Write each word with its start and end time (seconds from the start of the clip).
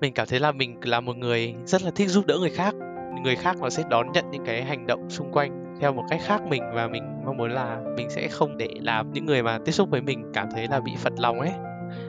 mình 0.00 0.12
cảm 0.14 0.26
thấy 0.26 0.40
là 0.40 0.52
mình 0.52 0.76
là 0.82 1.00
một 1.00 1.16
người 1.16 1.54
rất 1.64 1.82
là 1.82 1.90
thích 1.90 2.08
giúp 2.08 2.26
đỡ 2.26 2.38
người 2.40 2.50
khác. 2.50 2.74
Người 3.24 3.36
khác 3.36 3.56
nó 3.60 3.70
sẽ 3.70 3.82
đón 3.90 4.12
nhận 4.12 4.24
những 4.30 4.44
cái 4.44 4.64
hành 4.64 4.86
động 4.86 5.10
xung 5.10 5.32
quanh 5.32 5.76
theo 5.80 5.92
một 5.92 6.04
cách 6.10 6.20
khác 6.24 6.42
mình 6.48 6.62
và 6.74 6.88
mình 6.88 7.02
mong 7.24 7.36
muốn 7.36 7.50
là 7.50 7.80
mình 7.96 8.10
sẽ 8.10 8.28
không 8.28 8.56
để 8.56 8.68
làm 8.80 9.12
những 9.12 9.26
người 9.26 9.42
mà 9.42 9.58
tiếp 9.64 9.72
xúc 9.72 9.90
với 9.90 10.02
mình 10.02 10.22
cảm 10.34 10.48
thấy 10.54 10.66
là 10.70 10.80
bị 10.80 10.92
phật 10.98 11.12
lòng 11.18 11.40
ấy. 11.40 11.50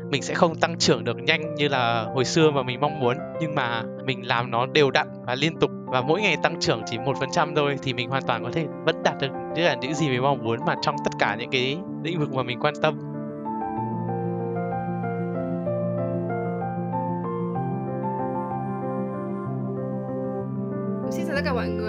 Mình 0.10 0.22
sẽ 0.22 0.34
không 0.34 0.56
tăng 0.56 0.78
trưởng 0.78 1.04
được 1.04 1.18
nhanh 1.24 1.56
như 1.56 1.68
là 1.68 2.04
hồi 2.04 2.26
xưa 2.26 2.52
mà 2.52 2.64
mình 2.64 2.80
mong 2.82 3.00
muốn, 3.00 3.18
nhưng 3.42 3.56
mà 3.56 3.84
mình 4.06 4.28
làm 4.28 4.52
nó 4.52 4.66
đều 4.66 4.92
đặn 4.92 5.08
và 5.26 5.36
liên 5.36 5.60
tục 5.60 5.72
và 5.86 6.02
mỗi 6.02 6.22
ngày 6.22 6.38
tăng 6.44 6.60
trưởng 6.60 6.82
chỉ 6.86 6.98
một 6.98 7.14
phần 7.20 7.30
trăm 7.32 7.56
thôi 7.56 7.78
thì 7.84 7.94
mình 7.94 8.10
hoàn 8.10 8.24
toàn 8.28 8.44
có 8.44 8.52
thể 8.52 8.66
vẫn 8.86 9.04
đạt 9.04 9.16
được 9.22 9.32
tức 9.56 9.62
là 9.62 9.76
những 9.82 9.94
gì 9.94 10.10
mình 10.10 10.22
mong 10.22 10.44
muốn 10.44 10.60
mà 10.66 10.76
trong 10.82 10.96
tất 11.06 11.12
cả 11.20 11.36
những 11.40 11.50
cái 11.50 11.78
lĩnh 12.04 12.20
vực 12.20 12.34
mà 12.34 12.44
mình 12.44 12.60
quan 12.60 12.74
tâm. 12.82 13.11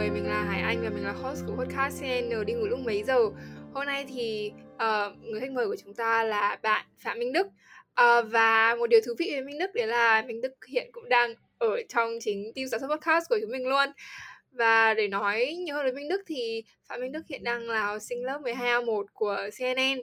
Người, 0.03 0.11
mình 0.11 0.27
là 0.27 0.45
Hải 0.45 0.61
Anh 0.61 0.83
và 0.83 0.91
mình 0.91 1.05
là 1.05 1.13
host 1.13 1.41
của 1.47 1.53
podcast 1.53 2.01
CN 2.01 2.47
đi 2.47 2.53
ngủ 2.53 2.67
lúc 2.67 2.79
mấy 2.81 3.03
giờ. 3.03 3.19
Hôm 3.73 3.87
nay 3.87 4.05
thì 4.09 4.53
uh, 4.75 5.19
người 5.23 5.41
khách 5.41 5.51
mời 5.51 5.67
của 5.67 5.77
chúng 5.85 5.95
ta 5.95 6.25
là 6.25 6.59
bạn 6.63 6.87
Phạm 6.99 7.19
Minh 7.19 7.33
Đức. 7.33 7.47
Uh, 7.47 8.31
và 8.31 8.75
một 8.79 8.87
điều 8.87 9.01
thú 9.07 9.13
vị 9.19 9.31
về 9.35 9.41
Minh 9.41 9.59
Đức 9.59 9.71
đấy 9.75 9.87
là 9.87 10.23
Minh 10.23 10.41
Đức 10.41 10.53
hiện 10.69 10.91
cũng 10.93 11.09
đang 11.09 11.35
ở 11.59 11.83
trong 11.89 12.19
chính 12.21 12.53
team 12.55 12.69
sản 12.69 12.81
xuất 12.81 12.89
podcast 12.91 13.29
của 13.29 13.39
chúng 13.41 13.51
mình 13.51 13.69
luôn. 13.69 13.89
Và 14.53 14.95
để 14.95 15.09
nói 15.09 15.47
nhiều 15.47 15.77
hơn 15.77 15.87
về 15.87 15.93
Minh 15.93 16.09
Đức 16.09 16.23
thì 16.27 16.65
Phạm 16.89 17.01
Minh 17.01 17.13
Đức 17.13 17.23
hiện 17.29 17.45
đang 17.45 17.69
là 17.69 17.87
học 17.87 18.03
sinh 18.03 18.25
lớp 18.25 18.41
12A1 18.45 19.05
của 19.13 19.37
CNN. 19.59 20.03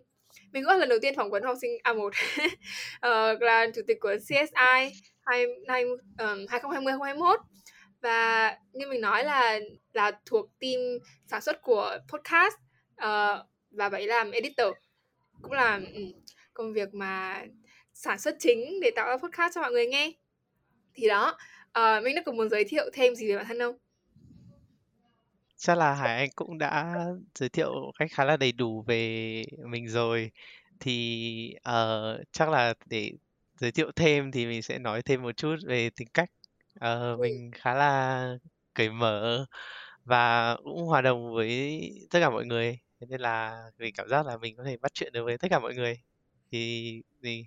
Mình 0.52 0.64
cũng 0.64 0.72
là 0.72 0.76
lần 0.76 0.90
đầu 0.90 1.00
tiên 1.02 1.16
phỏng 1.16 1.32
vấn 1.32 1.44
học 1.44 1.58
sinh 1.62 1.72
A1 1.84 2.06
uh, 2.06 2.14
ờ, 3.00 3.38
là 3.40 3.68
chủ 3.76 3.82
tịch 3.88 3.98
của 4.00 4.16
CSI 4.18 4.46
2, 4.56 5.48
2, 5.68 5.84
um, 5.84 6.46
2020-2021 6.46 7.38
và 8.02 8.58
như 8.74 8.88
mình 8.88 9.02
nói 9.02 9.24
là 9.24 9.60
là 9.94 10.12
thuộc 10.26 10.60
team 10.60 10.80
sản 11.28 11.42
xuất 11.42 11.62
của 11.62 11.98
podcast 12.08 12.54
uh, 12.94 13.46
và 13.72 13.90
vậy 13.90 14.08
làm 14.08 14.32
editor. 14.32 14.68
Cũng 15.42 15.52
là 15.52 15.76
um, 15.76 16.12
công 16.54 16.74
việc 16.74 16.94
mà 16.94 17.44
sản 17.94 18.20
xuất 18.20 18.36
chính 18.40 18.80
để 18.82 18.92
tạo 18.96 19.08
ra 19.08 19.18
podcast 19.18 19.56
cho 19.56 19.62
mọi 19.62 19.72
người 19.72 19.88
nghe. 19.88 20.12
Thì 20.94 21.08
đó 21.08 21.38
ờ, 21.72 21.98
uh, 21.98 22.04
mình 22.04 22.16
đã 22.16 22.22
có 22.26 22.32
muốn 22.32 22.50
giới 22.50 22.64
thiệu 22.64 22.90
thêm 22.94 23.16
gì 23.16 23.30
về 23.30 23.36
bản 23.36 23.46
thân 23.48 23.60
không? 23.60 23.78
Chắc 25.58 25.78
là 25.78 25.94
Hải 25.94 26.18
Anh 26.18 26.30
cũng 26.36 26.58
đã 26.58 26.96
giới 27.36 27.50
thiệu 27.50 27.92
cách 28.00 28.10
khá 28.12 28.26
là 28.26 28.38
đầy 28.38 28.52
đủ 28.52 28.84
về 28.88 29.44
mình 29.66 29.88
rồi. 29.88 30.32
Thì 30.80 31.56
uh, 31.70 32.22
chắc 32.32 32.50
là 32.50 32.74
để 32.86 33.12
giới 33.60 33.72
thiệu 33.72 33.92
thêm 33.96 34.32
thì 34.32 34.46
mình 34.46 34.62
sẽ 34.62 34.80
nói 34.80 35.02
thêm 35.02 35.22
một 35.22 35.38
chút 35.38 35.56
về 35.68 35.90
tính 35.90 36.08
cách 36.14 36.30
Ờ, 36.80 37.18
mình 37.20 37.52
khá 37.54 37.74
là 37.74 38.38
cởi 38.74 38.90
mở 38.90 39.46
và 40.06 40.56
cũng 40.64 40.84
hòa 40.84 41.02
đồng 41.02 41.34
với 41.34 41.82
tất 42.10 42.20
cả 42.22 42.30
mọi 42.30 42.46
người. 42.46 42.80
Thế 43.02 43.08
nên 43.10 43.22
là 43.22 43.64
mình 43.78 43.94
cảm 43.98 44.10
giác 44.10 44.26
là 44.26 44.38
mình 44.38 44.56
có 44.58 44.64
thể 44.64 44.78
bắt 44.78 44.94
chuyện 44.94 45.14
được 45.14 45.24
với 45.26 45.38
tất 45.38 45.48
cả 45.52 45.60
mọi 45.60 45.74
người. 45.76 46.02
Thì 46.52 47.02
thì 47.24 47.46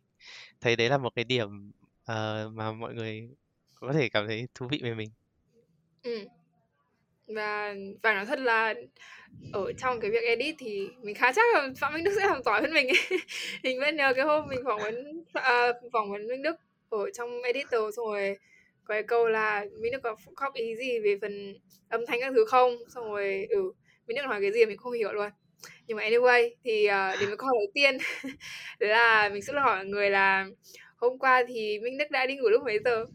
thấy 0.60 0.76
đấy 0.76 0.88
là 0.88 0.98
một 0.98 1.14
cái 1.16 1.24
điểm 1.24 1.72
ờ, 2.04 2.50
mà 2.54 2.72
mọi 2.72 2.94
người 2.94 3.28
có 3.74 3.92
thể 3.92 4.08
cảm 4.08 4.26
thấy 4.26 4.48
thú 4.54 4.66
vị 4.70 4.80
về 4.82 4.94
mình. 4.94 5.10
Ừ. 6.02 6.26
Và 7.26 7.74
và 8.02 8.14
nói 8.14 8.26
thật 8.26 8.38
là 8.38 8.74
ở 9.52 9.72
trong 9.72 10.00
cái 10.00 10.10
việc 10.10 10.24
edit 10.24 10.54
thì 10.58 10.88
mình 11.02 11.14
khá 11.14 11.32
chắc 11.32 11.54
là 11.54 11.68
Phạm 11.78 11.94
Minh 11.94 12.04
Đức 12.04 12.12
sẽ 12.20 12.26
làm 12.26 12.42
giỏi 12.42 12.60
hơn 12.62 12.74
mình 12.74 12.88
ấy. 12.88 13.18
Mình 13.62 13.80
vẫn 13.80 13.96
nhớ 13.96 14.12
cái 14.16 14.24
hôm 14.24 14.48
mình 14.48 14.60
phỏng 14.64 14.80
vấn 14.80 15.24
à, 15.32 15.72
phỏng 15.92 16.10
vấn 16.10 16.28
Minh 16.28 16.42
Đức 16.42 16.56
ở 16.90 17.10
trong 17.10 17.42
editor 17.42 17.96
xong 17.96 18.06
rồi 18.06 18.38
có 18.84 18.94
cái 18.94 19.02
câu 19.02 19.28
là 19.28 19.64
mình 19.80 19.92
được 19.92 19.98
có 20.02 20.16
góp 20.36 20.54
ý 20.54 20.76
gì 20.76 21.00
về 21.00 21.18
phần 21.20 21.54
âm 21.88 22.06
thanh 22.06 22.20
các 22.20 22.32
thứ 22.36 22.44
không 22.48 22.76
xong 22.94 23.04
rồi 23.04 23.46
ừ 23.50 23.72
mình 24.06 24.16
được 24.16 24.22
nói 24.28 24.40
cái 24.40 24.52
gì 24.52 24.66
mình 24.66 24.76
không 24.76 24.92
hiểu 24.92 25.12
luôn 25.12 25.30
nhưng 25.86 25.96
mà 25.96 26.02
anyway 26.02 26.50
thì 26.64 26.86
uh, 26.86 27.20
đến 27.20 27.28
với 27.28 27.36
câu 27.36 27.46
hỏi 27.46 27.56
đầu 27.58 27.70
tiên 27.74 27.98
đấy 28.80 28.90
là 28.90 29.28
mình 29.32 29.42
sẽ 29.42 29.52
hỏi 29.52 29.76
mọi 29.76 29.86
người 29.86 30.10
là 30.10 30.46
hôm 30.96 31.18
qua 31.18 31.44
thì 31.48 31.78
Minh 31.78 31.98
Đức 31.98 32.10
đã 32.10 32.26
đi 32.26 32.36
ngủ 32.36 32.48
lúc 32.48 32.62
mấy 32.64 32.78
giờ? 32.84 33.06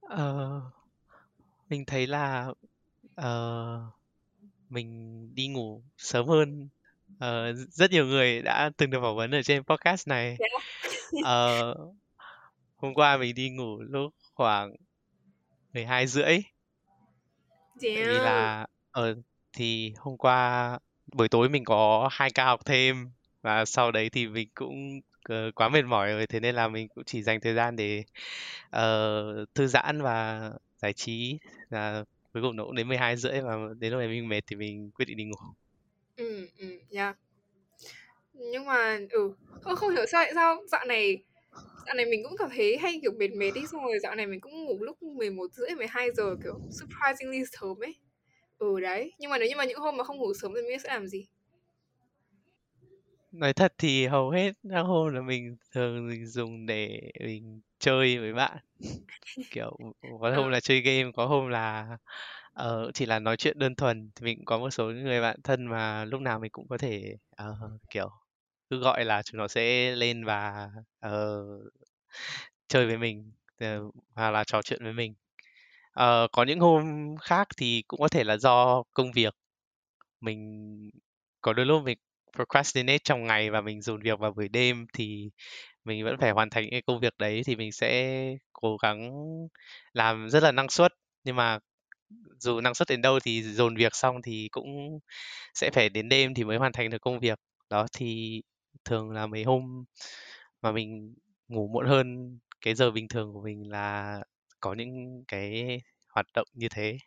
Ờ, 0.00 0.60
mình 1.68 1.84
thấy 1.86 2.06
là 2.06 2.46
uh, 3.20 3.80
mình 4.68 5.28
đi 5.34 5.48
ngủ 5.48 5.82
sớm 5.96 6.26
hơn 6.26 6.68
uh, 7.14 7.56
rất 7.70 7.90
nhiều 7.90 8.06
người 8.06 8.42
đã 8.42 8.70
từng 8.76 8.90
được 8.90 8.98
phỏng 9.02 9.16
vấn 9.16 9.30
ở 9.30 9.42
trên 9.42 9.62
podcast 9.64 10.08
này. 10.08 10.36
uh, 11.18 11.94
Hôm 12.80 12.94
qua 12.94 13.16
mình 13.16 13.34
đi 13.34 13.50
ngủ 13.50 13.80
lúc 13.80 14.14
khoảng 14.34 14.76
12 15.72 16.06
rưỡi. 16.06 16.38
Tại 17.80 18.02
vì 18.08 18.20
là 18.20 18.66
ở 18.90 19.06
ờ, 19.06 19.14
thì 19.52 19.92
hôm 19.98 20.16
qua 20.16 20.78
buổi 21.12 21.28
tối 21.28 21.48
mình 21.48 21.64
có 21.64 22.08
hai 22.12 22.30
ca 22.30 22.44
học 22.44 22.60
thêm 22.64 23.10
và 23.42 23.64
sau 23.64 23.92
đấy 23.92 24.10
thì 24.10 24.26
mình 24.28 24.48
cũng 24.54 25.00
uh, 25.32 25.54
quá 25.54 25.68
mệt 25.68 25.82
mỏi 25.82 26.12
rồi 26.12 26.26
thế 26.26 26.40
nên 26.40 26.54
là 26.54 26.68
mình 26.68 26.88
cũng 26.88 27.04
chỉ 27.04 27.22
dành 27.22 27.40
thời 27.40 27.54
gian 27.54 27.76
để 27.76 28.04
uh, 28.66 29.48
thư 29.54 29.66
giãn 29.66 30.02
và 30.02 30.50
giải 30.76 30.92
trí 30.92 31.38
là 31.70 32.04
cuối 32.32 32.42
cùng 32.42 32.56
nó 32.56 32.64
cũng 32.64 32.74
đến 32.74 32.88
12 32.88 33.16
rưỡi 33.16 33.40
và 33.40 33.56
đến 33.78 33.92
lúc 33.92 33.98
này 33.98 34.08
mình 34.08 34.28
mệt 34.28 34.40
thì 34.46 34.56
mình 34.56 34.90
quyết 34.90 35.04
định 35.04 35.16
đi 35.16 35.24
ngủ. 35.24 35.36
Ừ, 36.16 36.48
ừ, 36.58 36.80
yeah. 36.90 37.16
Nhưng 38.32 38.64
mà 38.64 38.98
ừ, 39.10 39.34
không, 39.60 39.76
không 39.76 39.90
hiểu 39.90 40.06
sao 40.06 40.24
sao 40.34 40.62
dạo 40.66 40.84
này 40.84 41.22
dạo 41.86 41.94
này 41.94 42.06
mình 42.06 42.22
cũng 42.24 42.36
cảm 42.38 42.50
thấy 42.56 42.78
hay 42.78 42.98
kiểu 43.02 43.12
mệt 43.18 43.30
mệt 43.36 43.50
đi 43.54 43.60
xong 43.72 43.84
rồi 43.84 43.98
dạo 44.02 44.14
này 44.14 44.26
mình 44.26 44.40
cũng 44.40 44.64
ngủ 44.64 44.78
lúc 44.80 45.02
11 45.02 45.52
rưỡi 45.52 45.70
12 45.76 46.08
giờ 46.16 46.36
kiểu 46.44 46.60
surprisingly 46.70 47.44
sớm 47.52 47.84
ấy. 47.84 47.94
Ừ 48.58 48.80
đấy 48.80 49.12
nhưng 49.18 49.30
mà 49.30 49.38
nếu 49.38 49.48
như 49.48 49.56
mà 49.56 49.64
những 49.64 49.78
hôm 49.78 49.96
mà 49.96 50.04
không 50.04 50.18
ngủ 50.18 50.34
sớm 50.34 50.52
thì 50.56 50.62
mình 50.68 50.78
sẽ 50.78 50.88
làm 50.88 51.06
gì? 51.06 51.26
Nói 53.32 53.52
thật 53.52 53.74
thì 53.78 54.06
hầu 54.06 54.30
hết 54.30 54.52
các 54.70 54.82
hôm 54.82 55.14
là 55.14 55.20
mình 55.20 55.56
thường 55.74 56.08
mình 56.08 56.26
dùng 56.26 56.66
để 56.66 57.00
mình 57.20 57.60
chơi 57.78 58.18
với 58.18 58.32
bạn. 58.32 58.58
Kiểu 59.50 59.76
có 60.20 60.30
hôm 60.30 60.44
ờ. 60.44 60.50
là 60.50 60.60
chơi 60.60 60.80
game 60.80 61.12
có 61.16 61.26
hôm 61.26 61.48
là 61.48 61.96
uh, 62.62 62.94
chỉ 62.94 63.06
là 63.06 63.18
nói 63.18 63.36
chuyện 63.36 63.58
đơn 63.58 63.74
thuần. 63.74 64.10
Thì 64.16 64.24
mình 64.24 64.38
cũng 64.38 64.44
có 64.44 64.58
một 64.58 64.70
số 64.70 64.84
người 64.84 65.20
bạn 65.20 65.42
thân 65.44 65.66
mà 65.66 66.04
lúc 66.04 66.20
nào 66.20 66.38
mình 66.38 66.50
cũng 66.50 66.68
có 66.68 66.78
thể 66.78 67.16
uh, 67.42 67.80
kiểu 67.90 68.10
cứ 68.70 68.78
gọi 68.78 69.04
là 69.04 69.22
chúng 69.22 69.38
nó 69.38 69.48
sẽ 69.48 69.94
lên 69.96 70.24
và 70.24 70.68
uh, 71.06 71.72
chơi 72.68 72.86
với 72.86 72.98
mình 72.98 73.32
uh, 73.64 73.94
hoặc 74.14 74.30
là 74.30 74.44
trò 74.44 74.62
chuyện 74.62 74.84
với 74.84 74.92
mình. 74.92 75.14
Uh, 76.00 76.30
có 76.32 76.44
những 76.46 76.60
hôm 76.60 76.84
khác 77.22 77.48
thì 77.56 77.82
cũng 77.88 78.00
có 78.00 78.08
thể 78.08 78.24
là 78.24 78.36
do 78.36 78.82
công 78.94 79.12
việc. 79.12 79.34
Mình 80.20 80.40
có 81.40 81.52
đôi 81.52 81.66
lúc 81.66 81.84
mình 81.84 81.98
procrastinate 82.36 82.98
trong 83.04 83.24
ngày 83.24 83.50
và 83.50 83.60
mình 83.60 83.82
dồn 83.82 84.02
việc 84.02 84.18
vào 84.18 84.32
buổi 84.32 84.48
đêm 84.48 84.86
thì 84.92 85.30
mình 85.84 86.04
vẫn 86.04 86.16
phải 86.20 86.30
hoàn 86.30 86.50
thành 86.50 86.64
cái 86.70 86.82
công 86.82 87.00
việc 87.00 87.14
đấy 87.18 87.42
thì 87.46 87.56
mình 87.56 87.72
sẽ 87.72 88.20
cố 88.52 88.76
gắng 88.76 89.12
làm 89.92 90.30
rất 90.30 90.42
là 90.42 90.52
năng 90.52 90.68
suất. 90.68 90.92
Nhưng 91.24 91.36
mà 91.36 91.58
dù 92.38 92.60
năng 92.60 92.74
suất 92.74 92.88
đến 92.88 93.02
đâu 93.02 93.20
thì 93.20 93.42
dồn 93.42 93.76
việc 93.76 93.94
xong 93.94 94.22
thì 94.22 94.48
cũng 94.50 94.98
sẽ 95.54 95.70
phải 95.70 95.88
đến 95.88 96.08
đêm 96.08 96.34
thì 96.34 96.44
mới 96.44 96.58
hoàn 96.58 96.72
thành 96.72 96.90
được 96.90 97.00
công 97.00 97.20
việc. 97.20 97.38
Đó 97.70 97.86
thì 97.92 98.42
thường 98.84 99.10
là 99.10 99.26
mấy 99.26 99.44
hôm 99.44 99.84
mà 100.62 100.72
mình 100.72 101.14
ngủ 101.48 101.68
muộn 101.68 101.86
hơn 101.86 102.38
cái 102.60 102.74
giờ 102.74 102.90
bình 102.90 103.08
thường 103.08 103.32
của 103.34 103.42
mình 103.42 103.70
là 103.70 104.20
có 104.60 104.74
những 104.74 105.24
cái 105.28 105.80
hoạt 106.14 106.26
động 106.34 106.48
như 106.54 106.68
thế. 106.70 106.98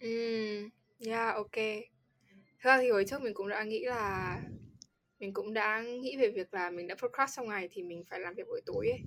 Ừm, 0.00 0.68
yeah, 1.06 1.34
ok. 1.34 1.50
Thực 1.52 2.64
ra 2.70 2.78
thì 2.80 2.90
hồi 2.90 3.04
trước 3.08 3.22
mình 3.22 3.34
cũng 3.34 3.48
đã 3.48 3.64
nghĩ 3.64 3.84
là 3.84 4.40
mình 5.20 5.34
cũng 5.34 5.54
đã 5.54 5.82
nghĩ 5.82 6.16
về 6.18 6.30
việc 6.30 6.54
là 6.54 6.70
mình 6.70 6.86
đã 6.86 6.94
procrast 6.94 7.36
trong 7.36 7.48
ngày 7.48 7.68
thì 7.72 7.82
mình 7.82 8.04
phải 8.10 8.20
làm 8.20 8.34
việc 8.34 8.46
buổi 8.48 8.60
tối 8.66 8.88
ấy. 8.90 9.00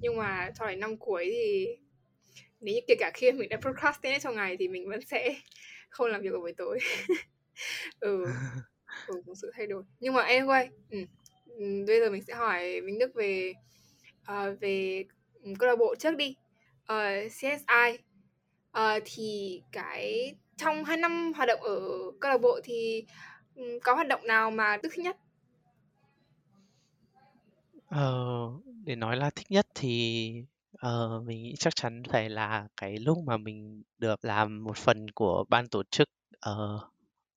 Nhưng 0.00 0.16
mà 0.16 0.50
cho 0.60 0.66
đến 0.68 0.80
năm 0.80 0.98
cuối 0.98 1.24
thì 1.32 1.66
nếu 2.60 2.74
như 2.74 2.80
kể 2.88 2.94
cả 3.00 3.10
khi 3.14 3.32
mình 3.32 3.48
đã 3.48 3.56
procrastinate 3.62 4.20
trong 4.20 4.36
ngày 4.36 4.56
thì 4.58 4.68
mình 4.68 4.88
vẫn 4.90 5.00
sẽ 5.02 5.36
không 5.90 6.08
làm 6.10 6.22
việc 6.22 6.30
vào 6.32 6.40
buổi 6.40 6.52
tối. 6.58 6.78
ừ 8.00 8.26
ừ, 9.06 9.22
một 9.26 9.34
sự 9.34 9.50
thay 9.56 9.66
đổi. 9.66 9.82
Nhưng 10.00 10.14
mà 10.14 10.22
anyway 10.22 10.68
ừ. 10.90 10.98
ừ 11.46 11.84
bây 11.86 12.00
giờ 12.00 12.10
mình 12.10 12.22
sẽ 12.22 12.34
hỏi 12.34 12.80
Minh 12.80 12.98
Đức 12.98 13.14
về 13.14 13.52
uh, 14.22 14.60
về 14.60 15.04
ừ, 15.42 15.52
câu 15.58 15.68
lạc 15.68 15.76
bộ 15.76 15.94
trước 15.98 16.16
đi. 16.16 16.36
Ờ, 16.86 17.24
uh, 17.26 17.32
CSI 17.32 17.92
uh, 17.92 18.00
ờ, 18.72 19.00
thì 19.04 19.60
cái 19.72 20.34
trong 20.56 20.84
hai 20.84 20.96
năm 20.96 21.32
hoạt 21.36 21.48
động 21.48 21.60
ở 21.62 21.80
câu 22.20 22.30
lạc 22.30 22.38
bộ 22.38 22.60
thì 22.64 23.04
um, 23.54 23.64
có 23.82 23.94
hoạt 23.94 24.08
động 24.08 24.26
nào 24.26 24.50
mà 24.50 24.76
Đức 24.82 24.88
thích 24.94 25.04
nhất? 25.04 25.16
Ờ, 27.88 28.12
để 28.84 28.96
nói 28.96 29.16
là 29.16 29.30
thích 29.30 29.50
nhất 29.50 29.66
thì 29.74 30.32
uh, 30.86 31.26
mình 31.26 31.42
nghĩ 31.42 31.54
chắc 31.58 31.76
chắn 31.76 32.02
phải 32.08 32.30
là 32.30 32.66
cái 32.76 32.98
lúc 32.98 33.18
mà 33.26 33.36
mình 33.36 33.82
được 33.98 34.24
làm 34.24 34.64
một 34.64 34.76
phần 34.76 35.10
của 35.10 35.44
ban 35.48 35.68
tổ 35.68 35.82
chức 35.90 36.08
uh, 36.50 36.82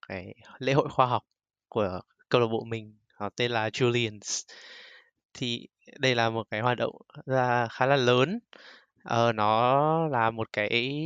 cái 0.07 0.35
lễ 0.59 0.73
hội 0.73 0.89
khoa 0.89 1.05
học 1.05 1.23
của 1.69 2.01
câu 2.29 2.41
lạc 2.41 2.47
bộ 2.47 2.63
mình 2.63 2.97
họ 3.13 3.29
tên 3.35 3.51
là 3.51 3.69
Julians 3.69 4.45
thì 5.33 5.67
đây 5.99 6.15
là 6.15 6.29
một 6.29 6.47
cái 6.51 6.61
hoạt 6.61 6.77
động 6.77 6.95
ra 7.25 7.67
khá 7.71 7.85
là 7.85 7.95
lớn. 7.95 8.39
Ờ, 9.03 9.33
nó 9.33 10.07
là 10.07 10.31
một 10.31 10.49
cái 10.53 11.01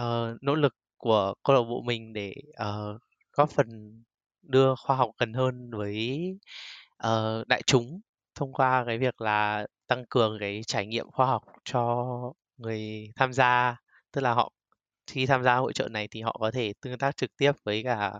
uh, 0.00 0.42
nỗ 0.42 0.54
lực 0.54 0.74
của 0.96 1.34
câu 1.44 1.56
lạc 1.56 1.62
bộ 1.62 1.82
mình 1.82 2.12
để 2.12 2.34
uh, 2.62 3.00
góp 3.32 3.50
phần 3.50 4.02
đưa 4.42 4.74
khoa 4.74 4.96
học 4.96 5.10
gần 5.18 5.32
hơn 5.32 5.70
với 5.70 6.20
uh, 7.06 7.48
đại 7.48 7.62
chúng 7.66 8.00
thông 8.34 8.52
qua 8.52 8.84
cái 8.86 8.98
việc 8.98 9.20
là 9.20 9.66
tăng 9.86 10.04
cường 10.10 10.36
cái 10.40 10.62
trải 10.66 10.86
nghiệm 10.86 11.10
khoa 11.10 11.26
học 11.26 11.42
cho 11.64 12.06
người 12.56 13.08
tham 13.16 13.32
gia 13.32 13.76
tức 14.12 14.20
là 14.20 14.34
họ 14.34 14.52
khi 15.06 15.26
tham 15.26 15.42
gia 15.42 15.56
hội 15.56 15.72
trợ 15.72 15.88
này 15.88 16.08
thì 16.10 16.22
họ 16.22 16.36
có 16.40 16.50
thể 16.50 16.72
tương 16.80 16.98
tác 16.98 17.16
trực 17.16 17.36
tiếp 17.36 17.52
với 17.64 17.82
cả 17.84 18.12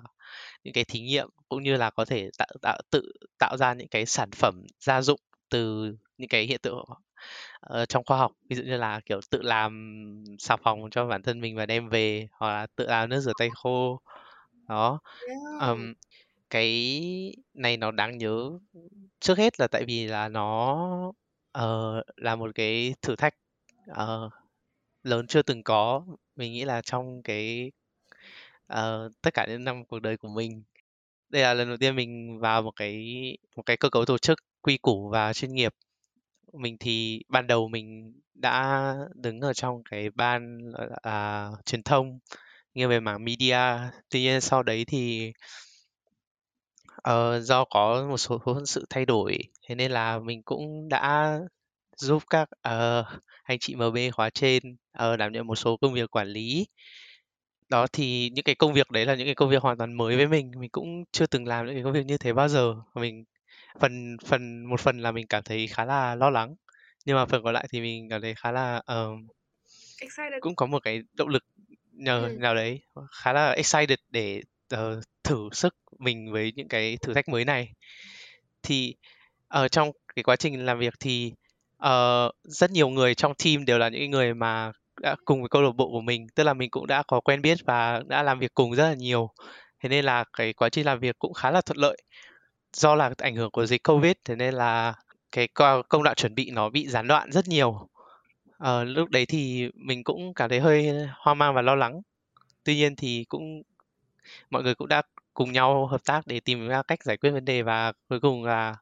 những 0.65 0.75
cái 0.75 0.85
thí 0.85 1.01
nghiệm 1.01 1.29
cũng 1.49 1.63
như 1.63 1.77
là 1.77 1.91
có 1.91 2.05
thể 2.05 2.31
tạo 2.39 2.49
tạo 2.63 2.79
tự 2.91 3.13
tạo 3.39 3.57
ra 3.57 3.75
những 3.75 3.89
cái 3.89 4.07
sản 4.07 4.31
phẩm 4.31 4.67
gia 4.81 5.03
dụng 5.03 5.21
từ 5.51 5.93
những 6.19 6.29
cái 6.29 6.45
hiện 6.45 6.61
tượng 6.63 6.85
ờ, 7.61 7.87
trong 7.87 8.05
khoa 8.07 8.19
học. 8.19 8.33
Ví 8.49 8.57
dụ 8.57 8.63
như 8.63 8.77
là 8.77 9.01
kiểu 9.07 9.21
tự 9.31 9.43
làm 9.43 9.97
xà 10.39 10.57
phòng 10.57 10.91
cho 10.91 11.07
bản 11.07 11.23
thân 11.23 11.41
mình 11.41 11.57
và 11.57 11.67
đem 11.67 11.89
về 11.89 12.29
hoặc 12.33 12.49
là 12.49 12.67
tự 12.77 12.87
làm 12.87 13.09
nước 13.09 13.21
rửa 13.21 13.33
tay 13.39 13.49
khô. 13.55 14.01
Đó. 14.69 15.01
Ờm, 15.61 15.95
cái 16.51 16.93
này 17.55 17.77
nó 17.77 17.91
đáng 17.91 18.19
nhớ 18.19 18.51
trước 19.21 19.39
hết 19.39 19.61
là 19.61 19.69
tại 19.69 19.85
vì 19.87 20.07
là 20.07 20.29
nó 20.29 20.89
ờ, 21.53 22.03
là 22.17 22.37
một 22.37 22.51
cái 22.55 22.95
thử 23.03 23.17
thách 23.17 23.35
ờ, 23.87 24.31
lớn 25.03 25.27
chưa 25.27 25.43
từng 25.43 25.63
có. 25.63 26.03
Mình 26.37 26.53
nghĩ 26.53 26.65
là 26.65 26.83
trong 26.83 27.23
cái 27.23 27.73
ờ, 28.71 29.11
tất 29.23 29.35
cả 29.35 29.47
những 29.49 29.65
năm 29.65 29.85
cuộc 29.85 30.01
đời 30.01 30.17
của 30.17 30.29
mình. 30.29 30.63
Đây 31.31 31.43
là 31.43 31.55
lần 31.55 31.69
đầu 31.69 31.77
tiên 31.77 31.97
mình 31.97 32.39
vào 32.41 32.63
một 32.63 32.73
cái 32.77 32.97
một 33.57 33.63
cái 33.67 33.77
cơ 33.77 33.91
cấu 33.91 34.05
tổ 34.05 34.19
chức 34.19 34.39
quy 34.63 34.79
củ 34.79 35.09
và 35.11 35.33
chuyên 35.33 35.55
nghiệp. 35.55 35.75
Mình 36.53 36.77
thì 36.81 37.23
ban 37.29 37.47
đầu 37.47 37.69
mình 37.69 38.15
đã 38.35 38.95
đứng 39.15 39.41
ở 39.41 39.53
trong 39.55 39.83
cái 39.91 40.11
ban 40.11 40.59
gọi 40.73 40.89
là 40.91 40.99
à, 41.03 41.49
truyền 41.67 41.83
thông 41.83 42.19
nghiêng 42.75 42.89
về 42.91 43.01
mảng 43.01 43.25
media. 43.25 43.59
Tuy 44.11 44.21
nhiên 44.23 44.41
sau 44.41 44.63
đấy 44.63 44.85
thì 44.89 45.33
ờ, 46.97 47.41
do 47.41 47.65
có 47.65 48.07
một 48.11 48.17
số 48.19 48.41
sự 48.67 48.87
thay 48.91 49.05
đổi 49.07 49.39
thế 49.69 49.75
nên 49.75 49.91
là 49.93 50.19
mình 50.19 50.43
cũng 50.43 50.89
đã 50.89 51.39
giúp 51.97 52.23
các 52.31 52.49
ờ, 52.63 53.05
anh 53.45 53.59
chị 53.61 53.75
MB 53.75 54.11
khóa 54.11 54.31
trên 54.31 54.63
ờ, 54.93 55.17
đảm 55.17 55.33
nhận 55.33 55.47
một 55.47 55.57
số 55.57 55.77
công 55.77 55.95
việc 55.95 56.11
quản 56.11 56.29
lý 56.29 56.67
đó 57.71 57.87
thì 57.93 58.31
những 58.35 58.45
cái 58.45 58.55
công 58.55 58.73
việc 58.73 58.91
đấy 58.91 59.07
là 59.07 59.15
những 59.15 59.27
cái 59.27 59.35
công 59.35 59.51
việc 59.51 59.63
hoàn 59.63 59.77
toàn 59.79 59.93
mới 59.93 60.17
với 60.17 60.27
mình 60.29 60.53
mình 60.57 60.71
cũng 60.71 61.05
chưa 61.13 61.27
từng 61.27 61.47
làm 61.47 61.67
những 61.67 61.75
cái 61.75 61.85
công 61.85 61.93
việc 61.93 62.07
như 62.07 62.19
thế 62.19 62.33
bao 62.33 62.49
giờ 62.49 62.75
mình 62.95 63.25
phần 63.81 64.17
phần 64.27 64.65
một 64.65 64.81
phần 64.81 64.99
là 64.99 65.13
mình 65.13 65.27
cảm 65.27 65.43
thấy 65.43 65.67
khá 65.67 65.85
là 65.85 66.15
lo 66.15 66.31
lắng 66.31 66.55
nhưng 67.05 67.17
mà 67.17 67.27
phần 67.27 67.43
còn 67.45 67.55
lại 67.55 67.67
thì 67.73 67.81
mình 67.81 68.09
cảm 68.11 68.23
thấy 68.23 68.35
khá 68.35 68.53
là 68.53 68.83
ờ, 68.85 69.11
Excited. 70.01 70.41
cũng 70.41 70.57
có 70.57 70.67
một 70.67 70.83
cái 70.83 71.03
động 71.15 71.29
lực 71.29 71.45
nhờ 71.93 72.29
Ừ. 72.29 72.39
nào 72.39 72.55
đấy 72.55 72.81
khá 73.13 73.33
là 73.33 73.51
excited 73.51 73.99
để 74.11 74.43
ờ, 74.71 75.01
thử 75.25 75.49
sức 75.53 75.75
mình 75.99 76.33
với 76.33 76.53
những 76.57 76.69
cái 76.69 76.97
thử 77.03 77.15
thách 77.15 77.29
mới 77.29 77.45
này 77.45 77.73
thì 78.63 78.95
ở 79.49 79.69
trong 79.69 79.93
cái 80.17 80.23
quá 80.23 80.37
trình 80.37 80.65
làm 80.67 80.79
việc 80.79 80.95
thì 81.01 81.33
ờ, 81.77 82.31
rất 82.43 82.71
nhiều 82.71 82.89
người 82.89 83.15
trong 83.15 83.33
team 83.45 83.65
đều 83.65 83.79
là 83.79 83.89
những 83.89 84.11
người 84.11 84.35
mà 84.35 84.73
đã 85.01 85.17
cùng 85.25 85.41
với 85.41 85.49
câu 85.49 85.63
lạc 85.63 85.73
bộ 85.77 85.91
của 85.91 86.01
mình 86.01 86.27
tức 86.35 86.45
là 86.45 86.55
mình 86.55 86.71
cũng 86.71 86.87
đã 86.87 87.03
có 87.03 87.21
quen 87.21 87.43
biết 87.43 87.59
và 87.65 88.03
đã 88.07 88.23
làm 88.23 88.39
việc 88.39 88.55
cùng 88.55 88.75
rất 88.75 88.89
là 88.89 88.95
nhiều. 88.95 89.31
Thế 89.81 89.89
nên 89.89 90.05
là 90.05 90.25
cái 90.33 90.53
quá 90.53 90.69
trình 90.69 90.87
làm 90.87 91.01
việc 91.01 91.19
cũng 91.19 91.33
khá 91.33 91.51
là 91.51 91.61
thuận 91.61 91.79
lợi. 91.79 91.97
Do 92.73 92.95
là 92.95 93.11
ảnh 93.19 93.37
hưởng 93.37 93.51
của 93.51 93.67
dịch 93.67 93.83
covid 93.83 94.13
thế 94.25 94.37
nên 94.37 94.55
là 94.55 94.95
cái 95.33 95.49
công 95.89 96.03
đoạn 96.03 96.17
chuẩn 96.17 96.35
bị 96.35 96.51
nó 96.51 96.71
bị 96.71 96.89
gián 96.89 97.09
đoạn 97.09 97.33
rất 97.33 97.49
nhiều. 97.49 97.89
À, 98.59 98.85
lúc 98.85 99.11
đấy 99.11 99.27
thì 99.27 99.71
mình 99.75 100.05
cũng 100.05 100.35
cảm 100.35 100.51
thấy 100.51 100.61
hơi 100.61 100.91
hoang 101.17 101.39
mang 101.39 101.55
và 101.55 101.63
lo 101.63 101.75
lắng. 101.75 102.01
Tuy 102.65 102.77
nhiên 102.77 102.97
thì 102.97 103.25
cũng 103.29 103.63
mọi 104.51 104.63
người 104.63 104.75
cũng 104.75 104.89
đã 104.89 105.03
cùng 105.35 105.53
nhau 105.53 105.87
hợp 105.87 106.05
tác 106.05 106.27
để 106.27 106.41
tìm 106.41 106.69
ra 106.69 106.83
cách 106.83 107.05
giải 107.05 107.17
quyết 107.17 107.31
vấn 107.31 107.45
đề 107.45 107.63
và 107.63 107.93
cuối 108.09 108.21
cùng 108.21 108.45
là 108.45 108.77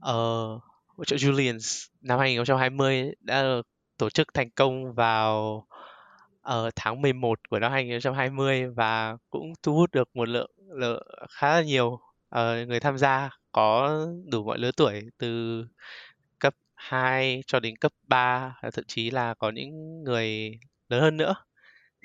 ở 0.00 0.46
hội 0.86 1.06
trợ 1.06 1.16
Julians 1.16 1.88
năm 2.00 2.18
2020 2.18 3.14
đã 3.20 3.42
được 3.42 3.66
tổ 4.00 4.10
chức 4.10 4.34
thành 4.34 4.50
công 4.50 4.94
vào 4.94 5.66
ở 6.42 6.70
tháng 6.76 7.02
11 7.02 7.48
của 7.48 7.58
năm 7.58 7.72
2020 7.72 8.66
và 8.66 9.16
cũng 9.30 9.52
thu 9.62 9.74
hút 9.74 9.90
được 9.92 10.08
một 10.14 10.28
lượng, 10.28 10.50
lượng 10.56 11.06
khá 11.30 11.54
là 11.54 11.62
nhiều 11.62 11.86
uh, 11.86 12.68
người 12.68 12.80
tham 12.80 12.98
gia 12.98 13.30
có 13.52 13.98
đủ 14.26 14.44
mọi 14.44 14.58
lứa 14.58 14.70
tuổi 14.76 15.02
từ 15.18 15.64
cấp 16.38 16.54
2 16.74 17.42
cho 17.46 17.60
đến 17.60 17.76
cấp 17.76 17.92
3 18.06 18.56
thậm 18.72 18.84
chí 18.86 19.10
là 19.10 19.34
có 19.34 19.50
những 19.50 20.02
người 20.04 20.58
lớn 20.88 21.00
hơn 21.00 21.16
nữa 21.16 21.34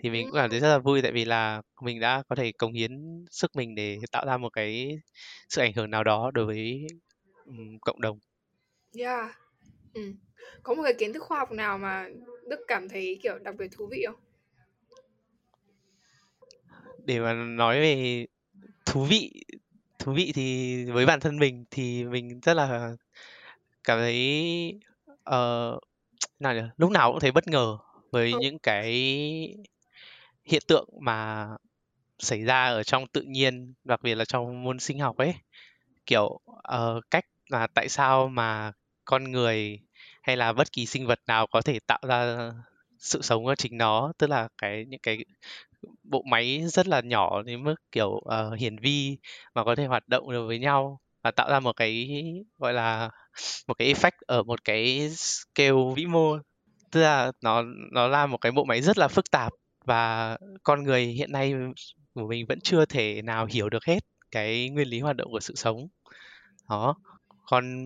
thì 0.04 0.10
mình 0.10 0.26
cũng 0.26 0.36
cảm 0.36 0.50
thấy 0.50 0.60
rất 0.60 0.70
là 0.70 0.78
vui 0.78 1.02
tại 1.02 1.12
vì 1.12 1.26
là 1.26 1.62
mình 1.82 2.00
đã 2.00 2.24
có 2.30 2.36
thể 2.36 2.52
cống 2.52 2.74
hiến 2.74 3.26
sức 3.32 3.56
mình 3.56 3.76
để 3.76 4.00
tạo 4.12 4.26
ra 4.26 4.38
một 4.38 4.50
cái 4.50 5.00
sự 5.50 5.62
ảnh 5.62 5.74
hưởng 5.74 5.92
nào 5.92 6.04
đó 6.04 6.32
đối 6.34 6.46
với 6.46 6.88
um, 7.46 7.78
cộng 7.82 8.02
đồng 8.02 8.20
Yeah. 8.98 9.36
Ừ. 9.94 10.14
Có 10.64 10.74
một 10.74 10.84
cái 10.84 10.94
kiến 10.94 11.14
thức 11.14 11.24
khoa 11.24 11.40
học 11.40 11.52
nào 11.52 11.78
mà 11.78 12.08
Đức 12.48 12.60
cảm 12.68 12.90
thấy 12.90 13.20
kiểu 13.24 13.40
đặc 13.40 13.56
biệt 13.58 13.68
thú 13.72 13.88
vị 13.92 14.06
không? 14.08 14.16
để 17.06 17.20
mà 17.20 17.34
nói 17.34 17.80
về 17.80 18.26
thú 18.86 19.04
vị 19.04 19.44
thú 20.00 20.14
vị 20.14 20.32
thì 20.36 20.86
với 20.92 21.06
bản 21.06 21.20
thân 21.20 21.40
mình 21.40 21.66
thì 21.72 22.04
mình 22.04 22.40
rất 22.40 22.54
là 22.54 22.96
cảm 23.84 24.00
thấy 24.00 24.80
ờ, 25.24 25.80
nào 26.40 26.54
nhỉ? 26.54 26.62
lúc 26.78 26.92
nào 26.92 27.12
cũng 27.12 27.20
thấy 27.20 27.32
bất 27.32 27.48
ngờ 27.48 27.78
với 28.12 28.32
Ừ. 28.32 28.40
những 28.42 28.60
cái 28.60 28.92
hiện 30.46 30.62
tượng 30.68 30.90
mà 31.02 31.48
xảy 32.20 32.42
ra 32.44 32.66
ở 32.66 32.84
trong 32.84 33.08
tự 33.08 33.22
nhiên 33.22 33.74
đặc 33.84 34.02
biệt 34.04 34.16
là 34.16 34.26
trong 34.26 34.64
môn 34.64 34.80
sinh 34.80 35.00
học 35.00 35.18
ấy 35.18 35.34
kiểu 36.06 36.40
ờ, 36.64 37.02
cách 37.12 37.26
là 37.50 37.68
tại 37.68 37.90
sao 37.90 38.28
mà 38.28 38.72
con 39.06 39.32
người 39.32 39.80
hay 40.26 40.38
là 40.38 40.54
bất 40.54 40.72
kỳ 40.72 40.86
sinh 40.86 41.08
vật 41.08 41.20
nào 41.28 41.48
có 41.48 41.62
thể 41.62 41.80
tạo 41.88 42.00
ra 42.08 42.52
sự 43.00 43.22
sống 43.22 43.44
của 43.44 43.56
chính 43.56 43.78
nó? 43.78 44.14
Tức 44.18 44.30
là 44.30 44.48
cái 44.58 44.86
những 44.88 45.00
cái 45.04 45.26
bộ 46.04 46.24
máy 46.30 46.64
rất 46.68 46.88
là 46.88 47.02
nhỏ 47.02 47.42
đến 47.42 47.64
mức 47.64 47.76
kiểu 47.92 48.10
uh, 48.10 48.60
hiển 48.60 48.78
vi 48.78 49.18
mà 49.56 49.64
có 49.64 49.76
thể 49.76 49.86
hoạt 49.86 50.08
động 50.08 50.32
được 50.32 50.48
với 50.48 50.60
nhau 50.60 51.00
và 51.24 51.32
tạo 51.32 51.50
ra 51.50 51.60
một 51.60 51.74
cái 51.76 52.24
gọi 52.58 52.74
là 52.74 53.10
một 53.68 53.74
cái 53.74 53.94
effect 53.94 54.18
ở 54.28 54.44
một 54.44 54.64
cái 54.64 55.10
scale 55.16 55.72
vĩ 55.96 56.06
mô. 56.06 56.38
Tức 56.92 57.02
là 57.02 57.32
nó 57.42 57.64
nó 57.92 58.08
là 58.08 58.26
một 58.26 58.38
cái 58.38 58.52
bộ 58.52 58.64
máy 58.64 58.82
rất 58.82 58.98
là 58.98 59.08
phức 59.08 59.32
tạp 59.32 59.54
và 59.86 60.38
con 60.64 60.84
người 60.84 61.06
hiện 61.06 61.32
nay 61.32 61.54
của 62.14 62.28
mình 62.28 62.46
vẫn 62.50 62.60
chưa 62.62 62.86
thể 62.86 63.22
nào 63.22 63.46
hiểu 63.46 63.70
được 63.70 63.86
hết 63.86 64.00
cái 64.32 64.70
nguyên 64.70 64.88
lý 64.88 65.00
hoạt 65.00 65.16
động 65.16 65.32
của 65.32 65.40
sự 65.40 65.56
sống. 65.56 65.88
Đó. 66.70 66.96
Còn 67.46 67.86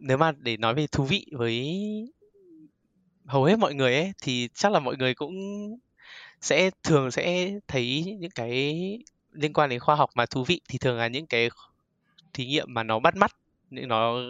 nếu 0.00 0.16
mà 0.16 0.32
để 0.32 0.56
nói 0.56 0.74
về 0.74 0.86
thú 0.86 1.04
vị 1.04 1.26
với 1.32 1.78
hầu 3.26 3.44
hết 3.44 3.58
mọi 3.58 3.74
người 3.74 3.94
ấy 3.94 4.12
thì 4.22 4.48
chắc 4.54 4.72
là 4.72 4.80
mọi 4.80 4.96
người 4.96 5.14
cũng 5.14 5.34
sẽ 6.40 6.70
thường 6.84 7.10
sẽ 7.10 7.50
thấy 7.68 8.16
những 8.20 8.30
cái 8.30 8.80
liên 9.32 9.52
quan 9.52 9.70
đến 9.70 9.80
khoa 9.80 9.94
học 9.94 10.10
mà 10.14 10.26
thú 10.26 10.44
vị. 10.44 10.60
Thì 10.68 10.78
thường 10.78 10.98
là 10.98 11.08
những 11.08 11.26
cái 11.26 11.48
thí 12.32 12.46
nghiệm 12.46 12.74
mà 12.74 12.82
nó 12.82 12.98
bắt 12.98 13.16
mắt 13.16 13.30
những 13.70 13.88
nó 13.88 14.20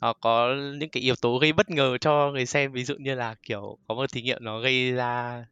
nó 0.00 0.12
có 0.12 0.54
những 0.78 0.90
cái 0.90 1.02
yếu 1.02 1.14
tố 1.16 1.38
gây 1.38 1.52
bất 1.52 1.70
ngờ 1.70 1.98
cho 1.98 2.30
người 2.30 2.46
xem. 2.46 2.72
Ví 2.72 2.84
dụ 2.84 2.94
như 2.98 3.14
là 3.14 3.34
kiểu 3.42 3.78
có 3.88 3.94
một 3.94 4.12
thí 4.12 4.22
nghiệm 4.22 4.44
nó 4.44 4.60
gây 4.60 4.92
ra 4.92 5.44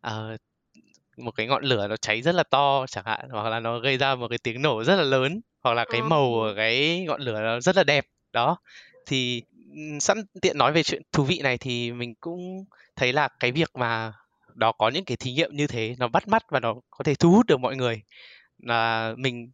ờ, 0.00 0.36
một 1.16 1.30
cái 1.30 1.46
ngọn 1.46 1.64
lửa 1.64 1.88
nó 1.88 1.96
cháy 1.96 2.22
rất 2.22 2.34
là 2.34 2.42
to 2.42 2.86
chẳng 2.88 3.04
hạn 3.06 3.28
hoặc 3.30 3.48
là 3.48 3.60
nó 3.60 3.78
gây 3.78 3.98
ra 3.98 4.14
một 4.14 4.28
cái 4.28 4.38
tiếng 4.38 4.62
nổ 4.62 4.84
rất 4.84 4.96
là 4.96 5.02
lớn 5.02 5.40
hoặc 5.60 5.74
là 5.74 5.84
cái 5.84 6.00
Ờ. 6.00 6.08
màu 6.08 6.30
của 6.30 6.52
cái 6.56 7.04
ngọn 7.08 7.20
lửa 7.20 7.40
nó 7.40 7.60
rất 7.60 7.76
là 7.76 7.84
đẹp 7.84 8.06
đó 8.32 8.56
thì 9.06 9.42
sẵn 10.00 10.18
tiện 10.42 10.58
nói 10.58 10.72
về 10.72 10.82
chuyện 10.82 11.02
thú 11.12 11.24
vị 11.24 11.40
này 11.42 11.58
thì 11.58 11.92
mình 11.92 12.14
cũng 12.20 12.64
thấy 12.96 13.12
là 13.12 13.28
cái 13.40 13.52
việc 13.52 13.76
mà 13.76 14.12
đó 14.54 14.72
có 14.72 14.88
những 14.88 15.04
cái 15.04 15.16
thí 15.16 15.32
nghiệm 15.32 15.56
như 15.56 15.66
thế 15.66 15.94
nó 15.98 16.08
bắt 16.08 16.28
mắt 16.28 16.42
và 16.50 16.60
nó 16.60 16.74
có 16.90 17.04
thể 17.04 17.14
thu 17.14 17.30
hút 17.30 17.46
được 17.46 17.60
mọi 17.60 17.76
người. 17.76 18.02
Là 18.58 19.12
mình 19.18 19.50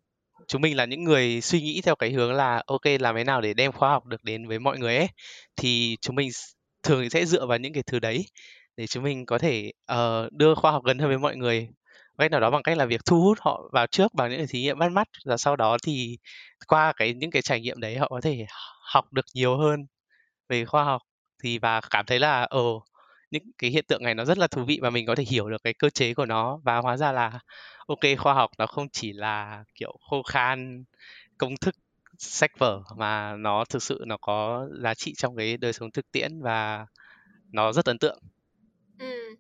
chúng 0.49 0.63
mình 0.63 0.77
là 0.77 0.85
những 0.85 1.05
người 1.05 1.41
suy 1.41 1.61
nghĩ 1.61 1.81
theo 1.81 1.97
cái 1.97 2.11
hướng 2.13 2.33
là 2.33 2.63
ok 2.67 2.87
làm 3.01 3.17
thế 3.17 3.25
nào 3.25 3.41
để 3.41 3.55
đem 3.55 3.73
khoa 3.73 3.91
học 3.91 4.07
được 4.07 4.25
đến 4.25 4.49
với 4.49 4.59
mọi 4.59 4.79
người 4.79 4.97
ấy 4.97 5.09
thì 5.57 5.97
chúng 6.01 6.17
mình 6.17 6.31
thường 6.83 7.11
sẽ 7.11 7.27
dựa 7.27 7.47
vào 7.47 7.59
những 7.59 7.73
cái 7.73 7.83
thứ 7.87 7.99
đấy 7.99 8.27
để 8.77 8.87
chúng 8.87 9.05
mình 9.05 9.27
có 9.27 9.39
thể 9.39 9.73
uh, 9.93 10.33
đưa 10.33 10.55
khoa 10.55 10.73
học 10.73 10.85
gần 10.85 10.99
hơn 10.99 11.09
với 11.09 11.19
mọi 11.19 11.37
người 11.37 11.69
cách 12.19 12.31
nào 12.31 12.41
đó 12.41 12.51
bằng 12.51 12.63
cách 12.63 12.77
là 12.79 12.87
việc 12.87 13.01
thu 13.07 13.21
hút 13.23 13.39
họ 13.41 13.69
vào 13.73 13.87
trước 13.87 14.15
bằng 14.15 14.31
những 14.31 14.39
cái 14.39 14.47
thí 14.51 14.63
nghiệm 14.63 14.79
bắt 14.79 14.93
mắt 14.93 15.09
và 15.25 15.37
sau 15.37 15.57
đó 15.57 15.77
thì 15.83 16.19
qua 16.69 16.93
cái 16.97 17.15
những 17.15 17.31
cái 17.31 17.43
trải 17.43 17.61
nghiệm 17.61 17.81
đấy 17.81 17.97
họ 17.99 18.09
có 18.09 18.21
thể 18.21 18.47
học 18.95 19.13
được 19.13 19.27
nhiều 19.35 19.57
hơn 19.59 19.87
về 20.49 20.65
khoa 20.65 20.85
học 20.85 21.03
thì 21.43 21.59
và 21.59 21.81
cảm 21.91 22.07
thấy 22.07 22.19
là 22.19 22.43
ờ 22.43 22.63
những 23.31 23.43
cái 23.59 23.71
hiện 23.71 23.85
tượng 23.89 24.03
này 24.03 24.15
nó 24.15 24.25
rất 24.25 24.39
là 24.39 24.47
thú 24.47 24.65
vị 24.65 24.79
và 24.83 24.91
mình 24.91 25.07
có 25.07 25.15
thể 25.15 25.25
hiểu 25.25 25.51
được 25.51 25.63
cái 25.65 25.75
cơ 25.75 25.91
chế 25.91 26.15
của 26.15 26.27
nó 26.27 26.61
và 26.65 26.79
hóa 26.79 26.97
ra 26.97 27.13
là, 27.13 27.41
ok, 27.87 28.01
khoa 28.19 28.35
học 28.35 28.51
nó 28.59 28.67
không 28.67 28.89
chỉ 28.93 29.13
là 29.13 29.65
kiểu 29.75 29.97
khô 30.11 30.23
khan, 30.23 30.85
công 31.39 31.57
thức, 31.57 31.75
sách 32.19 32.51
vở 32.59 32.83
mà 32.97 33.37
nó 33.37 33.65
thực 33.65 33.83
sự 33.83 34.05
nó 34.07 34.17
có 34.21 34.69
giá 34.83 34.95
trị 34.95 35.15
trong 35.17 35.37
cái 35.37 35.57
đời 35.57 35.73
sống 35.73 35.91
thực 35.91 36.11
tiễn 36.13 36.43
và 36.43 36.87
nó 37.53 37.73
rất 37.73 37.85
ấn 37.85 37.99
tượng. 37.99 38.19
Ừ. 38.99 39.37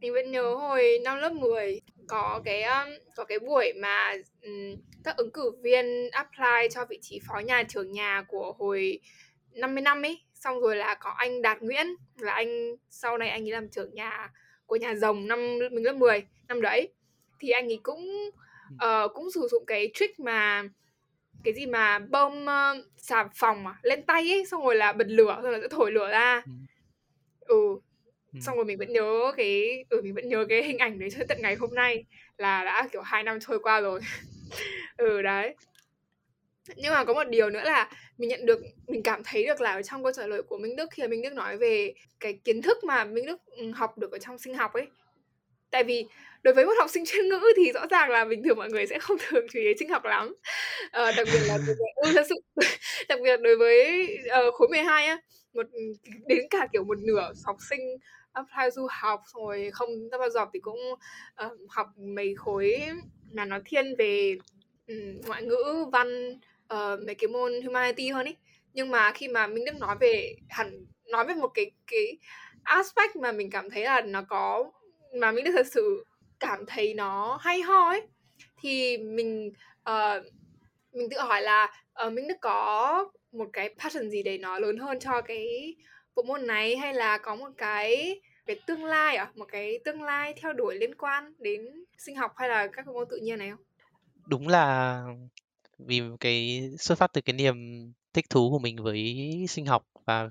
Mình 0.00 0.12
vẫn 0.12 0.30
nhớ 0.30 0.54
hồi 0.54 0.98
năm 1.04 1.18
lớp 1.18 1.32
10 1.32 1.80
có 2.08 2.40
cái 2.44 2.64
có 3.16 3.24
cái 3.24 3.38
buổi 3.38 3.72
mà 3.76 4.14
um, 4.42 4.76
các 5.04 5.16
ứng 5.16 5.30
cử 5.30 5.52
viên 5.62 6.10
apply 6.10 6.68
cho 6.70 6.84
vị 6.84 6.98
trí 7.02 7.20
phó 7.28 7.38
nhà 7.38 7.62
trưởng 7.62 7.92
nhà 7.92 8.24
của 8.28 8.54
hồi 8.58 9.00
50 9.52 9.82
năm 9.82 10.02
ấy. 10.02 10.20
Xong 10.34 10.60
rồi 10.60 10.76
là 10.76 10.94
có 10.94 11.10
anh 11.10 11.42
Đạt 11.42 11.62
Nguyễn 11.62 11.86
là 12.18 12.32
anh 12.32 12.76
sau 12.90 13.18
này 13.18 13.28
anh 13.28 13.44
ấy 13.44 13.52
làm 13.52 13.68
trưởng 13.68 13.94
nhà 13.94 14.30
của 14.66 14.76
nhà 14.76 14.94
rồng 14.94 15.28
năm 15.28 15.58
mình 15.58 15.84
lớp 15.84 15.92
10 15.92 16.26
năm 16.48 16.60
đấy. 16.60 16.88
Thì 17.38 17.50
anh 17.50 17.66
ấy 17.66 17.80
cũng 17.82 18.30
uh, 18.74 19.14
cũng 19.14 19.30
sử 19.30 19.48
dụng 19.50 19.64
cái 19.66 19.90
trick 19.94 20.20
mà 20.20 20.64
cái 21.44 21.54
gì 21.54 21.66
mà 21.66 21.98
bơm 21.98 22.44
uh, 22.44 22.86
xà 22.96 23.28
phòng 23.34 23.66
à, 23.66 23.74
lên 23.82 24.02
tay 24.02 24.32
ấy 24.32 24.46
xong 24.46 24.64
rồi 24.64 24.74
là 24.74 24.92
bật 24.92 25.06
lửa 25.08 25.40
rồi 25.42 25.52
là 25.52 25.58
sẽ 25.62 25.68
thổi 25.68 25.92
lửa 25.92 26.10
ra. 26.10 26.42
Ừ 27.40 27.80
xong 28.40 28.56
rồi 28.56 28.64
mình 28.64 28.78
vẫn 28.78 28.92
nhớ 28.92 29.32
cái 29.36 29.84
ừ 29.90 30.00
mình 30.02 30.14
vẫn 30.14 30.28
nhớ 30.28 30.46
cái 30.48 30.62
hình 30.62 30.78
ảnh 30.78 30.98
đấy 30.98 31.10
cho 31.10 31.24
tận 31.28 31.38
ngày 31.42 31.54
hôm 31.54 31.74
nay 31.74 32.04
là 32.38 32.64
đã 32.64 32.88
kiểu 32.92 33.02
hai 33.02 33.22
năm 33.22 33.38
trôi 33.40 33.58
qua 33.58 33.80
rồi. 33.80 34.00
Ừ 34.96 35.22
đấy. 35.22 35.54
Nhưng 36.76 36.92
mà 36.92 37.04
có 37.04 37.14
một 37.14 37.28
điều 37.28 37.50
nữa 37.50 37.62
là 37.64 37.90
mình 38.18 38.28
nhận 38.28 38.46
được 38.46 38.60
mình 38.86 39.02
cảm 39.02 39.22
thấy 39.24 39.46
được 39.46 39.60
là 39.60 39.72
ở 39.72 39.82
trong 39.82 40.02
câu 40.02 40.12
trả 40.12 40.26
lời 40.26 40.42
của 40.42 40.58
Minh 40.58 40.76
Đức 40.76 40.88
khi 40.92 41.02
mà 41.02 41.08
Minh 41.08 41.22
Đức 41.22 41.32
nói 41.32 41.56
về 41.56 41.94
cái 42.20 42.38
kiến 42.44 42.62
thức 42.62 42.84
mà 42.84 43.04
Minh 43.04 43.26
Đức 43.26 43.38
ừ, 43.46 43.70
học 43.74 43.98
được 43.98 44.12
ở 44.12 44.18
trong 44.18 44.38
sinh 44.38 44.54
học 44.54 44.72
ấy. 44.72 44.86
Tại 45.70 45.84
vì 45.84 46.04
đối 46.42 46.54
với 46.54 46.64
một 46.64 46.72
học 46.78 46.90
sinh 46.90 47.04
chuyên 47.06 47.28
ngữ 47.28 47.40
thì 47.56 47.72
rõ 47.72 47.86
ràng 47.86 48.10
là 48.10 48.24
bình 48.24 48.42
thường 48.44 48.56
mọi 48.56 48.70
người 48.70 48.86
sẽ 48.86 48.98
không 48.98 49.16
thường 49.28 49.46
chú 49.52 49.60
ý 49.60 49.74
sinh 49.78 49.88
học 49.88 50.04
lắm. 50.04 50.34
Ờ, 50.90 51.12
đặc 51.16 51.26
biệt 51.32 51.40
là 51.46 51.58
đối 51.66 51.76
với, 51.76 51.92
ừ, 51.96 52.12
thật 52.14 52.26
sự 52.28 52.34
đặc 53.08 53.18
biệt 53.22 53.40
đối 53.40 53.56
với 53.56 54.08
uh, 54.48 54.54
khối 54.54 54.68
12 54.68 55.06
á 55.06 55.18
một 55.54 55.66
đến 56.26 56.40
cả 56.50 56.68
kiểu 56.72 56.84
một 56.84 56.98
nửa 56.98 57.32
học 57.44 57.56
sinh 57.70 57.80
apply 58.32 58.70
du 58.72 58.86
học 58.90 59.22
rồi 59.34 59.70
không 59.72 60.08
ra 60.12 60.18
bao 60.18 60.30
giờ 60.30 60.46
thì 60.52 60.60
cũng 60.60 60.80
uh, 61.46 61.52
học 61.68 61.86
mấy 61.98 62.34
khối 62.34 62.80
mà 63.32 63.44
nó 63.44 63.58
thiên 63.64 63.94
về 63.98 64.36
um, 64.86 65.20
ngoại 65.26 65.42
ngữ 65.42 65.86
văn 65.92 66.30
uh, 66.74 67.00
mấy 67.06 67.14
cái 67.14 67.28
môn 67.28 67.52
humanity 67.64 68.08
hơn 68.08 68.26
ý. 68.26 68.36
Nhưng 68.72 68.90
mà 68.90 69.12
khi 69.12 69.28
mà 69.28 69.46
mình 69.46 69.64
Đức 69.64 69.76
nói 69.80 69.96
về 70.00 70.34
hẳn 70.48 70.86
nói 71.10 71.24
về 71.26 71.34
một 71.34 71.50
cái 71.54 71.70
cái 71.86 72.18
aspect 72.62 73.16
mà 73.16 73.32
mình 73.32 73.50
cảm 73.50 73.70
thấy 73.70 73.84
là 73.84 74.00
nó 74.00 74.22
có 74.22 74.70
mà 75.20 75.32
mình 75.32 75.44
Đức 75.44 75.52
thật 75.56 75.66
sự 75.66 76.04
cảm 76.40 76.66
thấy 76.66 76.94
nó 76.94 77.38
hay 77.40 77.62
ho 77.62 77.88
ấy 77.88 78.02
thì 78.62 78.98
mình 78.98 79.52
uh, 79.90 80.24
mình 80.92 81.08
tự 81.10 81.18
hỏi 81.18 81.42
là 81.42 81.72
uh, 82.06 82.12
mình 82.12 82.28
Đức 82.28 82.36
có 82.40 83.10
một 83.32 83.46
cái 83.52 83.74
passion 83.78 84.10
gì 84.10 84.22
để 84.22 84.38
nó 84.38 84.58
lớn 84.58 84.76
hơn 84.76 85.00
cho 85.00 85.22
cái 85.22 85.74
của 86.20 86.26
môn 86.26 86.46
này 86.46 86.76
hay 86.76 86.94
là 86.94 87.18
có 87.18 87.34
một 87.34 87.48
cái 87.58 88.20
cái 88.46 88.56
tương 88.66 88.84
lai 88.84 89.16
à? 89.16 89.32
Một 89.34 89.44
cái 89.52 89.78
tương 89.84 90.02
lai 90.02 90.34
theo 90.42 90.52
đuổi 90.52 90.74
liên 90.74 90.94
quan 90.94 91.34
đến 91.38 91.60
sinh 91.98 92.16
học 92.16 92.32
hay 92.36 92.48
là 92.48 92.66
các 92.66 92.86
môn 92.86 93.06
tự 93.10 93.16
nhiên 93.16 93.38
này 93.38 93.50
không? 93.50 93.64
Đúng 94.26 94.48
là 94.48 95.02
vì 95.78 96.02
cái 96.20 96.62
xuất 96.78 96.98
phát 96.98 97.12
từ 97.12 97.20
cái 97.20 97.34
niềm 97.34 97.56
thích 98.12 98.24
thú 98.30 98.50
của 98.50 98.58
mình 98.58 98.76
với 98.82 99.16
sinh 99.48 99.66
học 99.66 99.82
và 100.04 100.28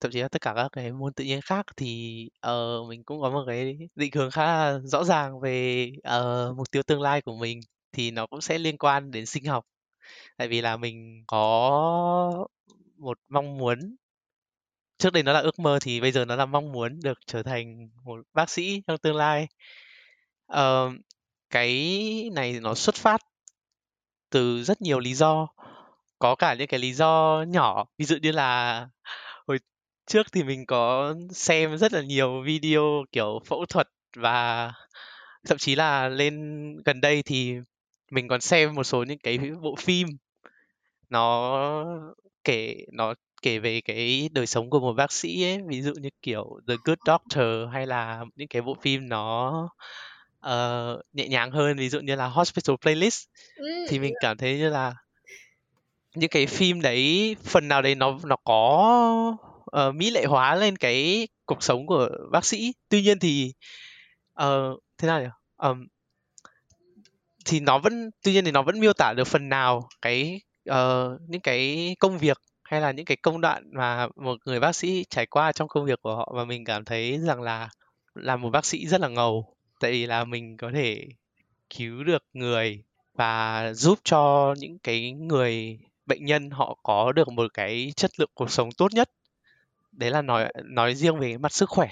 thậm 0.00 0.12
chí 0.12 0.20
là 0.20 0.28
tất 0.28 0.40
cả 0.40 0.52
các 0.56 0.68
cái 0.72 0.92
môn 0.92 1.12
tự 1.12 1.24
nhiên 1.24 1.40
khác 1.44 1.66
thì 1.76 2.22
uh, 2.46 2.88
mình 2.88 3.04
cũng 3.04 3.20
có 3.20 3.30
một 3.30 3.44
cái 3.46 3.78
định 3.94 4.10
hướng 4.14 4.30
khá 4.30 4.44
là 4.44 4.78
rõ 4.84 5.04
ràng 5.04 5.40
về 5.40 5.90
uh, 5.98 6.56
mục 6.56 6.70
tiêu 6.70 6.82
tương 6.82 7.00
lai 7.00 7.22
của 7.22 7.36
mình 7.36 7.60
thì 7.92 8.10
nó 8.10 8.26
cũng 8.26 8.40
sẽ 8.40 8.58
liên 8.58 8.78
quan 8.78 9.10
đến 9.10 9.26
sinh 9.26 9.44
học. 9.44 9.64
Tại 10.36 10.48
vì 10.48 10.60
là 10.60 10.76
mình 10.76 11.24
có 11.26 12.46
một 12.96 13.18
mong 13.28 13.58
muốn 13.58 13.96
trước 14.98 15.12
đây 15.12 15.22
nó 15.22 15.32
là 15.32 15.40
ước 15.40 15.58
mơ 15.58 15.78
thì 15.82 16.00
bây 16.00 16.12
giờ 16.12 16.24
nó 16.24 16.36
là 16.36 16.46
mong 16.46 16.72
muốn 16.72 17.00
được 17.02 17.18
trở 17.26 17.42
thành 17.42 17.88
một 18.04 18.20
bác 18.34 18.50
sĩ 18.50 18.82
trong 18.86 18.98
tương 18.98 19.16
lai. 19.16 19.48
Uh, 20.52 20.92
cái 21.50 22.30
này 22.32 22.60
nó 22.60 22.74
xuất 22.74 22.94
phát 22.94 23.20
từ 24.30 24.62
rất 24.64 24.82
nhiều 24.82 25.00
lý 25.00 25.14
do 25.14 25.48
có 26.18 26.34
cả 26.34 26.54
những 26.54 26.68
cái 26.68 26.80
lý 26.80 26.92
do 26.92 27.44
nhỏ. 27.48 27.84
Ví 27.98 28.04
dụ 28.04 28.16
như 28.22 28.32
là 28.32 28.88
hồi 29.46 29.58
trước 30.06 30.26
thì 30.32 30.42
mình 30.42 30.66
có 30.66 31.14
xem 31.30 31.78
rất 31.78 31.92
là 31.92 32.02
nhiều 32.02 32.42
video 32.42 33.04
kiểu 33.12 33.40
phẫu 33.46 33.66
thuật 33.66 33.88
và 34.16 34.72
thậm 35.46 35.58
chí 35.58 35.74
là 35.74 36.08
lên 36.08 36.36
gần 36.84 37.00
đây 37.00 37.22
thì 37.22 37.54
mình 38.10 38.28
còn 38.28 38.40
xem 38.40 38.74
một 38.74 38.84
số 38.84 39.04
những 39.04 39.18
cái 39.18 39.38
bộ 39.62 39.74
phim 39.78 40.08
nó 41.10 41.84
kể 42.44 42.76
nó 42.92 43.14
kể 43.42 43.58
về 43.58 43.80
cái 43.80 44.28
đời 44.32 44.46
sống 44.46 44.70
của 44.70 44.80
một 44.80 44.92
bác 44.92 45.12
sĩ 45.12 45.44
ấy 45.44 45.58
ví 45.66 45.82
dụ 45.82 45.92
như 45.92 46.08
kiểu 46.22 46.60
The 46.68 46.74
Good 46.84 46.98
Doctor 47.06 47.72
hay 47.72 47.86
là 47.86 48.24
những 48.36 48.48
cái 48.48 48.62
bộ 48.62 48.76
phim 48.82 49.08
nó 49.08 49.68
uh, 50.46 51.00
nhẹ 51.12 51.28
nhàng 51.28 51.50
hơn 51.50 51.76
ví 51.76 51.88
dụ 51.88 52.00
như 52.00 52.14
là 52.14 52.26
Hospital 52.26 52.76
Playlist. 52.82 53.24
Ừ, 53.56 53.86
thì 53.88 53.98
mình 53.98 54.14
cảm 54.20 54.36
thấy 54.36 54.58
như 54.58 54.68
là 54.68 54.94
những 56.14 56.30
cái 56.30 56.46
phim 56.46 56.80
đấy 56.80 57.36
phần 57.44 57.68
nào 57.68 57.82
đấy 57.82 57.94
nó 57.94 58.18
nó 58.24 58.36
có 58.44 59.36
uh, 59.76 59.94
mỹ 59.94 60.10
lệ 60.10 60.24
hóa 60.24 60.54
lên 60.54 60.76
cái 60.76 61.28
cuộc 61.46 61.62
sống 61.62 61.86
của 61.86 62.08
bác 62.30 62.44
sĩ. 62.44 62.72
Tuy 62.88 63.02
nhiên 63.02 63.18
thì 63.18 63.52
uh, 64.42 64.82
thế 64.98 65.08
nào 65.08 65.20
nhỉ? 65.20 65.28
Um, 65.56 65.86
thì 67.44 67.60
nó 67.60 67.78
vẫn 67.78 68.10
tuy 68.22 68.32
nhiên 68.32 68.44
thì 68.44 68.50
nó 68.50 68.62
vẫn 68.62 68.80
miêu 68.80 68.92
tả 68.92 69.12
được 69.16 69.26
phần 69.26 69.48
nào 69.48 69.88
cái 70.02 70.40
uh, 70.70 71.20
những 71.28 71.40
cái 71.40 71.96
công 71.98 72.18
việc 72.18 72.38
hay 72.66 72.80
là 72.80 72.90
những 72.92 73.04
cái 73.06 73.16
công 73.16 73.40
đoạn 73.40 73.70
mà 73.72 74.08
một 74.16 74.38
người 74.44 74.60
bác 74.60 74.76
sĩ 74.76 75.04
trải 75.10 75.26
qua 75.26 75.52
trong 75.52 75.68
công 75.68 75.84
việc 75.84 76.02
của 76.02 76.16
họ 76.16 76.32
và 76.34 76.44
mình 76.44 76.64
cảm 76.64 76.84
thấy 76.84 77.18
rằng 77.18 77.42
là 77.42 77.68
làm 78.14 78.40
một 78.40 78.50
bác 78.50 78.64
sĩ 78.64 78.86
rất 78.86 79.00
là 79.00 79.08
ngầu? 79.08 79.56
Tại 79.80 79.90
vì 79.90 80.06
là 80.06 80.24
mình 80.24 80.56
có 80.56 80.70
thể 80.74 81.06
cứu 81.70 82.04
được 82.04 82.24
người 82.32 82.82
và 83.14 83.72
giúp 83.72 83.98
cho 84.04 84.54
những 84.58 84.78
cái 84.78 85.12
người 85.12 85.78
bệnh 86.06 86.24
nhân 86.24 86.50
họ 86.50 86.78
có 86.82 87.12
được 87.12 87.28
một 87.28 87.54
cái 87.54 87.92
chất 87.96 88.10
lượng 88.20 88.30
cuộc 88.34 88.50
sống 88.50 88.72
tốt 88.72 88.92
nhất. 88.94 89.10
Đấy 89.92 90.10
là 90.10 90.22
nói 90.22 90.52
nói 90.64 90.94
riêng 90.94 91.18
về 91.18 91.38
mặt 91.38 91.52
sức 91.52 91.68
khỏe. 91.68 91.88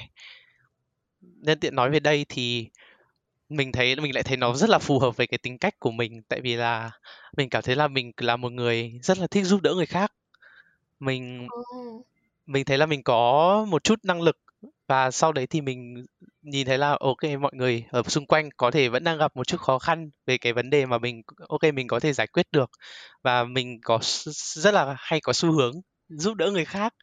Nên 1.20 1.60
tiện 1.60 1.74
nói 1.74 1.90
về 1.90 2.00
đây 2.00 2.26
thì 2.28 2.68
mình 3.48 3.72
thấy, 3.72 3.96
mình 3.96 4.14
lại 4.14 4.22
thấy 4.22 4.36
nó 4.36 4.54
rất 4.54 4.70
là 4.70 4.78
phù 4.78 4.98
hợp 4.98 5.16
với 5.16 5.26
cái 5.26 5.38
tính 5.38 5.58
cách 5.58 5.78
của 5.78 5.90
mình. 5.90 6.22
Tại 6.28 6.40
vì 6.40 6.56
là 6.56 6.90
mình 7.36 7.48
cảm 7.48 7.62
thấy 7.62 7.76
là 7.76 7.88
mình 7.88 8.12
là 8.16 8.36
một 8.36 8.52
người 8.52 8.92
rất 9.02 9.18
là 9.18 9.26
thích 9.26 9.44
giúp 9.44 9.62
đỡ 9.62 9.74
người 9.74 9.86
khác 9.86 10.12
mình 11.04 11.48
mình 12.46 12.64
thấy 12.64 12.78
là 12.78 12.86
mình 12.86 13.02
có 13.02 13.64
một 13.68 13.84
chút 13.84 13.98
năng 14.02 14.22
lực 14.22 14.36
và 14.88 15.10
sau 15.10 15.32
đấy 15.32 15.46
thì 15.46 15.60
mình 15.60 16.04
nhìn 16.42 16.66
thấy 16.66 16.78
là 16.78 16.96
ok 17.00 17.24
mọi 17.40 17.52
người 17.54 17.84
ở 17.90 18.02
xung 18.02 18.26
quanh 18.26 18.48
có 18.56 18.70
thể 18.70 18.88
vẫn 18.88 19.04
đang 19.04 19.18
gặp 19.18 19.36
một 19.36 19.46
chút 19.46 19.60
khó 19.60 19.78
khăn 19.78 20.10
về 20.26 20.38
cái 20.38 20.52
vấn 20.52 20.70
đề 20.70 20.86
mà 20.86 20.98
mình 20.98 21.22
ok 21.48 21.62
mình 21.74 21.88
có 21.88 22.00
thể 22.00 22.12
giải 22.12 22.26
quyết 22.26 22.46
được 22.52 22.70
và 23.22 23.44
mình 23.44 23.80
có 23.84 23.98
rất 24.54 24.74
là 24.74 24.94
hay 24.98 25.20
có 25.20 25.32
xu 25.32 25.52
hướng 25.52 25.72
giúp 26.08 26.34
đỡ 26.34 26.50
người 26.50 26.64
khác. 26.64 26.94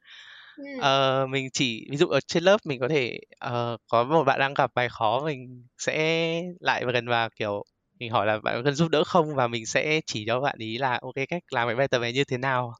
Uh, 0.78 1.30
mình 1.30 1.50
chỉ 1.54 1.88
ví 1.92 1.98
dụ 1.98 2.08
ở 2.08 2.20
trên 2.20 2.44
lớp 2.44 2.58
mình 2.66 2.80
có 2.80 2.88
thể 2.88 3.20
uh, 3.48 3.82
có 3.88 4.04
một 4.04 4.24
bạn 4.24 4.40
đang 4.40 4.54
gặp 4.54 4.72
bài 4.76 4.90
khó 4.90 5.22
mình 5.26 5.68
sẽ 5.78 6.42
lại 6.60 6.84
gần 6.94 7.08
và 7.08 7.30
kiểu 7.30 7.64
mình 8.00 8.12
hỏi 8.12 8.26
là 8.26 8.40
bạn 8.40 8.56
có 8.56 8.62
cần 8.64 8.76
giúp 8.76 8.90
đỡ 8.90 9.04
không? 9.04 9.36
Và 9.36 9.48
mình 9.48 9.66
sẽ 9.66 10.02
chỉ 10.06 10.26
cho 10.28 10.40
bạn 10.40 10.56
ý 10.60 10.78
là 10.78 11.00
ok 11.02 11.16
cách 11.30 11.44
làm 11.52 11.68
cái 11.68 11.76
bài 11.76 11.88
tập 11.88 12.00
này 12.00 12.14
như 12.14 12.24
thế 12.24 12.38
nào 12.38 12.74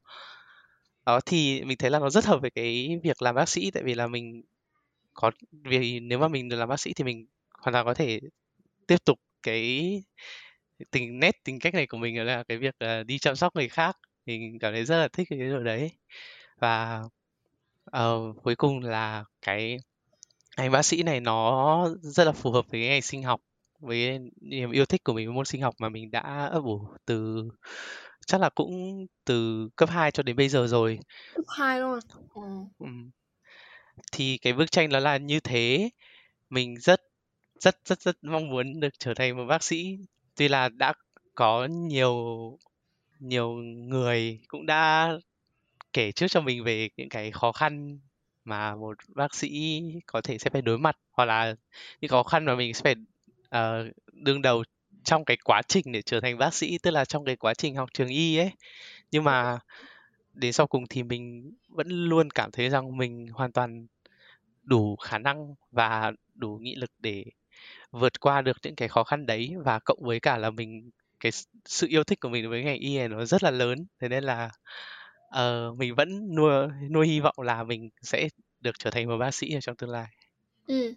đó 1.06 1.20
thì 1.26 1.64
mình 1.64 1.78
thấy 1.78 1.90
là 1.90 1.98
nó 1.98 2.10
rất 2.10 2.24
hợp 2.24 2.40
với 2.40 2.50
cái 2.50 3.00
việc 3.02 3.22
làm 3.22 3.34
bác 3.34 3.48
sĩ 3.48 3.70
tại 3.70 3.82
vì 3.82 3.94
là 3.94 4.06
mình 4.06 4.42
có 5.14 5.30
vì 5.50 6.00
nếu 6.00 6.18
mà 6.18 6.28
mình 6.28 6.48
được 6.48 6.56
làm 6.56 6.68
bác 6.68 6.80
sĩ 6.80 6.92
thì 6.92 7.04
mình 7.04 7.26
hoàn 7.58 7.72
toàn 7.72 7.86
có 7.86 7.94
thể 7.94 8.20
tiếp 8.86 9.04
tục 9.04 9.18
cái 9.42 10.02
tình 10.90 11.20
nét 11.20 11.44
tính 11.44 11.58
cách 11.60 11.74
này 11.74 11.86
của 11.86 11.98
mình 11.98 12.26
là 12.26 12.42
cái 12.42 12.58
việc 12.58 12.74
uh, 12.84 13.06
đi 13.06 13.18
chăm 13.18 13.36
sóc 13.36 13.56
người 13.56 13.68
khác. 13.68 13.98
Mình 14.26 14.58
cảm 14.58 14.72
thấy 14.72 14.84
rất 14.84 14.98
là 14.98 15.08
thích 15.08 15.26
cái 15.30 15.38
điều 15.38 15.60
đấy. 15.64 15.90
Và 16.58 17.02
uh, 17.98 18.42
cuối 18.42 18.54
cùng 18.56 18.80
là 18.80 19.24
cái 19.42 19.76
anh 20.56 20.72
bác 20.72 20.82
sĩ 20.82 21.02
này 21.02 21.20
nó 21.20 21.88
rất 22.02 22.24
là 22.24 22.32
phù 22.32 22.50
hợp 22.50 22.64
với 22.70 22.80
cái 22.80 22.88
ngành 22.88 23.02
sinh 23.02 23.22
học 23.22 23.40
với 23.80 24.18
niềm 24.40 24.70
yêu 24.70 24.86
thích 24.86 25.04
của 25.04 25.12
mình 25.12 25.26
với 25.26 25.34
môn 25.34 25.44
sinh 25.44 25.62
học 25.62 25.74
mà 25.78 25.88
mình 25.88 26.10
đã 26.10 26.48
ấp 26.52 26.62
ủ 26.64 26.86
từ 27.04 27.48
chắc 28.26 28.40
là 28.40 28.48
cũng 28.48 29.06
từ 29.24 29.68
cấp 29.76 29.90
2 29.90 30.10
cho 30.10 30.22
đến 30.22 30.36
bây 30.36 30.48
giờ 30.48 30.66
rồi 30.66 30.98
cấp 31.34 31.44
2 31.48 31.80
luôn 31.80 31.98
ừ. 32.34 32.42
ừ. 32.78 32.86
thì 34.12 34.38
cái 34.38 34.52
bức 34.52 34.70
tranh 34.70 34.90
nó 34.90 34.98
là 34.98 35.16
như 35.16 35.40
thế 35.40 35.90
mình 36.50 36.80
rất 36.80 37.00
rất 37.60 37.76
rất 37.84 38.00
rất 38.00 38.16
mong 38.22 38.48
muốn 38.48 38.80
được 38.80 38.98
trở 38.98 39.14
thành 39.14 39.36
một 39.36 39.44
bác 39.48 39.62
sĩ 39.62 39.98
tuy 40.36 40.48
là 40.48 40.68
đã 40.68 40.92
có 41.34 41.68
nhiều 41.70 42.16
nhiều 43.18 43.52
người 43.62 44.40
cũng 44.48 44.66
đã 44.66 45.12
kể 45.92 46.12
trước 46.12 46.26
cho 46.30 46.40
mình 46.40 46.64
về 46.64 46.88
những 46.96 47.08
cái 47.08 47.30
khó 47.30 47.52
khăn 47.52 47.98
mà 48.44 48.76
một 48.76 48.98
bác 49.08 49.34
sĩ 49.34 49.82
có 50.06 50.20
thể 50.20 50.38
sẽ 50.38 50.50
phải 50.50 50.62
đối 50.62 50.78
mặt 50.78 50.96
hoặc 51.12 51.24
là 51.24 51.54
những 52.00 52.08
khó 52.08 52.22
khăn 52.22 52.44
mà 52.44 52.54
mình 52.54 52.74
sẽ 52.74 52.82
phải 52.84 52.94
uh, 53.44 53.92
đương 54.12 54.42
đầu 54.42 54.64
trong 55.04 55.24
cái 55.24 55.36
quá 55.44 55.62
trình 55.68 55.92
để 55.92 56.02
trở 56.02 56.20
thành 56.20 56.38
bác 56.38 56.54
sĩ 56.54 56.78
tức 56.78 56.90
là 56.90 57.04
trong 57.04 57.24
cái 57.24 57.36
quá 57.36 57.54
trình 57.54 57.76
học 57.76 57.88
trường 57.94 58.08
y 58.08 58.36
ấy. 58.36 58.50
Nhưng 59.10 59.24
mà 59.24 59.58
đến 60.34 60.52
sau 60.52 60.66
cùng 60.66 60.86
thì 60.86 61.02
mình 61.02 61.52
vẫn 61.68 61.88
luôn 61.88 62.30
cảm 62.30 62.50
thấy 62.50 62.68
rằng 62.70 62.96
mình 62.96 63.26
hoàn 63.32 63.52
toàn 63.52 63.86
đủ 64.62 64.96
khả 64.96 65.18
năng 65.18 65.54
và 65.70 66.12
đủ 66.34 66.58
nghị 66.62 66.74
lực 66.74 66.90
để 66.98 67.24
vượt 67.90 68.20
qua 68.20 68.42
được 68.42 68.56
những 68.62 68.74
cái 68.74 68.88
khó 68.88 69.04
khăn 69.04 69.26
đấy. 69.26 69.54
Và 69.64 69.78
cộng 69.78 69.98
với 70.02 70.20
cả 70.20 70.36
là 70.36 70.50
mình 70.50 70.90
cái 71.20 71.32
sự 71.64 71.86
yêu 71.90 72.04
thích 72.04 72.20
của 72.20 72.28
mình 72.28 72.50
với 72.50 72.64
ngành 72.64 72.78
y 72.78 72.98
này 72.98 73.08
nó 73.08 73.24
rất 73.24 73.42
là 73.42 73.50
lớn. 73.50 73.86
Thế 74.00 74.08
nên 74.08 74.24
là 74.24 74.50
uh, 75.38 75.78
mình 75.78 75.94
vẫn 75.94 76.34
nuôi 76.34 76.68
nuôi 76.90 77.06
hy 77.06 77.20
vọng 77.20 77.34
là 77.38 77.64
mình 77.64 77.90
sẽ 78.02 78.28
được 78.60 78.78
trở 78.78 78.90
thành 78.90 79.08
một 79.08 79.18
bác 79.18 79.34
sĩ 79.34 79.54
ở 79.54 79.60
trong 79.60 79.76
tương 79.76 79.90
lai. 79.90 80.06
Ừ. 80.66 80.94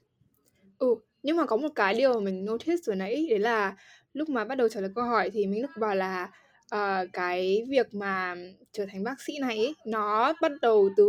Ừ 0.79 0.95
nhưng 1.25 1.37
mà 1.37 1.45
có 1.45 1.57
một 1.57 1.69
cái 1.75 1.93
điều 1.93 2.13
mà 2.13 2.19
mình 2.19 2.45
notice 2.45 2.75
vừa 2.87 2.95
nãy 2.95 3.27
đấy 3.29 3.39
là 3.39 3.75
lúc 4.13 4.29
mà 4.29 4.45
bắt 4.45 4.55
đầu 4.55 4.69
trả 4.69 4.79
lời 4.79 4.91
câu 4.95 5.03
hỏi 5.03 5.29
thì 5.33 5.47
mình 5.47 5.61
lúc 5.61 5.71
bảo 5.79 5.95
là 5.95 6.29
uh, 6.75 7.09
cái 7.13 7.63
việc 7.69 7.93
mà 7.93 8.35
trở 8.71 8.85
thành 8.85 9.03
bác 9.03 9.21
sĩ 9.21 9.33
này 9.41 9.57
ấy, 9.57 9.75
nó 9.85 10.33
bắt 10.41 10.51
đầu 10.61 10.89
từ 10.97 11.03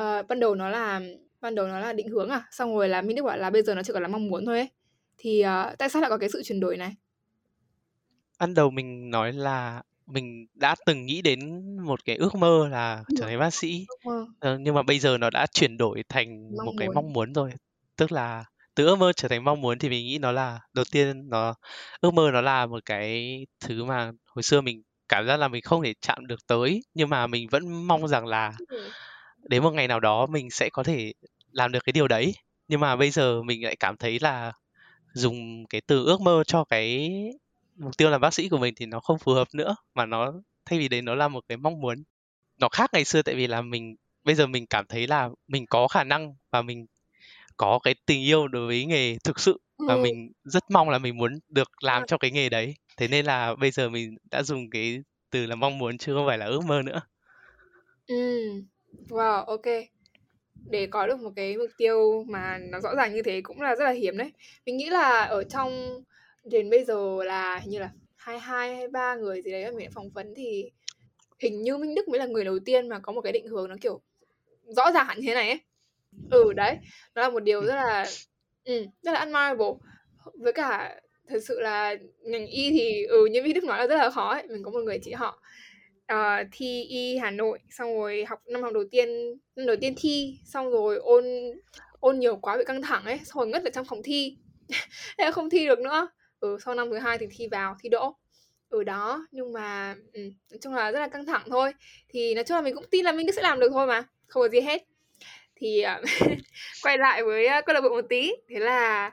uh, 0.00 0.26
ban 0.28 0.40
đầu 0.40 0.54
nó 0.54 0.68
là 0.68 1.00
ban 1.40 1.54
đầu 1.54 1.66
nó 1.66 1.78
là 1.78 1.92
định 1.92 2.08
hướng 2.08 2.28
à? 2.28 2.42
Xong 2.50 2.74
rồi 2.74 2.88
là 2.88 3.02
Minh 3.02 3.16
Đức 3.16 3.22
bảo 3.22 3.36
là 3.36 3.50
bây 3.50 3.62
giờ 3.62 3.74
nó 3.74 3.82
chỉ 3.82 3.92
còn 3.92 4.02
là 4.02 4.08
mong 4.08 4.28
muốn 4.28 4.46
thôi 4.46 4.58
ấy. 4.58 4.68
Thì 5.18 5.44
uh, 5.44 5.78
tại 5.78 5.88
sao 5.88 6.02
lại 6.02 6.10
có 6.10 6.18
cái 6.18 6.28
sự 6.32 6.42
chuyển 6.44 6.60
đổi 6.60 6.76
này? 6.76 6.96
Ban 8.38 8.54
đầu 8.54 8.70
mình 8.70 9.10
nói 9.10 9.32
là 9.32 9.82
mình 10.06 10.46
đã 10.54 10.74
từng 10.86 11.06
nghĩ 11.06 11.22
đến 11.22 11.40
một 11.78 12.04
cái 12.04 12.16
ước 12.16 12.34
mơ 12.34 12.68
là 12.70 13.04
trở 13.18 13.26
thành 13.26 13.38
bác 13.38 13.54
sĩ. 13.54 13.86
ờ, 14.40 14.58
nhưng 14.58 14.74
mà 14.74 14.82
bây 14.82 14.98
giờ 14.98 15.18
nó 15.18 15.30
đã 15.30 15.46
chuyển 15.46 15.76
đổi 15.76 16.02
thành 16.08 16.50
mong 16.56 16.66
một 16.66 16.72
cái 16.78 16.88
mong 16.88 17.12
muốn 17.12 17.32
rồi. 17.32 17.50
Tức 17.96 18.12
là 18.12 18.44
từ 18.78 18.86
ước 18.86 18.98
mơ 18.98 19.12
trở 19.12 19.28
thành 19.28 19.44
mong 19.44 19.60
muốn 19.60 19.78
thì 19.78 19.88
mình 19.88 20.06
nghĩ 20.06 20.18
nó 20.18 20.32
là 20.32 20.60
đầu 20.74 20.84
tiên 20.92 21.28
nó 21.28 21.54
ước 22.00 22.14
mơ 22.14 22.30
nó 22.32 22.40
là 22.40 22.66
một 22.66 22.84
cái 22.84 23.38
thứ 23.60 23.84
mà 23.84 24.12
hồi 24.26 24.42
xưa 24.42 24.60
mình 24.60 24.82
cảm 25.08 25.26
giác 25.26 25.36
là 25.36 25.48
mình 25.48 25.62
không 25.62 25.82
thể 25.82 25.94
chạm 26.00 26.26
được 26.26 26.46
tới 26.46 26.82
nhưng 26.94 27.08
mà 27.08 27.26
mình 27.26 27.48
vẫn 27.50 27.86
mong 27.86 28.08
rằng 28.08 28.26
là 28.26 28.52
đến 29.42 29.62
một 29.62 29.70
ngày 29.70 29.88
nào 29.88 30.00
đó 30.00 30.26
mình 30.26 30.50
sẽ 30.50 30.68
có 30.72 30.82
thể 30.82 31.12
làm 31.52 31.72
được 31.72 31.84
cái 31.84 31.92
điều 31.92 32.08
đấy. 32.08 32.34
Nhưng 32.68 32.80
mà 32.80 32.96
bây 32.96 33.10
giờ 33.10 33.42
mình 33.42 33.64
lại 33.64 33.76
cảm 33.76 33.96
thấy 33.96 34.18
là 34.20 34.52
dùng 35.14 35.66
cái 35.66 35.80
từ 35.86 36.04
ước 36.04 36.20
mơ 36.20 36.44
cho 36.46 36.64
cái 36.64 37.10
mục 37.76 37.96
tiêu 37.96 38.10
làm 38.10 38.20
bác 38.20 38.34
sĩ 38.34 38.48
của 38.48 38.58
mình 38.58 38.74
thì 38.76 38.86
nó 38.86 39.00
không 39.00 39.18
phù 39.18 39.32
hợp 39.32 39.48
nữa 39.54 39.76
mà 39.94 40.06
nó 40.06 40.32
thay 40.64 40.78
vì 40.78 40.88
đấy 40.88 41.02
nó 41.02 41.14
là 41.14 41.28
một 41.28 41.44
cái 41.48 41.56
mong 41.56 41.80
muốn 41.80 42.02
nó 42.58 42.68
khác 42.68 42.90
ngày 42.92 43.04
xưa. 43.04 43.22
Tại 43.22 43.34
vì 43.34 43.46
là 43.46 43.62
mình 43.62 43.96
bây 44.24 44.34
giờ 44.34 44.46
mình 44.46 44.66
cảm 44.66 44.86
thấy 44.86 45.06
là 45.06 45.28
mình 45.48 45.66
có 45.66 45.88
khả 45.88 46.04
năng 46.04 46.34
và 46.50 46.62
mình 46.62 46.86
có 47.58 47.78
cái 47.82 47.94
tình 48.06 48.22
yêu 48.22 48.48
đối 48.48 48.66
với 48.66 48.84
nghề 48.84 49.16
thực 49.24 49.40
sự 49.40 49.60
và 49.78 49.94
ừ. 49.94 50.00
mình 50.02 50.32
rất 50.44 50.62
mong 50.70 50.90
là 50.90 50.98
mình 50.98 51.16
muốn 51.16 51.38
được 51.48 51.68
làm 51.82 52.06
trong 52.06 52.18
cái 52.18 52.30
nghề 52.30 52.48
đấy. 52.48 52.74
Thế 52.96 53.08
nên 53.08 53.26
là 53.26 53.54
bây 53.54 53.70
giờ 53.70 53.88
mình 53.88 54.16
đã 54.30 54.42
dùng 54.42 54.70
cái 54.70 54.98
từ 55.30 55.46
là 55.46 55.54
mong 55.54 55.78
muốn 55.78 55.98
chứ 55.98 56.14
không 56.14 56.26
phải 56.26 56.38
là 56.38 56.46
ước 56.46 56.64
mơ 56.64 56.82
nữa. 56.82 57.00
Ừ. 58.06 58.50
Wow 59.08 59.44
ok. 59.44 59.66
Để 60.70 60.86
có 60.86 61.06
được 61.06 61.20
một 61.20 61.30
cái 61.36 61.56
mục 61.56 61.70
tiêu 61.76 62.24
mà 62.28 62.58
nó 62.58 62.80
rõ 62.80 62.94
ràng 62.94 63.14
như 63.14 63.22
thế 63.22 63.40
cũng 63.40 63.60
là 63.60 63.76
rất 63.76 63.84
là 63.84 63.90
hiếm 63.90 64.16
đấy. 64.18 64.32
Mình 64.66 64.76
nghĩ 64.76 64.90
là 64.90 65.24
ở 65.24 65.44
trong 65.44 66.02
đến 66.44 66.70
bây 66.70 66.84
giờ 66.84 67.24
là 67.24 67.58
hình 67.58 67.70
như 67.70 67.78
là 67.78 67.90
hai 68.16 68.38
hai 68.38 68.76
hay 68.76 68.88
ba 68.88 69.14
người 69.14 69.42
gì 69.42 69.50
đấy 69.50 69.62
ở 69.62 69.72
mình 69.72 69.90
phỏng 69.90 70.10
vấn 70.10 70.34
thì 70.36 70.70
hình 71.38 71.62
như 71.62 71.78
Minh 71.78 71.94
Đức 71.94 72.08
mới 72.08 72.18
là 72.18 72.26
người 72.26 72.44
đầu 72.44 72.58
tiên 72.58 72.88
mà 72.88 72.98
có 72.98 73.12
một 73.12 73.20
cái 73.20 73.32
định 73.32 73.46
hướng 73.46 73.68
nó 73.68 73.76
kiểu 73.80 74.00
rõ 74.76 74.92
ràng 74.92 75.06
hẳn 75.06 75.18
thế 75.22 75.34
này 75.34 75.48
ấy 75.48 75.60
ừ 76.30 76.52
đấy 76.52 76.78
nó 77.14 77.22
là 77.22 77.30
một 77.30 77.40
điều 77.40 77.64
rất 77.64 77.74
là 77.74 78.06
ừ, 78.64 78.86
rất 79.02 79.12
là 79.12 79.18
admirable. 79.18 79.72
Với 80.34 80.52
cả 80.52 81.00
thật 81.28 81.38
sự 81.44 81.60
là 81.60 81.96
ngành 82.22 82.46
y 82.46 82.70
thì 82.70 83.04
ừ 83.04 83.26
như 83.26 83.42
vi 83.42 83.52
Đức 83.52 83.64
nói 83.64 83.78
là 83.78 83.86
rất 83.86 83.96
là 83.96 84.10
khó 84.10 84.30
ấy 84.30 84.46
mình 84.48 84.62
có 84.62 84.70
một 84.70 84.80
người 84.84 84.98
chị 85.02 85.12
họ. 85.12 85.42
Uh, 86.12 86.48
thi 86.52 86.82
y 86.82 87.18
Hà 87.18 87.30
Nội 87.30 87.58
xong 87.70 87.94
rồi 87.94 88.24
học 88.24 88.42
năm 88.46 88.62
học 88.62 88.72
đầu 88.72 88.84
tiên 88.90 89.08
năm 89.56 89.66
đầu 89.66 89.76
tiên 89.76 89.94
thi 89.96 90.38
xong 90.44 90.70
rồi 90.70 90.96
ôn 90.96 91.24
ôn 92.00 92.18
nhiều 92.18 92.36
quá 92.36 92.56
bị 92.56 92.64
căng 92.64 92.82
thẳng 92.82 93.04
ấy 93.04 93.18
xong 93.24 93.38
rồi 93.38 93.46
ngất 93.46 93.64
ở 93.64 93.70
trong 93.70 93.84
phòng 93.84 94.02
thi. 94.04 94.36
Thế 95.18 95.30
không 95.32 95.50
thi 95.50 95.66
được 95.66 95.78
nữa. 95.78 96.08
Ừ 96.40 96.58
sau 96.64 96.74
năm 96.74 96.90
thứ 96.90 96.98
hai 96.98 97.18
thì 97.18 97.26
thi 97.36 97.48
vào 97.50 97.76
thi 97.82 97.88
đỗ. 97.88 98.16
Ở 98.68 98.84
đó 98.84 99.26
nhưng 99.30 99.52
mà 99.52 99.94
ừ, 100.12 100.20
nói 100.50 100.58
chung 100.60 100.74
là 100.74 100.92
rất 100.92 101.00
là 101.00 101.08
căng 101.08 101.26
thẳng 101.26 101.42
thôi. 101.46 101.72
Thì 102.08 102.34
nói 102.34 102.44
chung 102.44 102.54
là 102.54 102.60
mình 102.60 102.74
cũng 102.74 102.84
tin 102.90 103.04
là 103.04 103.12
mình 103.12 103.32
sẽ 103.32 103.42
làm 103.42 103.60
được 103.60 103.68
thôi 103.72 103.86
mà 103.86 104.02
không 104.26 104.40
có 104.40 104.48
gì 104.48 104.60
hết 104.60 104.84
thì 105.58 105.84
uh, 106.00 106.30
quay 106.82 106.98
lại 106.98 107.24
với 107.24 107.46
uh, 107.46 107.64
câu 107.66 107.74
lạc 107.74 107.80
bộ 107.80 107.88
một 107.88 108.04
tí 108.08 108.32
thế 108.48 108.58
là 108.58 109.12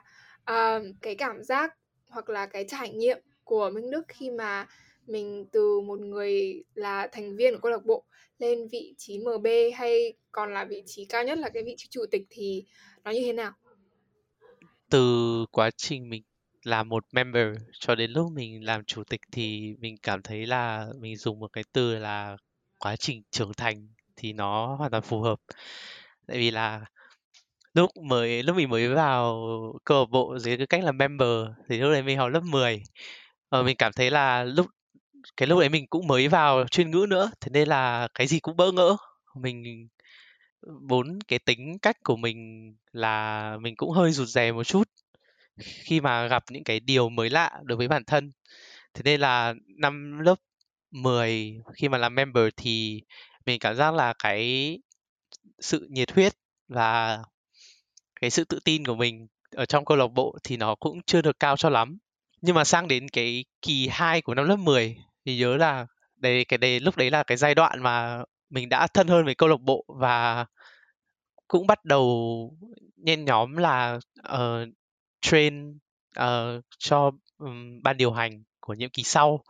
uh, 0.50 0.82
cái 1.02 1.14
cảm 1.14 1.42
giác 1.42 1.74
hoặc 2.08 2.28
là 2.28 2.46
cái 2.46 2.64
trải 2.68 2.90
nghiệm 2.90 3.18
của 3.44 3.70
Minh 3.70 3.90
Đức 3.90 4.02
khi 4.08 4.30
mà 4.30 4.66
mình 5.06 5.46
từ 5.52 5.80
một 5.80 6.00
người 6.00 6.64
là 6.74 7.08
thành 7.12 7.36
viên 7.36 7.54
của 7.54 7.60
câu 7.60 7.72
lạc 7.72 7.84
bộ 7.84 8.04
lên 8.38 8.68
vị 8.68 8.94
trí 8.98 9.18
MB 9.18 9.46
hay 9.76 10.12
còn 10.32 10.54
là 10.54 10.64
vị 10.64 10.82
trí 10.86 11.04
cao 11.04 11.24
nhất 11.24 11.38
là 11.38 11.48
cái 11.48 11.62
vị 11.62 11.74
trí 11.76 11.88
chủ 11.90 12.04
tịch 12.10 12.22
thì 12.30 12.64
nó 13.04 13.10
như 13.10 13.20
thế 13.24 13.32
nào? 13.32 13.52
Từ 14.90 15.44
quá 15.52 15.70
trình 15.76 16.08
mình 16.08 16.22
là 16.62 16.82
một 16.82 17.04
member 17.12 17.46
cho 17.72 17.94
đến 17.94 18.10
lúc 18.10 18.32
mình 18.32 18.64
làm 18.64 18.84
chủ 18.84 19.04
tịch 19.04 19.20
thì 19.32 19.74
mình 19.78 19.96
cảm 20.02 20.22
thấy 20.22 20.46
là 20.46 20.86
mình 21.00 21.16
dùng 21.16 21.40
một 21.40 21.52
cái 21.52 21.64
từ 21.72 21.98
là 21.98 22.36
quá 22.78 22.96
trình 22.96 23.22
trưởng 23.30 23.52
thành 23.54 23.88
thì 24.16 24.32
nó 24.32 24.76
hoàn 24.76 24.90
toàn 24.90 25.02
phù 25.02 25.20
hợp 25.20 25.40
tại 26.26 26.38
vì 26.38 26.50
là 26.50 26.80
lúc 27.74 27.90
mới, 28.02 28.42
lúc 28.42 28.56
mình 28.56 28.70
mới 28.70 28.88
vào 28.88 29.46
câu 29.84 30.00
lạc 30.00 30.10
bộ 30.10 30.38
dưới 30.38 30.56
cái 30.56 30.66
cách 30.66 30.84
là 30.84 30.92
member 30.92 31.46
thì 31.68 31.78
lúc 31.78 31.92
đấy 31.92 32.02
mình 32.02 32.18
học 32.18 32.30
lớp 32.32 32.40
10 32.40 32.82
và 33.50 33.62
mình 33.62 33.76
cảm 33.76 33.92
thấy 33.92 34.10
là 34.10 34.44
lúc, 34.44 34.66
cái 35.36 35.46
lúc 35.46 35.60
đấy 35.60 35.68
mình 35.68 35.86
cũng 35.86 36.06
mới 36.06 36.28
vào 36.28 36.66
chuyên 36.68 36.90
ngữ 36.90 37.06
nữa, 37.08 37.30
thế 37.40 37.50
nên 37.52 37.68
là 37.68 38.08
cái 38.14 38.26
gì 38.26 38.40
cũng 38.40 38.56
bỡ 38.56 38.72
ngỡ. 38.72 38.96
Mình 39.34 39.88
bốn 40.88 41.18
cái 41.28 41.38
tính 41.38 41.78
cách 41.82 41.96
của 42.04 42.16
mình 42.16 42.70
là 42.92 43.56
mình 43.60 43.76
cũng 43.76 43.90
hơi 43.90 44.12
rụt 44.12 44.28
rè 44.28 44.52
một 44.52 44.64
chút 44.64 44.88
khi 45.60 46.00
mà 46.00 46.26
gặp 46.26 46.44
những 46.50 46.64
cái 46.64 46.80
điều 46.80 47.08
mới 47.08 47.30
lạ 47.30 47.50
đối 47.64 47.78
với 47.78 47.88
bản 47.88 48.04
thân. 48.04 48.32
Thế 48.94 49.02
nên 49.04 49.20
là 49.20 49.54
năm 49.66 50.18
lớp 50.18 50.34
10 50.90 51.54
khi 51.74 51.88
mà 51.88 51.98
làm 51.98 52.14
member 52.14 52.48
thì 52.56 53.02
mình 53.46 53.58
cảm 53.60 53.76
giác 53.76 53.94
là 53.94 54.14
cái 54.18 54.78
sự 55.58 55.86
nhiệt 55.90 56.12
huyết 56.12 56.32
và 56.68 57.18
cái 58.20 58.30
sự 58.30 58.44
tự 58.44 58.58
tin 58.64 58.84
của 58.84 58.94
mình 58.94 59.26
ở 59.50 59.66
trong 59.66 59.84
câu 59.84 59.96
lạc 59.96 60.06
bộ 60.06 60.38
thì 60.44 60.56
nó 60.56 60.74
cũng 60.74 61.02
chưa 61.06 61.22
được 61.22 61.40
cao 61.40 61.56
cho 61.56 61.68
lắm. 61.68 61.98
Nhưng 62.40 62.54
mà 62.54 62.64
sang 62.64 62.88
đến 62.88 63.08
cái 63.08 63.44
kỳ 63.62 63.88
2 63.88 64.22
của 64.22 64.34
năm 64.34 64.48
lớp 64.48 64.56
10 64.56 64.96
thì 65.24 65.38
nhớ 65.38 65.56
là 65.56 65.86
đấy 66.16 66.44
cái 66.44 66.58
đấy 66.58 66.80
lúc 66.80 66.96
đấy 66.96 67.10
là 67.10 67.22
cái 67.22 67.36
giai 67.36 67.54
đoạn 67.54 67.82
mà 67.82 68.22
mình 68.50 68.68
đã 68.68 68.86
thân 68.86 69.08
hơn 69.08 69.24
với 69.24 69.34
câu 69.34 69.48
lạc 69.48 69.60
bộ 69.60 69.84
và 69.88 70.46
cũng 71.48 71.66
bắt 71.66 71.84
đầu 71.84 72.50
nhen 72.96 73.24
nhóm 73.24 73.56
là 73.56 73.98
uh, 74.32 74.68
train 75.20 75.78
uh, 76.20 76.64
cho 76.78 77.10
um, 77.38 77.82
ban 77.82 77.96
điều 77.96 78.12
hành 78.12 78.42
của 78.60 78.74
nhiệm 78.74 78.90
kỳ 78.90 79.02
sau. 79.02 79.44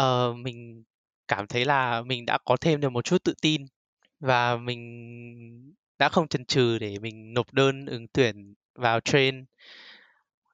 Uh, 0.00 0.36
mình 0.36 0.84
cảm 1.28 1.46
thấy 1.46 1.64
là 1.64 2.02
mình 2.02 2.26
đã 2.26 2.38
có 2.44 2.56
thêm 2.60 2.80
được 2.80 2.90
một 2.90 3.04
chút 3.04 3.24
tự 3.24 3.34
tin 3.42 3.66
và 4.20 4.56
mình 4.56 5.74
đã 5.98 6.08
không 6.08 6.28
chần 6.28 6.44
chừ 6.44 6.78
để 6.78 6.98
mình 6.98 7.34
nộp 7.34 7.52
đơn 7.52 7.86
ứng 7.86 8.06
tuyển 8.08 8.54
vào 8.74 9.00
train. 9.00 9.44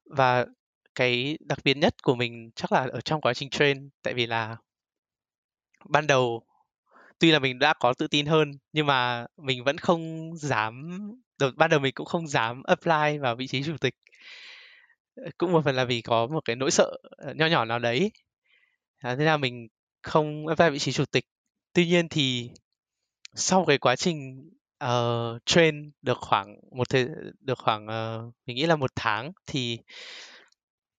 Và 0.04 0.46
cái 0.94 1.38
đặc 1.40 1.58
biệt 1.64 1.76
nhất 1.76 2.02
của 2.02 2.14
mình 2.14 2.50
chắc 2.54 2.72
là 2.72 2.88
ở 2.92 3.00
trong 3.00 3.20
quá 3.20 3.34
trình 3.34 3.50
train 3.50 3.88
tại 4.02 4.14
vì 4.14 4.26
là 4.26 4.56
ban 5.84 6.06
đầu 6.06 6.42
tuy 7.18 7.30
là 7.30 7.38
mình 7.38 7.58
đã 7.58 7.74
có 7.80 7.94
tự 7.94 8.06
tin 8.06 8.26
hơn 8.26 8.52
nhưng 8.72 8.86
mà 8.86 9.26
mình 9.36 9.64
vẫn 9.64 9.78
không 9.78 10.32
dám 10.36 10.98
ban 11.56 11.70
đầu 11.70 11.80
mình 11.80 11.94
cũng 11.94 12.06
không 12.06 12.28
dám 12.28 12.62
apply 12.62 13.18
vào 13.20 13.36
vị 13.36 13.46
trí 13.46 13.62
chủ 13.62 13.76
tịch. 13.80 13.94
Ờ, 15.14 15.30
cũng 15.38 15.52
một 15.52 15.62
phần 15.64 15.76
là 15.76 15.84
vì 15.84 16.02
có 16.02 16.26
một 16.26 16.40
cái 16.44 16.56
nỗi 16.56 16.70
sợ 16.70 16.96
ờ, 17.16 17.34
nho 17.34 17.46
nhỏ 17.46 17.64
nào 17.64 17.78
đấy. 17.78 18.10
À, 18.98 19.16
thế 19.16 19.24
là 19.24 19.36
mình 19.36 19.68
không 20.02 20.46
apply 20.46 20.70
vị 20.70 20.78
trí 20.78 20.92
chủ 20.92 21.04
tịch. 21.04 21.24
Tuy 21.72 21.86
nhiên 21.86 22.08
thì 22.08 22.50
sau 23.34 23.64
cái 23.64 23.78
quá 23.78 23.96
trình 23.96 24.50
uh, 24.84 25.46
train 25.46 25.90
được 26.02 26.18
khoảng 26.18 26.56
một 26.76 26.88
thời 26.88 27.08
được 27.40 27.58
khoảng 27.58 27.86
uh, 27.86 28.34
mình 28.46 28.56
nghĩ 28.56 28.66
là 28.66 28.76
một 28.76 28.90
tháng 28.96 29.32
thì 29.46 29.78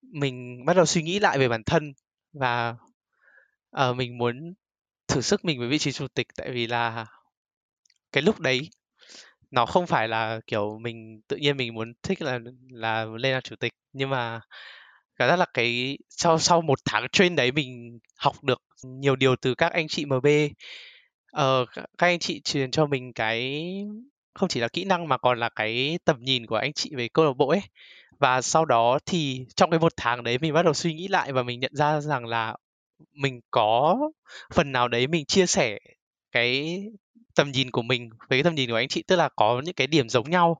mình 0.01 0.65
bắt 0.65 0.73
đầu 0.75 0.85
suy 0.85 1.03
nghĩ 1.03 1.19
lại 1.19 1.39
về 1.39 1.47
bản 1.47 1.63
thân 1.63 1.93
và 2.33 2.75
uh, 3.77 3.95
mình 3.95 4.17
muốn 4.17 4.53
thử 5.07 5.21
sức 5.21 5.45
mình 5.45 5.59
với 5.59 5.67
vị 5.67 5.77
trí 5.77 5.91
chủ 5.91 6.07
tịch. 6.07 6.27
Tại 6.37 6.51
vì 6.51 6.67
là 6.67 7.05
cái 8.11 8.23
lúc 8.23 8.39
đấy 8.39 8.69
nó 9.51 9.65
không 9.65 9.87
phải 9.87 10.07
là 10.07 10.39
kiểu 10.47 10.79
mình 10.79 11.21
tự 11.27 11.37
nhiên 11.37 11.57
mình 11.57 11.73
muốn 11.73 11.93
thích 12.03 12.21
là 12.21 12.39
là 12.69 13.05
lên 13.05 13.33
làm 13.33 13.41
chủ 13.41 13.55
tịch. 13.55 13.73
Nhưng 13.93 14.09
mà 14.09 14.41
cảm 15.15 15.29
giác 15.29 15.35
là 15.35 15.45
cái 15.53 15.97
sau 16.09 16.39
sau 16.39 16.61
một 16.61 16.79
tháng 16.85 17.07
train 17.11 17.35
đấy 17.35 17.51
mình 17.51 17.99
học 18.17 18.43
được 18.43 18.61
nhiều 18.83 19.15
điều 19.15 19.35
từ 19.35 19.55
các 19.55 19.73
anh 19.73 19.87
chị 19.87 20.05
MB 20.05 20.27
ờ, 21.33 21.65
các 21.97 22.07
anh 22.07 22.19
chị 22.19 22.41
truyền 22.41 22.71
cho 22.71 22.85
mình 22.85 23.13
cái 23.13 23.63
không 24.33 24.49
chỉ 24.49 24.59
là 24.59 24.67
kỹ 24.67 24.85
năng 24.85 25.07
mà 25.07 25.17
còn 25.17 25.39
là 25.39 25.49
cái 25.49 25.99
tầm 26.05 26.17
nhìn 26.21 26.45
của 26.45 26.55
anh 26.55 26.73
chị 26.73 26.91
về 26.95 27.07
câu 27.13 27.25
lạc 27.25 27.33
bộ 27.37 27.49
ấy. 27.49 27.61
Và 28.19 28.41
sau 28.41 28.65
đó 28.65 28.99
thì 29.05 29.45
trong 29.55 29.71
cái 29.71 29.79
một 29.79 29.93
tháng 29.97 30.23
đấy 30.23 30.37
mình 30.41 30.53
bắt 30.53 30.63
đầu 30.63 30.73
suy 30.73 30.93
nghĩ 30.93 31.07
lại 31.07 31.33
và 31.33 31.43
mình 31.43 31.59
nhận 31.59 31.71
ra 31.75 32.01
rằng 32.01 32.25
là 32.25 32.55
mình 33.13 33.41
có 33.51 33.97
phần 34.53 34.71
nào 34.71 34.87
đấy 34.87 35.07
mình 35.07 35.25
chia 35.25 35.45
sẻ 35.45 35.79
cái 36.31 36.83
tầm 37.35 37.51
nhìn 37.51 37.71
của 37.71 37.81
mình 37.81 38.09
với 38.09 38.29
cái 38.29 38.43
tầm 38.43 38.55
nhìn 38.55 38.69
của 38.69 38.75
anh 38.75 38.87
chị 38.87 39.03
tức 39.07 39.15
là 39.15 39.29
có 39.35 39.61
những 39.65 39.75
cái 39.75 39.87
điểm 39.87 40.09
giống 40.09 40.29
nhau. 40.29 40.57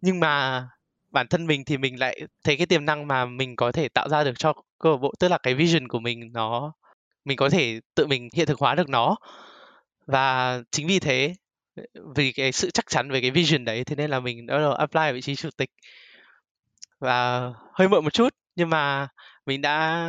Nhưng 0.00 0.20
mà 0.20 0.64
bản 1.10 1.26
thân 1.28 1.46
mình 1.46 1.64
thì 1.64 1.78
mình 1.78 2.00
lại 2.00 2.20
thấy 2.44 2.56
cái 2.56 2.66
tiềm 2.66 2.84
năng 2.84 3.08
mà 3.08 3.26
mình 3.26 3.56
có 3.56 3.72
thể 3.72 3.88
tạo 3.88 4.08
ra 4.08 4.24
được 4.24 4.34
cho 4.38 4.52
câu 4.78 4.92
lạc 4.92 4.98
bộ 4.98 5.12
tức 5.20 5.28
là 5.28 5.38
cái 5.38 5.54
vision 5.54 5.88
của 5.88 6.00
mình 6.00 6.32
nó 6.32 6.72
mình 7.24 7.36
có 7.36 7.50
thể 7.50 7.80
tự 7.94 8.06
mình 8.06 8.28
hiện 8.34 8.46
thực 8.46 8.58
hóa 8.60 8.74
được 8.74 8.88
nó 8.88 9.16
và 10.06 10.60
chính 10.70 10.86
vì 10.86 10.98
thế 10.98 11.34
vì 12.16 12.32
cái 12.32 12.52
sự 12.52 12.70
chắc 12.70 12.86
chắn 12.88 13.10
về 13.10 13.20
cái 13.20 13.30
vision 13.30 13.64
đấy 13.64 13.84
thế 13.84 13.96
nên 13.96 14.10
là 14.10 14.20
mình 14.20 14.46
đã 14.46 14.58
đầu 14.58 14.72
apply 14.72 15.12
vị 15.12 15.20
trí 15.20 15.36
chủ 15.36 15.50
tịch. 15.56 15.70
Và 16.98 17.40
hơi 17.72 17.88
muộn 17.88 18.04
một 18.04 18.12
chút 18.12 18.34
nhưng 18.56 18.70
mà 18.70 19.08
mình 19.46 19.60
đã 19.60 20.08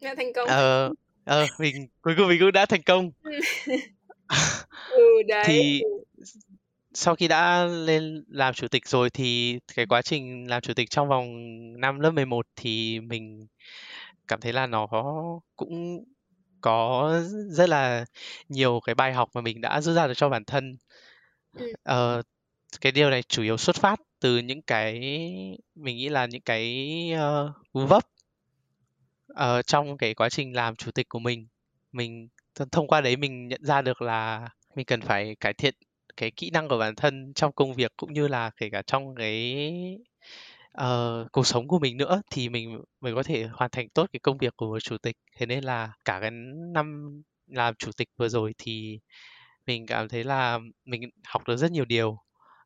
đã 0.00 0.14
thành 0.14 0.32
công. 0.32 0.48
ờ 0.48 0.92
ờ 1.24 1.46
mình 1.58 1.88
cuối 2.00 2.14
cùng 2.16 2.28
mình 2.28 2.40
cũng 2.40 2.52
đã 2.52 2.66
thành 2.66 2.82
công. 2.82 3.10
Ừ 4.90 5.22
đấy. 5.28 5.44
thì 5.46 5.82
sau 6.94 7.14
khi 7.14 7.28
đã 7.28 7.64
lên 7.64 8.24
làm 8.28 8.54
chủ 8.54 8.68
tịch 8.68 8.88
rồi 8.88 9.10
thì 9.10 9.58
cái 9.76 9.86
quá 9.86 10.02
trình 10.02 10.50
làm 10.50 10.62
chủ 10.62 10.74
tịch 10.74 10.90
trong 10.90 11.08
vòng 11.08 11.26
năm 11.80 12.00
lớp 12.00 12.10
11 12.10 12.46
thì 12.56 13.00
mình 13.00 13.46
cảm 14.28 14.40
thấy 14.40 14.52
là 14.52 14.66
nó 14.66 14.86
cũng 15.56 16.04
có 16.66 17.20
rất 17.48 17.68
là 17.68 18.04
nhiều 18.48 18.80
cái 18.84 18.94
bài 18.94 19.12
học 19.12 19.30
mà 19.34 19.40
mình 19.40 19.60
đã 19.60 19.80
rút 19.80 19.96
ra 19.96 20.06
được 20.06 20.14
cho 20.16 20.28
bản 20.28 20.44
thân. 20.44 20.76
Ừ. 21.58 21.72
Ờ, 21.82 22.22
cái 22.80 22.92
điều 22.92 23.10
này 23.10 23.22
chủ 23.22 23.42
yếu 23.42 23.56
xuất 23.56 23.76
phát 23.76 24.00
từ 24.20 24.38
những 24.38 24.62
cái 24.62 25.00
mình 25.74 25.96
nghĩ 25.96 26.08
là 26.08 26.26
những 26.26 26.42
cái 26.42 26.96
uh, 27.14 27.88
vấp 27.88 28.02
uh, 29.32 29.66
trong 29.66 29.98
cái 29.98 30.14
quá 30.14 30.28
trình 30.28 30.56
làm 30.56 30.76
chủ 30.76 30.90
tịch 30.90 31.08
của 31.08 31.18
mình. 31.18 31.46
Mình 31.92 32.28
thông 32.72 32.86
qua 32.86 33.00
đấy 33.00 33.16
mình 33.16 33.48
nhận 33.48 33.64
ra 33.64 33.82
được 33.82 34.02
là 34.02 34.48
mình 34.74 34.86
cần 34.86 35.00
phải 35.00 35.36
cải 35.40 35.52
thiện 35.54 35.74
cái 36.16 36.30
kỹ 36.30 36.50
năng 36.50 36.68
của 36.68 36.78
bản 36.78 36.94
thân 36.94 37.32
trong 37.34 37.52
công 37.52 37.74
việc 37.74 37.92
cũng 37.96 38.12
như 38.12 38.28
là 38.28 38.50
kể 38.56 38.70
cả 38.70 38.82
trong 38.82 39.14
cái 39.14 39.56
uh, 40.82 41.32
cuộc 41.32 41.46
sống 41.46 41.68
của 41.68 41.78
mình 41.78 41.96
nữa 41.96 42.22
thì 42.30 42.48
mình 42.48 42.80
mới 43.00 43.14
có 43.14 43.22
thể 43.22 43.44
hoàn 43.52 43.70
thành 43.70 43.88
tốt 43.88 44.06
cái 44.12 44.20
công 44.20 44.38
việc 44.38 44.56
của 44.56 44.66
một 44.66 44.78
chủ 44.80 44.98
tịch. 44.98 45.16
Thế 45.36 45.46
nên 45.46 45.64
là 45.64 45.92
cả 46.04 46.18
cái 46.20 46.30
năm 46.74 47.08
làm 47.46 47.74
chủ 47.78 47.90
tịch 47.96 48.08
vừa 48.16 48.28
rồi 48.28 48.54
thì 48.58 48.98
mình 49.66 49.86
cảm 49.86 50.08
thấy 50.08 50.24
là 50.24 50.58
mình 50.84 51.10
học 51.24 51.48
được 51.48 51.56
rất 51.56 51.72
nhiều 51.72 51.84
điều. 51.84 52.18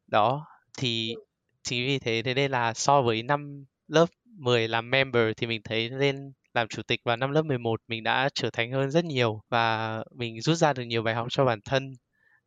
Đó 0.06 0.46
thì 0.78 1.14
chính 1.62 1.86
vì 1.86 1.98
thế 1.98 2.22
thế 2.24 2.34
nên 2.34 2.50
là 2.50 2.74
so 2.74 3.02
với 3.02 3.22
năm 3.22 3.64
lớp 3.88 4.06
10 4.24 4.68
làm 4.68 4.90
member 4.90 5.32
thì 5.36 5.46
mình 5.46 5.60
thấy 5.64 5.90
lên 5.90 6.32
làm 6.54 6.68
chủ 6.68 6.82
tịch 6.82 7.00
vào 7.04 7.16
năm 7.16 7.30
lớp 7.30 7.42
11 7.42 7.80
mình 7.88 8.02
đã 8.02 8.28
trở 8.34 8.50
thành 8.50 8.72
hơn 8.72 8.90
rất 8.90 9.04
nhiều 9.04 9.42
và 9.48 9.98
mình 10.14 10.40
rút 10.40 10.56
ra 10.56 10.72
được 10.72 10.82
nhiều 10.84 11.02
bài 11.02 11.14
học 11.14 11.26
cho 11.30 11.44
bản 11.44 11.60
thân 11.64 11.92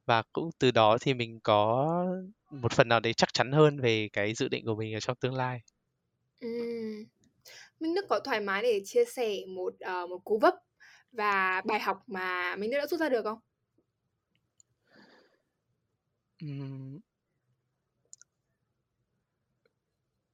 và 0.05 0.23
cũng 0.33 0.49
từ 0.59 0.71
đó 0.71 0.97
thì 1.01 1.13
mình 1.13 1.39
có 1.43 1.87
một 2.51 2.71
phần 2.71 2.87
nào 2.87 2.99
đấy 2.99 3.13
chắc 3.13 3.33
chắn 3.33 3.51
hơn 3.51 3.79
về 3.79 4.09
cái 4.13 4.33
dự 4.33 4.47
định 4.47 4.65
của 4.65 4.75
mình 4.75 4.93
ở 4.93 4.99
trong 4.99 5.15
tương 5.15 5.35
lai. 5.35 5.61
Ừm. 6.39 7.05
Minh 7.79 7.95
Đức 7.95 8.05
có 8.09 8.19
thoải 8.19 8.41
mái 8.41 8.61
để 8.63 8.81
chia 8.85 9.05
sẻ 9.05 9.35
một 9.47 9.73
uh, 9.73 10.09
một 10.09 10.21
cú 10.23 10.39
vấp 10.39 10.53
và 11.11 11.61
bài 11.65 11.79
học 11.79 12.03
mà 12.07 12.55
Minh 12.55 12.71
Đức 12.71 12.77
đã 12.77 12.87
rút 12.87 12.99
ra 12.99 13.09
được 13.09 13.23
không? 13.23 13.39
Uhm. 16.45 16.99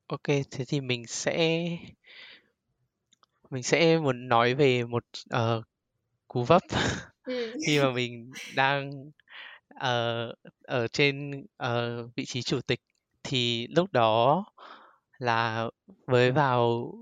Ok, 0.08 0.24
thế 0.52 0.66
thì 0.68 0.82
mình 0.82 1.08
sẽ 1.08 1.70
mình 3.50 3.64
sẽ 3.64 3.98
muốn 3.98 4.28
nói 4.28 4.54
về 4.54 4.84
một 4.84 5.04
uh, 5.36 5.66
cú 6.28 6.44
vấp 6.44 6.62
ừ. 7.24 7.54
khi 7.68 7.80
mà 7.80 7.92
mình 7.92 8.32
đang 8.56 8.92
uh, 9.84 10.36
ở 10.64 10.88
trên 10.88 11.46
uh, 11.64 12.16
vị 12.16 12.26
trí 12.26 12.42
chủ 12.42 12.62
tịch 12.62 12.80
thì 13.24 13.68
lúc 13.68 13.92
đó 13.92 14.46
là 15.18 15.70
với 16.08 16.32
vào 16.32 16.94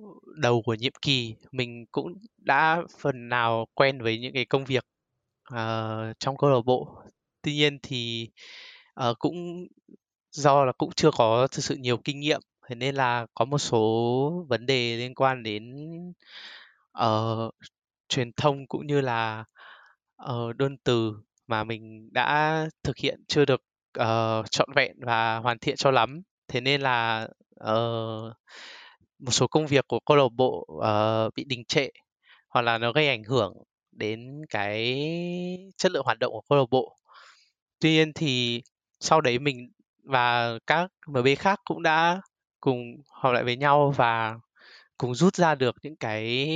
đầu 0.42 0.62
của 0.62 0.74
nhiệm 0.74 0.94
kỳ 1.02 1.36
mình 1.52 1.86
cũng 1.92 2.13
đã 2.38 2.82
phần 3.00 3.30
nào 3.30 3.66
quen 3.74 4.02
với 4.02 4.20
những 4.20 4.34
cái 4.34 4.46
công 4.46 4.66
việc 4.66 4.86
uh, 5.54 6.20
trong 6.20 6.38
câu 6.38 6.50
lạc 6.50 6.62
bộ. 6.66 7.02
Tuy 7.42 7.54
nhiên 7.56 7.80
thì 7.84 8.30
uh, 9.10 9.20
cũng 9.20 9.68
do 10.32 10.66
là 10.66 10.72
cũng 10.72 10.92
chưa 10.96 11.12
có 11.12 11.48
thực 11.52 11.62
sự 11.63 11.76
nhiều 11.76 11.98
kinh 11.98 12.20
nghiệm 12.20 12.42
thế 12.70 12.76
nên 12.76 12.96
là 12.96 13.26
có 13.34 13.46
một 13.46 13.58
số 13.58 14.46
vấn 14.50 14.66
đề 14.66 14.98
liên 14.98 15.16
quan 15.16 15.44
đến 15.44 15.76
uh, 17.04 17.56
truyền 18.10 18.32
thông 18.34 18.68
cũng 18.68 18.88
như 18.88 19.02
là 19.02 19.46
uh, 20.32 20.56
đơn 20.56 20.78
từ 20.84 21.13
mà 21.47 21.63
mình 21.63 22.10
đã 22.12 22.65
thực 22.83 22.97
hiện 22.97 23.23
chưa 23.27 23.45
được 23.45 23.62
uh, 23.99 24.51
trọn 24.51 24.69
vẹn 24.75 24.95
và 24.99 25.38
hoàn 25.38 25.60
thiện 25.60 25.75
cho 25.75 25.91
lắm. 25.91 26.21
Thế 26.47 26.62
nên 26.62 26.81
là 26.81 27.27
uh, 27.63 28.33
một 29.19 29.31
số 29.31 29.47
công 29.47 29.67
việc 29.67 29.88
của 29.88 29.99
câu 29.99 30.17
lạc 30.17 30.31
bộ 30.36 30.67
uh, 30.71 31.33
bị 31.36 31.43
đình 31.43 31.65
trệ 31.65 31.89
hoặc 32.49 32.62
là 32.62 32.77
nó 32.77 32.91
gây 32.91 33.07
ảnh 33.07 33.23
hưởng 33.23 33.53
đến 33.91 34.41
cái 34.49 35.07
chất 35.77 35.91
lượng 35.91 36.05
hoạt 36.05 36.19
động 36.19 36.31
của 36.33 36.41
câu 36.49 36.57
lạc 36.57 36.69
bộ. 36.71 36.97
Tuy 37.79 37.89
nhiên 37.91 38.13
thì 38.13 38.62
sau 38.99 39.21
đấy 39.21 39.39
mình 39.39 39.71
và 40.03 40.60
các 40.67 40.91
MB 41.07 41.27
khác 41.38 41.62
cũng 41.65 41.83
đã 41.83 42.21
cùng 42.60 42.83
họp 43.10 43.33
lại 43.33 43.43
với 43.43 43.57
nhau 43.57 43.93
và 43.97 44.36
cùng 44.97 45.15
rút 45.15 45.36
ra 45.36 45.55
được 45.55 45.75
những 45.83 45.95
cái 45.95 46.47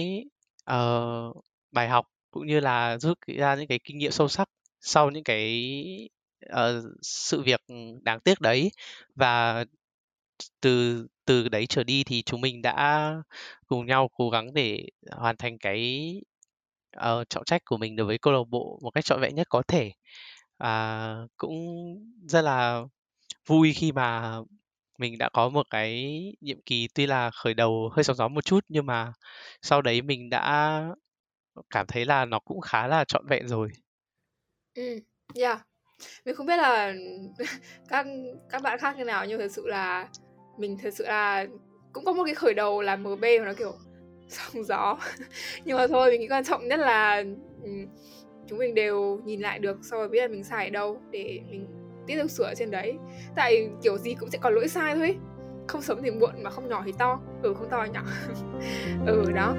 uh, 0.72 1.44
bài 1.72 1.90
học 1.90 2.06
cũng 2.32 2.48
như 2.48 2.60
là 2.60 2.98
rút 2.98 3.18
ra 3.28 3.56
những 3.56 3.68
cái 3.68 3.80
kinh 3.84 3.98
nghiệm 3.98 4.12
sâu 4.12 4.28
sắc 4.28 4.50
sau 4.82 5.10
những 5.12 5.24
cái 5.24 6.10
uh, 6.54 6.84
sự 7.02 7.42
việc 7.42 7.62
đáng 8.02 8.20
tiếc 8.20 8.42
đấy 8.42 8.72
và 9.16 9.66
từ 10.62 11.08
từ 11.26 11.50
đấy 11.50 11.66
trở 11.68 11.84
đi 11.84 12.04
thì 12.04 12.22
chúng 12.24 12.42
mình 12.42 12.62
đã 12.62 13.14
cùng 13.68 13.86
nhau 13.86 14.10
cố 14.14 14.30
gắng 14.30 14.54
để 14.54 14.88
hoàn 15.12 15.38
thành 15.38 15.58
cái 15.60 16.12
uh, 16.98 17.30
trọng 17.30 17.44
trách 17.46 17.66
của 17.66 17.78
mình 17.78 17.96
đối 17.96 18.08
với 18.08 18.18
câu 18.18 18.34
lạc 18.34 18.44
bộ 18.50 18.80
một 18.84 18.92
cách 18.92 19.06
trọn 19.06 19.22
vẹn 19.22 19.36
nhất 19.36 19.48
có 19.50 19.64
thể 19.68 19.92
và 20.60 21.16
cũng 21.38 21.56
rất 22.28 22.42
là 22.42 22.82
vui 23.48 23.74
khi 23.74 23.92
mà 23.92 24.38
mình 24.98 25.18
đã 25.18 25.30
có 25.34 25.50
một 25.50 25.68
cái 25.70 26.22
nhiệm 26.42 26.62
kỳ 26.62 26.88
tuy 26.96 27.06
là 27.08 27.32
khởi 27.32 27.54
đầu 27.54 27.90
hơi 27.94 28.04
sóng 28.04 28.16
gió 28.16 28.28
một 28.28 28.46
chút 28.46 28.66
nhưng 28.70 28.86
mà 28.86 29.14
sau 29.62 29.82
đấy 29.82 30.02
mình 30.02 30.30
đã 30.30 30.84
cảm 31.70 31.88
thấy 31.88 32.06
là 32.06 32.26
nó 32.26 32.40
cũng 32.40 32.62
khá 32.62 32.88
là 32.88 33.06
trọn 33.06 33.28
vẹn 33.28 33.48
rồi. 33.48 33.70
Ừ, 34.76 35.00
yeah. 35.36 35.60
Mình 36.26 36.36
không 36.36 36.46
biết 36.46 36.58
là 36.58 36.94
các 37.90 38.06
các 38.50 38.62
bạn 38.62 38.80
khác 38.80 38.98
như 38.98 39.04
nào 39.04 39.26
nhưng 39.26 39.40
thật 39.40 39.52
sự 39.52 39.68
là 39.68 40.08
mình 40.58 40.78
thật 40.84 40.94
sự 40.94 41.04
là 41.08 41.46
cũng 41.94 42.06
có 42.06 42.14
một 42.14 42.24
cái 42.26 42.36
khởi 42.36 42.54
đầu 42.54 42.82
là 42.82 42.94
MB 42.94 43.22
mà 43.40 43.46
nó 43.46 43.54
kiểu 43.54 43.74
sóng 44.28 44.64
gió. 44.64 44.98
nhưng 45.66 45.78
mà 45.78 45.88
thôi 45.88 46.12
mình 46.12 46.22
nghĩ 46.22 46.28
quan 46.28 46.44
trọng 46.44 46.68
nhất 46.68 46.80
là 46.80 47.24
ừ, 47.64 47.72
chúng 48.48 48.60
mình 48.60 48.76
đều 48.76 49.22
nhìn 49.26 49.42
lại 49.42 49.60
được 49.60 49.78
sau 49.82 50.00
rồi 50.00 50.10
biết 50.10 50.22
là 50.22 50.28
mình 50.28 50.44
sai 50.44 50.66
ở 50.66 50.70
đâu 50.70 51.02
để 51.12 51.40
mình 51.50 51.68
tiếp 52.08 52.18
tục 52.22 52.32
sửa 52.32 52.54
trên 52.58 52.72
đấy. 52.72 52.94
Tại 53.36 53.70
kiểu 53.84 53.98
gì 53.98 54.14
cũng 54.20 54.30
sẽ 54.30 54.38
có 54.42 54.50
lỗi 54.50 54.68
sai 54.68 54.96
thôi. 54.96 55.18
Không 55.68 55.82
sớm 55.82 56.00
thì 56.04 56.12
muộn 56.12 56.44
mà 56.44 56.50
không 56.50 56.70
nhỏ 56.70 56.84
thì 56.86 56.92
to. 56.98 57.20
Ừ 57.44 57.54
không 57.54 57.70
to 57.70 57.86
nhỏ. 57.94 58.04
Ừ 59.06 59.32
đó. 59.36 59.56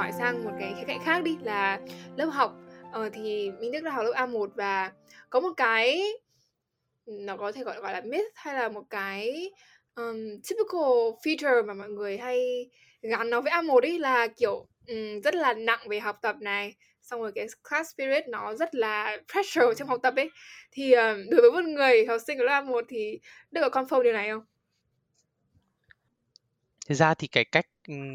Hỏi 0.00 0.12
sang 0.12 0.44
một 0.44 0.50
cái 0.60 0.74
khía 0.76 0.84
cạnh 0.86 1.00
khác 1.04 1.22
đi 1.22 1.36
là 1.42 1.80
lớp 2.16 2.26
học. 2.26 2.52
Ờ, 2.92 3.10
thì 3.12 3.50
Minh 3.60 3.72
Đức 3.72 3.80
đã 3.80 3.90
học 3.90 4.04
lớp 4.04 4.12
A1 4.14 4.48
và 4.54 4.92
có 5.30 5.40
một 5.40 5.52
cái 5.56 6.02
nó 7.06 7.36
có 7.36 7.52
thể 7.52 7.64
gọi 7.64 7.80
gọi 7.80 7.92
là 7.92 8.00
myth 8.00 8.32
hay 8.34 8.54
là 8.54 8.68
một 8.68 8.82
cái 8.90 9.50
um, 9.94 10.16
typical 10.48 10.90
feature 11.24 11.66
mà 11.66 11.74
mọi 11.74 11.88
người 11.88 12.18
hay 12.18 12.68
gắn 13.02 13.30
nó 13.30 13.40
với 13.40 13.52
A1 13.52 13.80
ấy 13.80 13.98
là 13.98 14.26
kiểu 14.26 14.66
um, 14.88 15.20
rất 15.20 15.34
là 15.34 15.52
nặng 15.52 15.80
về 15.88 16.00
học 16.00 16.18
tập 16.22 16.36
này. 16.40 16.74
Xong 17.02 17.20
rồi 17.20 17.32
cái 17.34 17.46
class 17.70 17.94
spirit 17.94 18.28
nó 18.28 18.54
rất 18.54 18.74
là 18.74 19.18
pressure 19.32 19.74
trong 19.76 19.88
học 19.88 20.00
tập 20.02 20.14
ấy. 20.16 20.30
Thì 20.72 20.92
um, 20.92 21.30
đối 21.30 21.50
với 21.50 21.62
một 21.62 21.68
người 21.68 22.06
học 22.06 22.20
sinh 22.26 22.38
của 22.38 22.44
lớp 22.44 22.64
A1 22.64 22.82
thì 22.88 23.18
được 23.50 23.68
có 23.72 23.82
confirm 23.82 24.02
điều 24.02 24.12
này 24.12 24.28
không? 24.30 24.49
Thực 26.90 26.96
ra 26.96 27.14
thì 27.14 27.26
cái 27.28 27.44
cách 27.44 27.66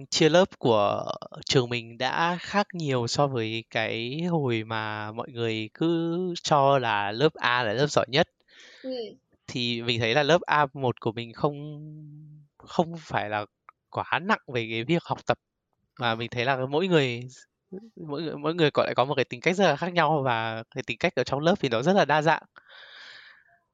chia 0.10 0.30
lớp 0.30 0.60
của 0.60 1.06
trường 1.46 1.70
mình 1.70 1.98
đã 1.98 2.38
khác 2.42 2.68
nhiều 2.74 3.08
so 3.08 3.28
với 3.28 3.64
cái 3.70 4.22
hồi 4.32 4.64
mà 4.64 5.12
mọi 5.12 5.28
người 5.32 5.70
cứ 5.74 6.18
cho 6.44 6.80
là 6.80 7.12
lớp 7.12 7.34
A 7.34 7.64
là 7.64 7.74
lớp 7.74 7.88
giỏi 7.88 8.06
nhất. 8.10 8.28
Ừm. 8.84 8.94
Thì 9.48 9.82
mình 9.82 10.00
thấy 10.00 10.14
là 10.14 10.24
lớp 10.24 10.42
A1 10.42 11.00
của 11.00 11.12
mình 11.12 11.34
không 11.34 11.56
không 12.58 12.96
phải 13.00 13.30
là 13.30 13.46
quá 13.90 14.20
nặng 14.22 14.40
về 14.54 14.68
cái 14.72 14.84
việc 14.84 15.04
học 15.04 15.26
tập 15.26 15.38
mà 16.00 16.16
mình 16.16 16.30
thấy 16.32 16.46
là 16.46 16.66
mỗi 16.70 16.88
người 16.88 17.22
mỗi 17.96 18.22
người 18.22 18.38
mỗi 18.38 18.56
người 18.56 18.72
có 18.72 18.84
lại 18.84 18.96
có 18.96 19.06
một 19.06 19.16
cái 19.16 19.26
tính 19.26 19.42
cách 19.42 19.56
rất 19.56 19.66
là 19.66 19.76
khác 19.76 19.94
nhau 19.94 20.22
và 20.26 20.64
cái 20.76 20.84
tính 20.84 20.98
cách 20.98 21.16
ở 21.16 21.24
trong 21.24 21.40
lớp 21.40 21.56
thì 21.60 21.70
nó 21.70 21.82
rất 21.82 21.94
là 21.94 22.06
đa 22.06 22.22
dạng 22.22 22.44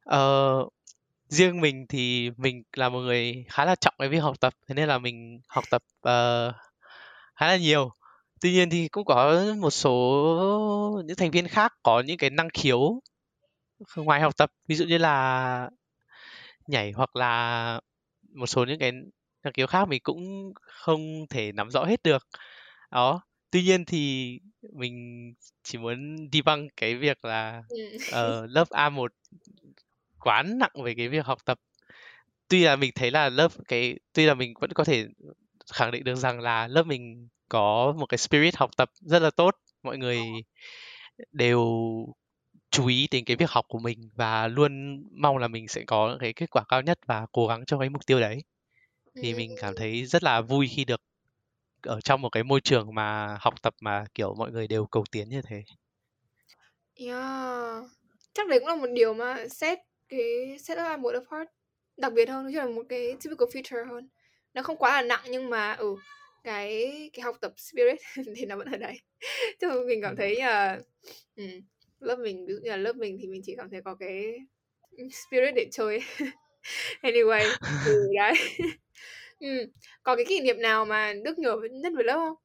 ờ, 0.03 0.53
riêng 1.31 1.61
mình 1.61 1.85
thì 1.89 2.29
mình 2.37 2.63
là 2.73 2.89
một 2.89 2.99
người 2.99 3.45
khá 3.49 3.65
là 3.65 3.75
trọng 3.75 3.93
cái 3.97 4.09
việc 4.09 4.19
học 4.19 4.39
tập 4.39 4.53
thế 4.67 4.75
nên 4.75 4.87
là 4.87 4.97
mình 4.97 5.39
học 5.47 5.63
tập 5.71 5.83
uh, 5.99 6.55
khá 7.35 7.47
là 7.47 7.57
nhiều. 7.57 7.91
Tuy 8.41 8.51
nhiên 8.51 8.69
thì 8.69 8.87
cũng 8.87 9.05
có 9.05 9.45
một 9.57 9.69
số 9.69 11.01
những 11.05 11.17
thành 11.17 11.31
viên 11.31 11.47
khác 11.47 11.73
có 11.83 11.99
những 12.01 12.17
cái 12.17 12.29
năng 12.29 12.49
khiếu 12.49 13.01
ngoài 13.95 14.21
học 14.21 14.37
tập 14.37 14.51
ví 14.67 14.75
dụ 14.75 14.85
như 14.85 14.97
là 14.97 15.69
nhảy 16.67 16.91
hoặc 16.91 17.15
là 17.15 17.81
một 18.33 18.47
số 18.47 18.65
những 18.65 18.79
cái 18.79 18.91
năng 19.43 19.53
khiếu 19.53 19.67
khác 19.67 19.87
mình 19.87 20.01
cũng 20.03 20.53
không 20.55 21.27
thể 21.29 21.51
nắm 21.51 21.69
rõ 21.71 21.85
hết 21.85 22.03
được. 22.03 22.27
Đó 22.91 23.21
tuy 23.51 23.63
nhiên 23.63 23.85
thì 23.85 24.39
mình 24.73 24.93
chỉ 25.63 25.77
muốn 25.77 26.17
debunk 26.31 26.71
cái 26.77 26.95
việc 26.95 27.25
là 27.25 27.63
uh, 28.09 28.49
lớp 28.49 28.67
A1 28.69 29.07
quá 30.21 30.43
nặng 30.43 30.83
về 30.83 30.93
cái 30.97 31.07
việc 31.07 31.25
học 31.25 31.45
tập 31.45 31.59
tuy 32.47 32.63
là 32.63 32.75
mình 32.75 32.91
thấy 32.95 33.11
là 33.11 33.29
lớp 33.29 33.51
cái 33.67 33.99
tuy 34.13 34.25
là 34.25 34.33
mình 34.33 34.53
vẫn 34.61 34.73
có 34.73 34.83
thể 34.83 35.07
khẳng 35.73 35.91
định 35.91 36.03
được 36.03 36.15
rằng 36.15 36.39
là 36.39 36.67
lớp 36.67 36.83
mình 36.83 37.27
có 37.49 37.93
một 37.97 38.05
cái 38.05 38.17
spirit 38.17 38.55
học 38.55 38.71
tập 38.77 38.89
rất 38.99 39.21
là 39.21 39.29
tốt 39.29 39.55
mọi 39.83 39.97
người 39.97 40.19
đều 41.31 41.65
chú 42.71 42.87
ý 42.87 43.07
đến 43.11 43.25
cái 43.25 43.35
việc 43.37 43.49
học 43.49 43.65
của 43.67 43.79
mình 43.79 44.09
và 44.15 44.47
luôn 44.47 45.03
mong 45.11 45.37
là 45.37 45.47
mình 45.47 45.67
sẽ 45.67 45.83
có 45.87 46.17
cái 46.19 46.33
kết 46.33 46.49
quả 46.49 46.63
cao 46.67 46.81
nhất 46.81 46.99
và 47.05 47.25
cố 47.31 47.47
gắng 47.47 47.65
cho 47.65 47.79
cái 47.79 47.89
mục 47.89 48.05
tiêu 48.05 48.19
đấy 48.19 48.43
thì 49.15 49.33
mình 49.33 49.55
cảm 49.61 49.75
thấy 49.75 50.05
rất 50.05 50.23
là 50.23 50.41
vui 50.41 50.67
khi 50.67 50.85
được 50.85 51.01
ở 51.81 52.01
trong 52.01 52.21
một 52.21 52.29
cái 52.29 52.43
môi 52.43 52.61
trường 52.61 52.95
mà 52.95 53.37
học 53.39 53.61
tập 53.61 53.75
mà 53.81 54.05
kiểu 54.13 54.33
mọi 54.33 54.51
người 54.51 54.67
đều 54.67 54.85
cầu 54.85 55.03
tiến 55.11 55.29
như 55.29 55.41
thế. 55.41 55.63
Yeah. 56.95 57.83
Chắc 58.33 58.47
đấy 58.47 58.59
cũng 58.59 58.67
là 58.67 58.75
một 58.75 58.89
điều 58.95 59.13
mà 59.13 59.47
set 59.49 59.79
cái 60.11 60.57
set 60.59 60.77
up 60.93 60.99
một 60.99 61.13
apart 61.13 61.49
đặc 61.97 62.13
biệt 62.13 62.29
hơn, 62.29 62.45
chứ 62.51 62.57
là 62.57 62.67
một 62.67 62.83
cái 62.89 63.15
typical 63.23 63.47
feature 63.47 63.87
hơn. 63.87 64.09
Nó 64.53 64.63
không 64.63 64.77
quá 64.77 64.91
là 64.91 65.07
nặng 65.07 65.23
nhưng 65.29 65.49
mà 65.49 65.73
ừ 65.73 65.95
cái 66.43 67.09
cái 67.13 67.23
học 67.23 67.37
tập 67.41 67.53
spirit 67.57 67.99
thì 68.35 68.45
nó 68.45 68.57
vẫn 68.57 68.67
ở 68.71 68.77
đấy. 68.77 69.01
Chứ 69.61 69.83
mình 69.87 70.01
cảm 70.01 70.15
thấy 70.15 70.35
là 70.35 70.79
ừ, 71.35 71.43
lớp 71.99 72.19
mình 72.19 72.45
ví 72.45 72.53
dụ 72.53 72.59
như 72.63 72.69
là 72.69 72.77
lớp 72.77 72.95
mình 72.95 73.17
thì 73.21 73.27
mình 73.27 73.41
chỉ 73.45 73.55
cảm 73.57 73.69
thấy 73.69 73.81
có 73.85 73.95
cái 73.95 74.37
spirit 75.11 75.55
để 75.55 75.67
chơi. 75.71 75.99
anyway, 77.01 77.57
ừ, 77.85 78.07
đấy. 78.15 78.33
ừ. 79.39 79.71
Có 80.03 80.15
cái 80.15 80.25
kỷ 80.27 80.41
niệm 80.41 80.61
nào 80.61 80.85
mà 80.85 81.13
Đức 81.23 81.39
nhớ 81.39 81.57
nhất 81.71 81.93
với 81.95 82.03
lớp 82.03 82.15
không? 82.15 82.35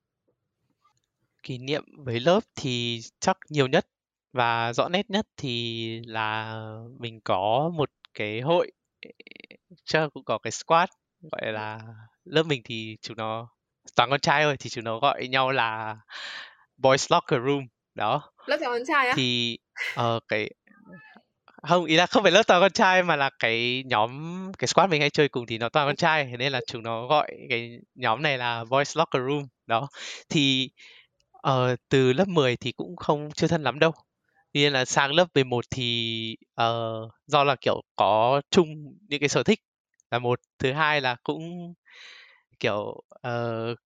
Kỷ 1.43 1.59
niệm 1.59 1.85
với 2.05 2.21
lớp 2.21 2.41
thì 2.57 3.01
chắc 3.21 3.39
nhiều 3.49 3.67
nhất 3.67 3.87
và 4.37 4.73
rõ 4.73 4.89
nét 4.89 5.11
nhất 5.11 5.27
thì 5.37 6.01
là 6.07 6.61
mình 6.99 7.21
có 7.25 7.71
một 7.75 7.91
cái 8.15 8.41
hội 8.41 8.73
chắc 9.85 10.09
cũng 10.15 10.25
có 10.25 10.39
cái 10.39 10.51
squad 10.51 10.89
gọi 11.33 11.53
là 11.53 11.81
lớp 12.25 12.43
mình 12.43 12.63
thì 12.65 12.97
chúng 13.03 13.17
nó 13.17 13.49
toàn 13.97 14.11
con 14.11 14.21
trai 14.21 14.45
thôi 14.45 14.57
thì 14.61 14.71
chúng 14.71 14.85
nó 14.85 14.99
gọi 14.99 15.27
nhau 15.29 15.53
là 15.53 15.97
boys 16.77 17.13
locker 17.13 17.41
room 17.47 17.67
đó. 17.95 18.33
Lớp 18.47 18.57
toàn 18.61 18.73
con 18.73 18.83
trai 18.87 19.09
á? 19.09 19.15
Thì 19.17 19.59
uh, 20.01 20.23
cái 20.29 20.51
không 21.63 21.85
ý 21.85 21.97
là 21.97 22.07
không 22.07 22.23
phải 22.23 22.33
lớp 22.33 22.43
toàn 22.47 22.61
con 22.61 22.73
trai 22.73 23.03
mà 23.03 23.17
là 23.17 23.31
cái 23.39 23.85
nhóm 23.87 24.53
cái 24.59 24.69
squad 24.69 24.91
mình 24.91 25.01
hay 25.01 25.11
chơi 25.11 25.29
cùng 25.29 25.47
thì 25.47 25.59
nó 25.59 25.69
toàn 25.69 25.89
con 25.89 25.97
trai 25.97 26.25
nên 26.39 26.53
là 26.53 26.61
chúng 26.67 26.83
nó 26.83 27.07
gọi 27.07 27.31
cái 27.49 27.79
nhóm 27.95 28.23
này 28.23 28.39
là 28.39 28.65
boys 28.65 28.97
locker 28.97 29.23
room 29.29 29.47
đó. 29.67 29.89
Thì 30.29 30.71
uh, 31.49 31.79
từ 31.89 32.13
lớp 32.13 32.29
10 32.29 32.57
thì 32.57 32.73
cũng 32.73 32.97
không 32.97 33.31
chưa 33.35 33.47
thân 33.47 33.63
lắm 33.63 33.79
đâu 33.79 33.93
tuy 34.57 34.61
nhiên 34.63 34.73
là 34.73 34.85
sang 34.85 35.13
lớp 35.13 35.27
11 35.35 35.65
thì 35.71 36.37
uh, 36.63 37.13
do 37.27 37.45
là 37.45 37.57
kiểu 37.61 37.83
có 37.97 38.41
chung 38.51 38.69
những 39.09 39.21
cái 39.21 39.29
sở 39.29 39.43
thích 39.43 39.61
là 40.11 40.19
một 40.19 40.41
thứ 40.59 40.73
hai 40.73 41.01
là 41.01 41.17
cũng 41.23 41.75
kiểu 42.61 43.03
uh, 43.29 43.79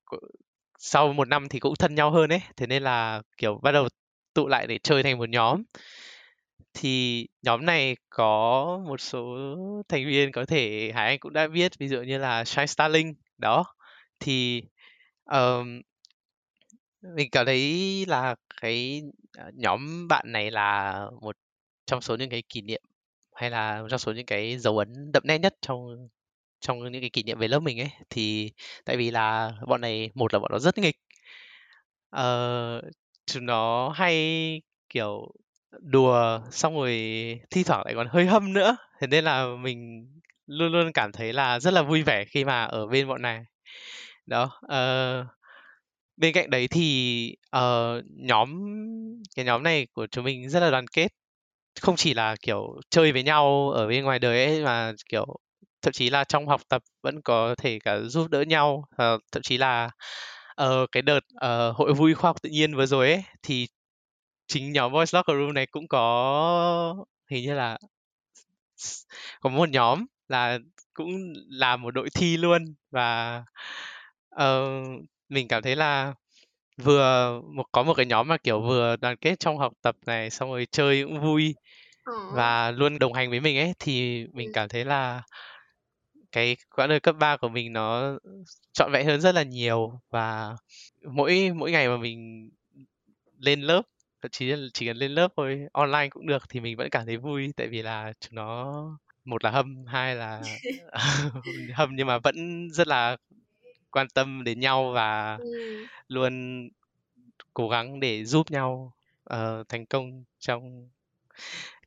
sau 0.79 1.13
một 1.13 1.29
năm 1.29 1.49
thì 1.49 1.59
cũng 1.59 1.75
thân 1.77 1.95
nhau 1.95 2.11
hơn 2.11 2.33
ấy. 2.33 2.41
Thế 2.57 2.67
nên 2.67 2.83
là 2.83 3.23
kiểu 3.37 3.61
bắt 3.63 3.73
đầu 3.73 3.89
tụ 4.35 4.47
lại 4.49 4.67
để 4.67 4.79
chơi 4.83 5.03
thành 5.03 5.19
một 5.19 5.29
nhóm. 5.29 5.63
Thì 6.75 7.27
nhóm 7.43 7.67
này 7.67 7.97
có 8.11 8.65
một 8.87 9.01
số 9.01 9.37
thành 9.89 10.07
viên 10.07 10.33
có 10.33 10.45
thể 10.45 10.93
Hải 10.95 11.07
Anh 11.07 11.19
cũng 11.19 11.33
đã 11.33 11.49
biết 11.49 11.79
ví 11.79 11.89
dụ 11.89 12.03
như 12.03 12.19
là 12.19 12.45
Shine 12.45 12.67
Starling 12.67 13.15
đó. 13.39 13.65
Thì 14.21 14.63
um, 15.25 15.81
mình 17.03 17.31
cảm 17.33 17.47
thấy 17.47 18.05
là 18.09 18.35
cái 18.61 19.03
ờ, 19.39 19.51
nhóm 19.55 20.09
bạn 20.09 20.33
này 20.33 20.51
là 20.51 21.01
một 21.21 21.37
trong 21.87 22.01
số 22.01 22.17
những 22.17 22.31
cái 22.31 22.43
kỷ 22.49 22.63
niệm 22.63 22.83
hay 23.35 23.51
là 23.51 23.83
trong 23.91 23.99
số 23.99 24.13
những 24.13 24.27
cái 24.27 24.59
dấu 24.59 24.79
ấn 24.79 25.13
đậm 25.13 25.23
nét 25.27 25.39
nhất 25.39 25.55
trong 25.63 26.09
trong 26.61 26.93
những 26.93 27.03
cái 27.03 27.11
kỷ 27.11 27.23
niệm 27.23 27.39
về 27.39 27.49
lớp 27.49 27.61
mình 27.61 27.81
ấy. 27.81 27.91
Thì 28.11 28.53
tại 28.85 28.97
vì 28.97 29.11
là 29.11 29.53
bọn 29.69 29.81
này 29.81 30.11
một 30.15 30.33
là 30.35 30.39
bọn 30.39 30.51
nó 30.53 30.59
rất 30.59 30.79
nghịch. 30.79 30.97
Ờ, 32.11 32.83
chúng 33.27 33.47
nó 33.47 33.89
hay 33.89 34.63
kiểu 34.89 35.33
đùa 35.81 36.41
xong 36.51 36.75
rồi 36.75 36.91
thi 37.51 37.63
thoảng 37.65 37.83
lại 37.85 37.95
còn 37.95 38.07
hơi 38.11 38.27
hâm 38.27 38.53
nữa. 38.53 38.77
Thế 39.01 39.07
nên 39.07 39.25
là 39.25 39.47
mình 39.61 40.09
luôn 40.47 40.73
luôn 40.73 40.93
cảm 40.93 41.13
thấy 41.13 41.33
là 41.33 41.61
rất 41.61 41.73
là 41.75 41.83
vui 41.83 42.03
vẻ 42.03 42.25
khi 42.25 42.45
mà 42.45 42.65
ở 42.65 42.87
bên 42.87 43.09
bọn 43.09 43.23
này. 43.23 43.45
Đó 44.27 44.61
uh, 44.67 45.27
bên 46.21 46.33
cạnh 46.33 46.51
đấy 46.51 46.69
thì 46.69 47.37
uh, 47.57 48.05
nhóm 48.07 48.63
cái 49.37 49.45
nhóm 49.45 49.63
này 49.63 49.87
của 49.93 50.07
chúng 50.07 50.25
mình 50.25 50.51
rất 50.51 50.61
là 50.61 50.71
đoàn 50.71 50.87
kết. 50.89 51.09
Không 51.81 51.97
chỉ 51.97 52.15
là 52.15 52.37
kiểu 52.43 52.81
chơi 52.91 53.13
với 53.13 53.23
nhau 53.23 53.71
ở 53.71 53.87
bên 53.87 54.05
ngoài 54.05 54.19
đời 54.19 54.45
ấy 54.45 54.65
mà 54.65 54.93
kiểu 55.09 55.27
thậm 55.83 55.93
chí 55.93 56.11
là 56.11 56.25
trong 56.25 56.49
học 56.49 56.61
tập 56.69 56.83
vẫn 57.03 57.23
có 57.23 57.55
thể 57.59 57.79
cả 57.79 57.99
giúp 58.01 58.31
đỡ 58.31 58.43
nhau. 58.43 58.85
Uh, 58.93 59.23
thậm 59.33 59.43
chí 59.43 59.59
là 59.59 59.91
uh, 60.63 60.89
cái 60.93 61.03
đợt 61.03 61.21
uh, 61.37 61.77
hội 61.77 61.95
vui 61.95 62.15
khoa 62.15 62.29
học 62.29 62.43
tự 62.43 62.51
nhiên 62.51 62.77
vừa 62.77 62.87
rồi 62.87 63.13
ấy 63.13 63.25
thì 63.43 63.67
chính 64.47 64.73
nhóm 64.73 64.93
Voice 64.93 65.11
Locker 65.19 65.37
Room 65.37 65.55
này 65.55 65.67
cũng 65.67 65.89
có 65.89 67.05
hình 67.31 67.45
như 67.45 67.55
là 67.55 67.79
có 69.41 69.51
một 69.51 69.69
nhóm 69.69 70.07
là 70.29 70.59
cũng 70.95 71.33
là 71.49 71.77
một 71.77 71.91
đội 71.91 72.09
thi 72.15 72.37
luôn. 72.37 72.75
Và 72.91 73.43
uh, 74.35 75.05
mình 75.31 75.49
cảm 75.49 75.63
thấy 75.63 75.77
là 75.77 76.15
vừa 76.77 77.41
một 77.41 77.67
có 77.73 77.83
một 77.83 77.95
cái 77.95 78.07
nhóm 78.07 78.29
mà 78.29 78.37
kiểu 78.37 78.61
vừa 78.61 78.97
đoàn 78.97 79.17
kết 79.17 79.41
trong 79.41 79.59
học 79.59 79.73
tập 79.83 79.97
này 80.07 80.31
xong 80.31 80.51
rồi 80.51 80.67
chơi 80.71 81.05
cũng 81.05 81.21
vui 81.21 81.55
Ờ. 82.05 82.13
và 82.35 82.71
luôn 82.71 82.99
đồng 82.99 83.13
hành 83.13 83.31
với 83.31 83.41
mình 83.41 83.59
ấy 83.59 83.73
thì 83.79 84.27
mình 84.33 84.47
Ừ. 84.49 84.53
cảm 84.55 84.69
thấy 84.69 84.85
là 84.85 85.23
cái 86.33 86.57
quãng 86.77 86.89
đời 86.89 87.01
cấp 87.01 87.17
3 87.19 87.37
của 87.37 87.49
mình 87.49 87.73
nó 87.73 88.19
trọn 88.73 88.93
vẹn 88.93 89.07
hơn 89.07 89.21
rất 89.21 89.35
là 89.35 89.43
nhiều 89.43 90.01
và 90.11 90.57
mỗi 91.03 91.51
mỗi 91.55 91.71
ngày 91.73 91.89
mà 91.89 91.97
mình 91.97 92.51
lên 93.39 93.61
lớp 93.61 93.83
thậm 94.23 94.31
chí 94.31 94.47
là 94.47 94.57
chỉ 94.75 94.87
cần 94.87 94.97
lên 94.97 95.11
lớp 95.11 95.29
thôi 95.37 95.61
online 95.73 96.09
cũng 96.11 96.27
được 96.27 96.43
thì 96.49 96.61
mình 96.61 96.77
vẫn 96.77 96.91
cảm 96.91 97.07
thấy 97.07 97.17
vui 97.17 97.53
tại 97.57 97.67
vì 97.67 97.83
là 97.83 98.13
chúng 98.21 98.35
nó 98.35 98.83
một 99.25 99.45
là 99.45 99.51
hâm 99.51 99.85
hai 99.87 100.15
là 100.17 100.59
hâm 101.75 101.97
nhưng 101.97 102.07
mà 102.07 102.19
vẫn 102.19 102.69
rất 102.73 102.89
là 102.89 103.17
quan 103.91 104.07
tâm 104.15 104.45
đến 104.45 104.61
nhau 104.61 104.91
và 104.95 105.39
Ừ. 105.43 105.87
luôn 106.09 106.69
cố 107.55 107.69
gắng 107.69 108.01
để 108.01 108.25
giúp 108.25 108.51
nhau 108.51 108.93
uh, 109.35 109.69
thành 109.69 109.87
công 109.87 110.25
trong 110.39 110.89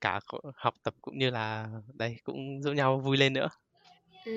cả 0.02 0.20
học 0.56 0.74
tập 0.84 0.94
cũng 1.02 1.18
như 1.18 1.30
là 1.30 1.68
đây 1.94 2.18
cũng 2.24 2.62
giúp 2.62 2.74
nhau 2.74 3.00
vui 3.00 3.18
lên 3.18 3.34
nữa 3.34 3.48
Ừ. 4.26 4.32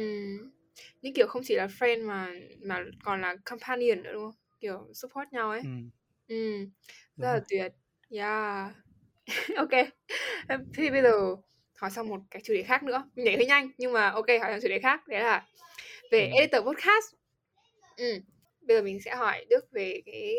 Những 1.03 1.15
kiểu 1.15 1.27
không 1.27 1.43
chỉ 1.45 1.55
là 1.55 1.67
friend 1.67 2.07
mà 2.07 2.29
mà 2.63 2.85
còn 3.05 3.21
là 3.21 3.37
companion 3.45 4.03
nữa 4.03 4.11
đúng 4.13 4.23
không? 4.25 4.35
Kiểu 4.61 4.87
support 4.95 5.33
nhau 5.33 5.51
ấy. 5.51 5.61
ừ. 5.61 5.69
Ừ. 6.29 6.67
Rất 7.17 7.33
là 7.33 7.41
tuyệt. 7.49 7.73
Yeah. 8.11 8.73
ok. 9.57 9.71
Thì 10.75 10.91
bây 10.91 11.03
giờ 11.03 11.35
hỏi 11.77 11.91
xong 11.91 12.09
một 12.09 12.21
cái 12.31 12.43
chủ 12.45 12.55
đề 12.55 12.63
khác 12.63 12.83
nữa. 12.83 13.05
Mình 13.17 13.25
nhảy 13.25 13.37
hơi 13.37 13.47
nhanh 13.47 13.71
nhưng 13.79 13.93
mà 13.93 14.11
ok 14.11 14.27
hỏi 14.29 14.39
sang 14.51 14.61
chủ 14.63 14.69
đề 14.69 14.79
khác. 14.79 15.09
Đấy 15.09 15.21
là 15.21 15.47
về 16.11 16.21
Ừ. 16.21 16.33
editor 16.41 16.65
podcast. 16.65 17.15
Ừ. 17.97 18.21
Bây 18.61 18.77
giờ 18.77 18.83
mình 18.83 19.01
sẽ 19.01 19.15
hỏi 19.15 19.45
Đức 19.51 19.65
về 19.73 20.03
cái 20.07 20.37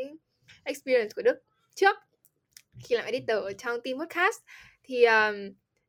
experience 0.64 1.10
của 1.16 1.22
Đức. 1.22 1.40
Trước 1.76 1.98
khi 2.84 2.96
làm 2.96 3.06
editor 3.06 3.44
ở 3.44 3.54
trong 3.54 3.82
team 3.84 3.98
podcast 4.00 4.38
thì 4.84 5.06
um, 5.06 5.36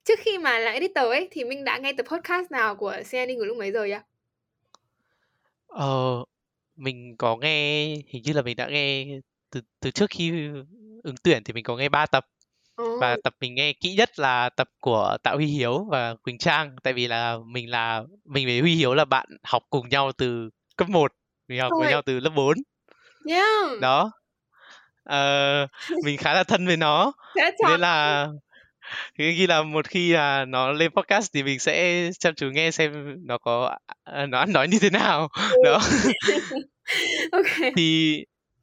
trước 0.04 0.18
khi 0.22 0.38
mà 0.38 0.58
làm 0.58 0.74
editor 0.74 1.04
ấy 1.04 1.28
thì 1.30 1.44
mình 1.44 1.64
đã 1.64 1.78
nghe 1.78 1.92
tập 1.92 2.06
podcast 2.10 2.50
nào 2.50 2.76
của 2.76 2.96
CNN 3.10 3.36
của 3.38 3.44
lúc 3.44 3.56
mấy 3.56 3.72
giờ 3.72 3.86
chưa? 3.88 4.02
Ờ, 5.66 6.24
mình 6.76 7.16
có 7.18 7.36
nghe 7.36 7.86
hình 8.06 8.22
như 8.24 8.32
là 8.32 8.42
mình 8.42 8.56
đã 8.56 8.68
nghe 8.68 9.06
từ 9.50 9.60
từ 9.80 9.90
trước 9.90 10.10
khi 10.10 10.30
ứng 11.02 11.16
tuyển 11.22 11.44
thì 11.44 11.52
mình 11.52 11.64
có 11.64 11.76
nghe 11.76 11.88
3 11.88 12.06
tập. 12.06 12.26
Và 13.00 13.16
tập 13.24 13.34
mình 13.40 13.54
nghe 13.54 13.72
kỹ 13.72 13.94
nhất 13.94 14.18
là 14.18 14.48
tập 14.48 14.68
của 14.80 15.16
Tạ 15.22 15.32
Huy 15.32 15.46
Hiếu 15.46 15.86
và 15.90 16.14
Quỳnh 16.14 16.38
Trang. 16.38 16.76
Tại 16.82 16.92
vì 16.92 17.08
là 17.08 17.38
mình 17.46 17.70
là 17.70 18.02
mình 18.24 18.46
với 18.46 18.60
Huy 18.60 18.74
Hiếu 18.74 18.94
là 18.94 19.04
bạn 19.04 19.28
học 19.42 19.62
cùng 19.70 19.88
nhau 19.88 20.12
từ 20.12 20.50
cấp 20.76 20.88
1 20.88 21.12
mình 21.48 21.60
học 21.60 21.72
Ôi. 21.72 21.80
với 21.84 21.90
nhau 21.92 22.02
từ 22.06 22.20
lớp 22.20 22.30
4 22.34 22.56
Yeah. 23.28 23.80
đó 23.80 24.10
ờ, 25.04 25.66
mình 26.04 26.16
khá 26.16 26.34
là 26.34 26.44
thân 26.44 26.66
với 26.66 26.76
nó 26.76 27.12
nên 27.68 27.80
là 27.80 28.28
khi 29.18 29.46
là 29.46 29.62
một 29.62 29.88
khi 29.88 30.12
là 30.12 30.44
nó 30.44 30.72
lên 30.72 30.90
podcast 30.92 31.32
thì 31.34 31.42
mình 31.42 31.58
sẽ 31.58 32.10
chăm 32.20 32.34
chú 32.34 32.46
nghe 32.50 32.70
xem 32.70 33.14
nó 33.26 33.38
có 33.38 33.76
à, 34.04 34.26
nó 34.26 34.38
ăn 34.38 34.52
nói 34.52 34.68
như 34.68 34.78
thế 34.78 34.90
nào 34.90 35.28
Ừ. 35.34 35.62
đó 35.64 35.78
Ok. 37.32 37.72
thì 37.76 38.18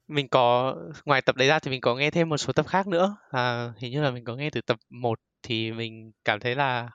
mình 0.07 0.27
có 0.27 0.75
ngoài 1.05 1.21
tập 1.21 1.35
đấy 1.35 1.47
ra 1.47 1.59
thì 1.59 1.71
mình 1.71 1.81
có 1.81 1.95
nghe 1.95 2.11
thêm 2.11 2.29
một 2.29 2.37
số 2.37 2.53
tập 2.53 2.67
khác 2.67 2.87
nữa 2.87 3.15
à, 3.31 3.69
hình 3.77 3.91
như 3.91 4.01
là 4.01 4.11
mình 4.11 4.23
có 4.23 4.35
nghe 4.35 4.49
từ 4.49 4.61
tập 4.61 4.77
1 4.89 5.19
thì 5.43 5.71
mình 5.71 6.11
cảm 6.25 6.39
thấy 6.39 6.55
là 6.55 6.89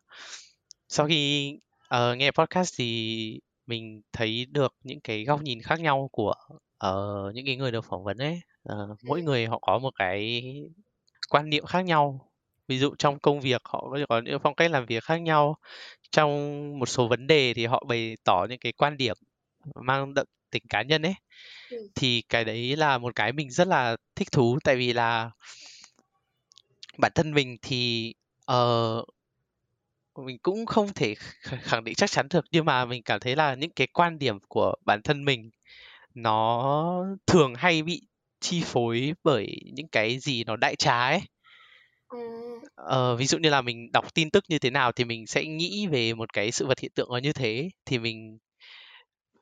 sau 0.89 1.07
khi 1.07 1.53
ờ, 1.89 2.15
nghe 2.15 2.31
podcast 2.31 2.75
thì 2.79 3.41
mình 3.71 4.03
thấy 4.13 4.47
được 4.51 4.75
những 4.85 5.01
cái 5.01 5.25
góc 5.25 5.43
nhìn 5.43 5.63
khác 5.63 5.81
nhau 5.81 6.09
của 6.13 6.35
ờ, 6.79 7.33
những 7.35 7.47
cái 7.47 7.57
người 7.57 7.73
được 7.73 7.85
phỏng 7.85 8.05
vấn 8.05 8.19
ấy. 8.19 8.41
Ờ, 8.63 8.97
mỗi 9.03 9.23
người 9.23 9.47
họ 9.47 9.59
có 9.63 9.79
một 9.79 9.95
cái 9.99 10.43
quan 11.29 11.51
niệm 11.51 11.65
khác 11.67 11.81
nhau. 11.81 12.31
Ví 12.69 12.79
dụ 12.79 12.95
trong 12.99 13.19
công 13.19 13.41
việc 13.41 13.63
họ 13.65 13.89
có 14.09 14.21
những 14.21 14.39
phong 14.43 14.55
cách 14.55 14.71
làm 14.71 14.87
việc 14.87 15.05
khác 15.05 15.17
nhau 15.17 15.57
trong 16.11 16.31
một 16.79 16.87
số 16.87 17.09
vấn 17.09 17.27
đề 17.27 17.55
thì 17.55 17.67
họ 17.67 17.85
bày 17.89 18.17
tỏ 18.25 18.47
những 18.51 18.59
cái 18.59 18.73
quan 18.73 18.97
điểm 18.97 19.17
mang 19.75 20.15
đậm 20.15 20.27
tính 20.51 20.63
cá 20.69 20.83
nhân 20.83 21.03
ấy. 21.03 21.15
Ừ. 21.71 21.89
thì 21.95 22.23
cái 22.29 22.45
đấy 22.45 22.77
là 22.77 22.99
một 22.99 23.17
cái 23.17 23.33
mình 23.33 23.51
rất 23.51 23.69
là 23.69 23.97
thích 24.17 24.33
thú 24.33 24.59
tại 24.65 24.77
vì 24.77 24.93
là 24.93 25.31
bản 26.99 27.13
thân 27.15 27.35
mình 27.35 27.57
thì 27.63 28.15
ờ, 28.45 29.05
mình 30.27 30.39
cũng 30.43 30.67
không 30.67 30.93
thể 30.95 31.15
kh- 31.15 31.57
khẳng 31.63 31.85
định 31.85 31.95
chắc 31.95 32.11
chắn 32.11 32.27
được 32.31 32.45
nhưng 32.53 32.65
mà 32.65 32.85
mình 32.85 33.03
cảm 33.03 33.21
thấy 33.21 33.37
là 33.37 33.55
những 33.55 33.71
cái 33.71 33.87
quan 33.87 34.19
điểm 34.19 34.39
của 34.49 34.75
bản 34.85 35.03
thân 35.03 35.25
mình 35.25 35.51
nó 36.15 36.65
thường 37.27 37.55
hay 37.57 37.83
bị 37.85 38.03
chi 38.41 38.63
phối 38.67 39.15
bởi 39.25 39.57
những 39.75 39.89
cái 39.89 40.19
gì 40.19 40.45
nó 40.45 40.57
đại 40.57 40.77
trà 40.77 41.09
ấy 41.09 41.21
Ờ. 42.09 42.19
Ờ, 42.75 43.17
ví 43.17 43.27
dụ 43.27 43.39
như 43.39 43.51
là 43.51 43.61
mình 43.63 43.93
đọc 43.93 44.15
tin 44.15 44.31
tức 44.31 44.45
như 44.49 44.59
thế 44.59 44.71
nào 44.71 44.93
thì 44.93 45.05
mình 45.05 45.27
sẽ 45.27 45.45
nghĩ 45.45 45.87
về 45.87 46.15
một 46.15 46.33
cái 46.33 46.51
sự 46.53 46.67
vật 46.67 46.79
hiện 46.81 46.93
tượng 46.95 47.09
nó 47.13 47.19
như 47.19 47.33
thế 47.33 47.71
thì 47.87 47.99
mình 47.99 48.39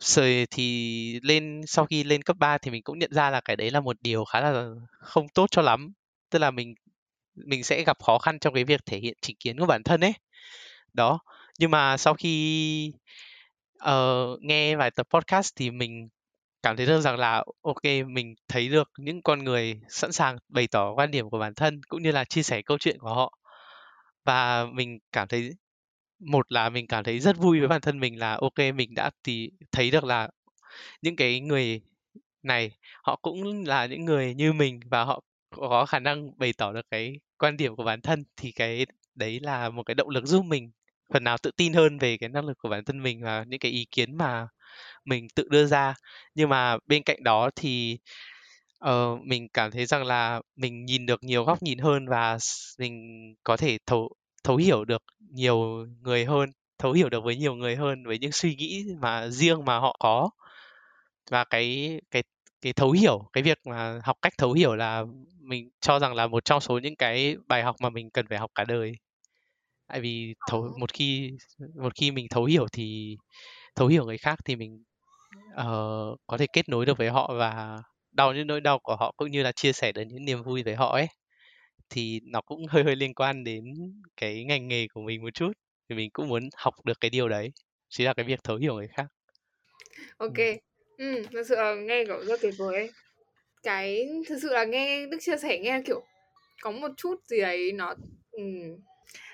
Sời 0.01 0.47
thì 0.51 1.21
lên 1.23 1.61
sau 1.67 1.87
khi 1.87 2.05
lên 2.05 2.23
cấp 2.23 2.37
3 2.39 2.59
thì 2.59 2.71
mình 2.71 2.83
cũng 2.83 2.99
nhận 2.99 3.13
ra 3.13 3.31
là 3.31 3.41
cái 3.41 3.57
đấy 3.57 3.71
là 3.71 3.81
một 3.81 3.97
điều 4.01 4.25
khá 4.25 4.41
là 4.41 4.69
không 4.91 5.29
tốt 5.35 5.47
cho 5.51 5.63
lắm. 5.63 5.93
Tức 6.31 6.39
là 6.39 6.51
mình 6.51 6.75
mình 7.35 7.65
sẽ 7.65 7.85
gặp 7.85 7.97
khó 8.05 8.19
khăn 8.19 8.39
trong 8.39 8.55
cái 8.55 8.65
việc 8.65 8.87
thể 8.87 8.99
hiện 8.99 9.15
chính 9.23 9.37
kiến 9.41 9.59
của 9.59 9.67
bản 9.67 9.83
thân 9.85 10.01
ấy. 10.01 10.13
Đó. 10.99 11.19
Nhưng 11.59 11.71
mà 11.71 11.97
sau 11.97 12.15
khi 12.15 12.93
uh, 13.85 14.43
nghe 14.43 14.77
vài 14.77 14.91
tập 14.91 15.07
podcast 15.11 15.53
thì 15.57 15.71
mình 15.71 16.09
cảm 16.63 16.77
thấy 16.77 16.87
được 16.87 17.01
rằng 17.01 17.17
là 17.19 17.45
ok 17.63 17.83
mình 18.07 18.35
thấy 18.49 18.69
được 18.69 18.91
những 18.99 19.23
con 19.23 19.45
người 19.45 19.81
sẵn 19.89 20.13
sàng 20.13 20.39
bày 20.49 20.67
tỏ 20.67 20.93
quan 20.97 21.11
điểm 21.11 21.31
của 21.31 21.39
bản 21.39 21.55
thân 21.55 21.81
cũng 21.89 22.03
như 22.03 22.13
là 22.13 22.25
chia 22.25 22.43
sẻ 22.43 22.63
câu 22.63 22.79
chuyện 22.79 22.99
của 22.99 23.15
họ 23.15 23.39
và 24.25 24.67
mình 24.67 24.99
cảm 25.13 25.29
thấy 25.29 25.51
một 26.19 26.53
là 26.53 26.69
mình 26.69 26.87
cảm 26.87 27.05
thấy 27.05 27.21
rất 27.21 27.37
vui 27.37 27.59
với 27.59 27.69
bản 27.69 27.81
thân 27.81 28.01
mình 28.01 28.19
là 28.19 28.39
ok 28.41 28.59
mình 28.75 28.95
đã 28.95 29.11
thì 29.25 29.51
thấy 29.73 29.91
được 29.91 30.05
là 30.05 30.29
những 31.03 31.17
cái 31.17 31.41
người 31.41 31.81
này 32.43 32.71
họ 33.03 33.17
cũng 33.23 33.65
là 33.67 33.87
những 33.87 34.05
người 34.05 34.35
như 34.35 34.53
mình 34.53 34.81
và 34.91 35.05
họ 35.05 35.23
có 35.51 35.87
khả 35.87 35.99
năng 35.99 36.39
bày 36.39 36.53
tỏ 36.59 36.73
được 36.73 36.87
cái 36.91 37.21
quan 37.39 37.57
điểm 37.57 37.77
của 37.77 37.85
bản 37.85 38.01
thân 38.01 38.25
thì 38.37 38.53
cái 38.53 38.87
đấy 39.15 39.41
là 39.41 39.69
một 39.71 39.83
cái 39.83 39.95
động 39.95 40.09
lực 40.09 40.25
giúp 40.27 40.45
mình 40.45 40.71
phần 41.15 41.25
nào 41.25 41.37
tự 41.43 41.51
tin 41.57 41.73
hơn 41.73 41.99
về 41.99 42.17
cái 42.17 42.29
năng 42.29 42.47
lực 42.47 42.59
của 42.59 42.69
bản 42.69 42.85
thân 42.85 43.03
mình 43.03 43.23
và 43.23 43.45
những 43.49 43.59
cái 43.61 43.73
ý 43.73 43.87
kiến 43.91 44.17
mà 44.19 44.49
mình 45.05 45.29
tự 45.37 45.49
đưa 45.51 45.67
ra. 45.67 45.95
Nhưng 46.35 46.49
mà 46.49 46.79
bên 46.87 47.03
cạnh 47.05 47.25
đó 47.25 47.51
thì 47.57 47.99
ờ, 48.79 49.17
mình 49.25 49.49
cảm 49.55 49.71
thấy 49.71 49.87
rằng 49.87 50.05
là 50.07 50.41
mình 50.57 50.85
nhìn 50.85 51.07
được 51.07 51.25
nhiều 51.25 51.45
góc 51.45 51.63
nhìn 51.63 51.79
hơn 51.79 52.09
và 52.09 52.37
s- 52.37 52.75
mình 52.79 52.95
có 53.45 53.57
thể 53.57 53.79
thấu 53.87 54.11
thấu 54.45 54.57
hiểu 54.57 54.85
được 54.85 55.03
nhiều 55.21 55.87
người 56.03 56.25
hơn 56.25 56.51
thấu 56.79 56.93
hiểu 56.93 57.09
được 57.09 57.25
với 57.25 57.37
nhiều 57.37 57.55
người 57.55 57.77
hơn 57.77 58.05
với 58.07 58.19
những 58.19 58.33
suy 58.33 58.55
nghĩ 58.57 58.85
mà 59.01 59.29
riêng 59.29 59.65
mà 59.65 59.79
họ 59.79 59.97
có. 60.01 60.31
Và 61.31 61.45
cái 61.45 62.01
cái 62.11 62.23
cái 62.63 62.73
thấu 62.73 62.91
hiểu 62.91 63.29
cái 63.33 63.43
việc 63.43 63.59
mà 63.67 64.01
học 64.05 64.17
cách 64.23 64.33
thấu 64.39 64.53
hiểu 64.53 64.75
là 64.77 65.05
mình 65.41 65.71
cho 65.81 65.99
rằng 65.99 66.15
là 66.15 66.27
một 66.27 66.45
trong 66.45 66.61
số 66.61 66.79
những 66.79 66.97
cái 66.97 67.37
bài 67.47 67.63
học 67.63 67.77
mà 67.81 67.91
mình 67.91 68.11
cần 68.11 68.27
phải 68.29 68.39
học 68.39 68.51
cả 68.55 68.65
đời 68.65 68.93
tại 69.89 70.01
vì 70.01 70.35
thấu 70.47 70.63
Ờ. 70.63 70.69
một 70.79 70.93
khi 70.93 71.31
một 71.75 71.93
khi 71.95 72.11
mình 72.11 72.27
thấu 72.31 72.45
hiểu 72.45 72.67
thì 72.73 73.17
thấu 73.77 73.89
hiểu 73.89 74.05
người 74.07 74.19
khác 74.19 74.39
thì 74.45 74.57
mình 74.57 74.85
ờ, 75.57 75.67
có 76.27 76.39
thể 76.39 76.47
kết 76.53 76.69
nối 76.69 76.87
được 76.87 76.99
với 76.99 77.11
họ 77.11 77.35
và 77.39 77.83
đau 78.13 78.33
những 78.35 78.47
nỗi 78.47 78.61
đau 78.61 78.79
của 78.79 78.97
họ 78.97 79.13
cũng 79.17 79.31
như 79.31 79.43
là 79.43 79.53
chia 79.53 79.73
sẻ 79.73 79.93
được 79.93 80.03
những 80.09 80.25
niềm 80.25 80.43
vui 80.43 80.63
với 80.63 80.75
họ 80.75 80.93
ấy 80.93 81.07
thì 81.91 82.21
nó 82.25 82.41
cũng 82.41 82.67
hơi 82.67 82.85
hơi 82.85 82.97
liên 82.97 83.15
quan 83.15 83.45
đến 83.45 83.65
cái 84.17 84.45
ngành 84.45 84.69
nghề 84.69 84.87
của 84.95 85.01
mình 85.03 85.23
một 85.23 85.35
chút 85.35 85.53
thì 85.89 85.97
mình 85.97 86.11
cũng 86.13 86.29
muốn 86.29 86.49
học 86.57 86.75
được 86.85 87.01
cái 87.01 87.11
điều 87.11 87.29
đấy 87.29 87.51
chính 87.89 88.07
là 88.07 88.15
cái 88.15 88.25
việc 88.27 88.41
thấu 88.45 88.57
hiểu 88.57 88.75
người 88.75 88.89
khác 88.89 89.07
Ok. 90.19 90.39
Ừ, 90.99 91.23
thực 91.33 91.47
sự 91.49 91.55
là 91.57 91.75
nghe 91.75 92.05
kiểu 92.05 92.25
rất 92.25 92.41
tuyệt 92.43 92.55
vời 92.59 92.77
ấy. 92.77 92.91
Cái 93.63 94.09
thực 94.29 94.39
sự 94.43 94.49
là 94.53 94.65
nghe 94.65 95.07
Đức 95.07 95.19
chia 95.21 95.37
sẻ 95.37 95.59
nghe 95.59 95.83
kiểu 95.87 96.03
có 96.63 96.71
một 96.71 96.89
chút 96.97 97.15
gì 97.27 97.41
đấy 97.41 97.73
nó 97.73 97.95
ừm, 98.31 98.77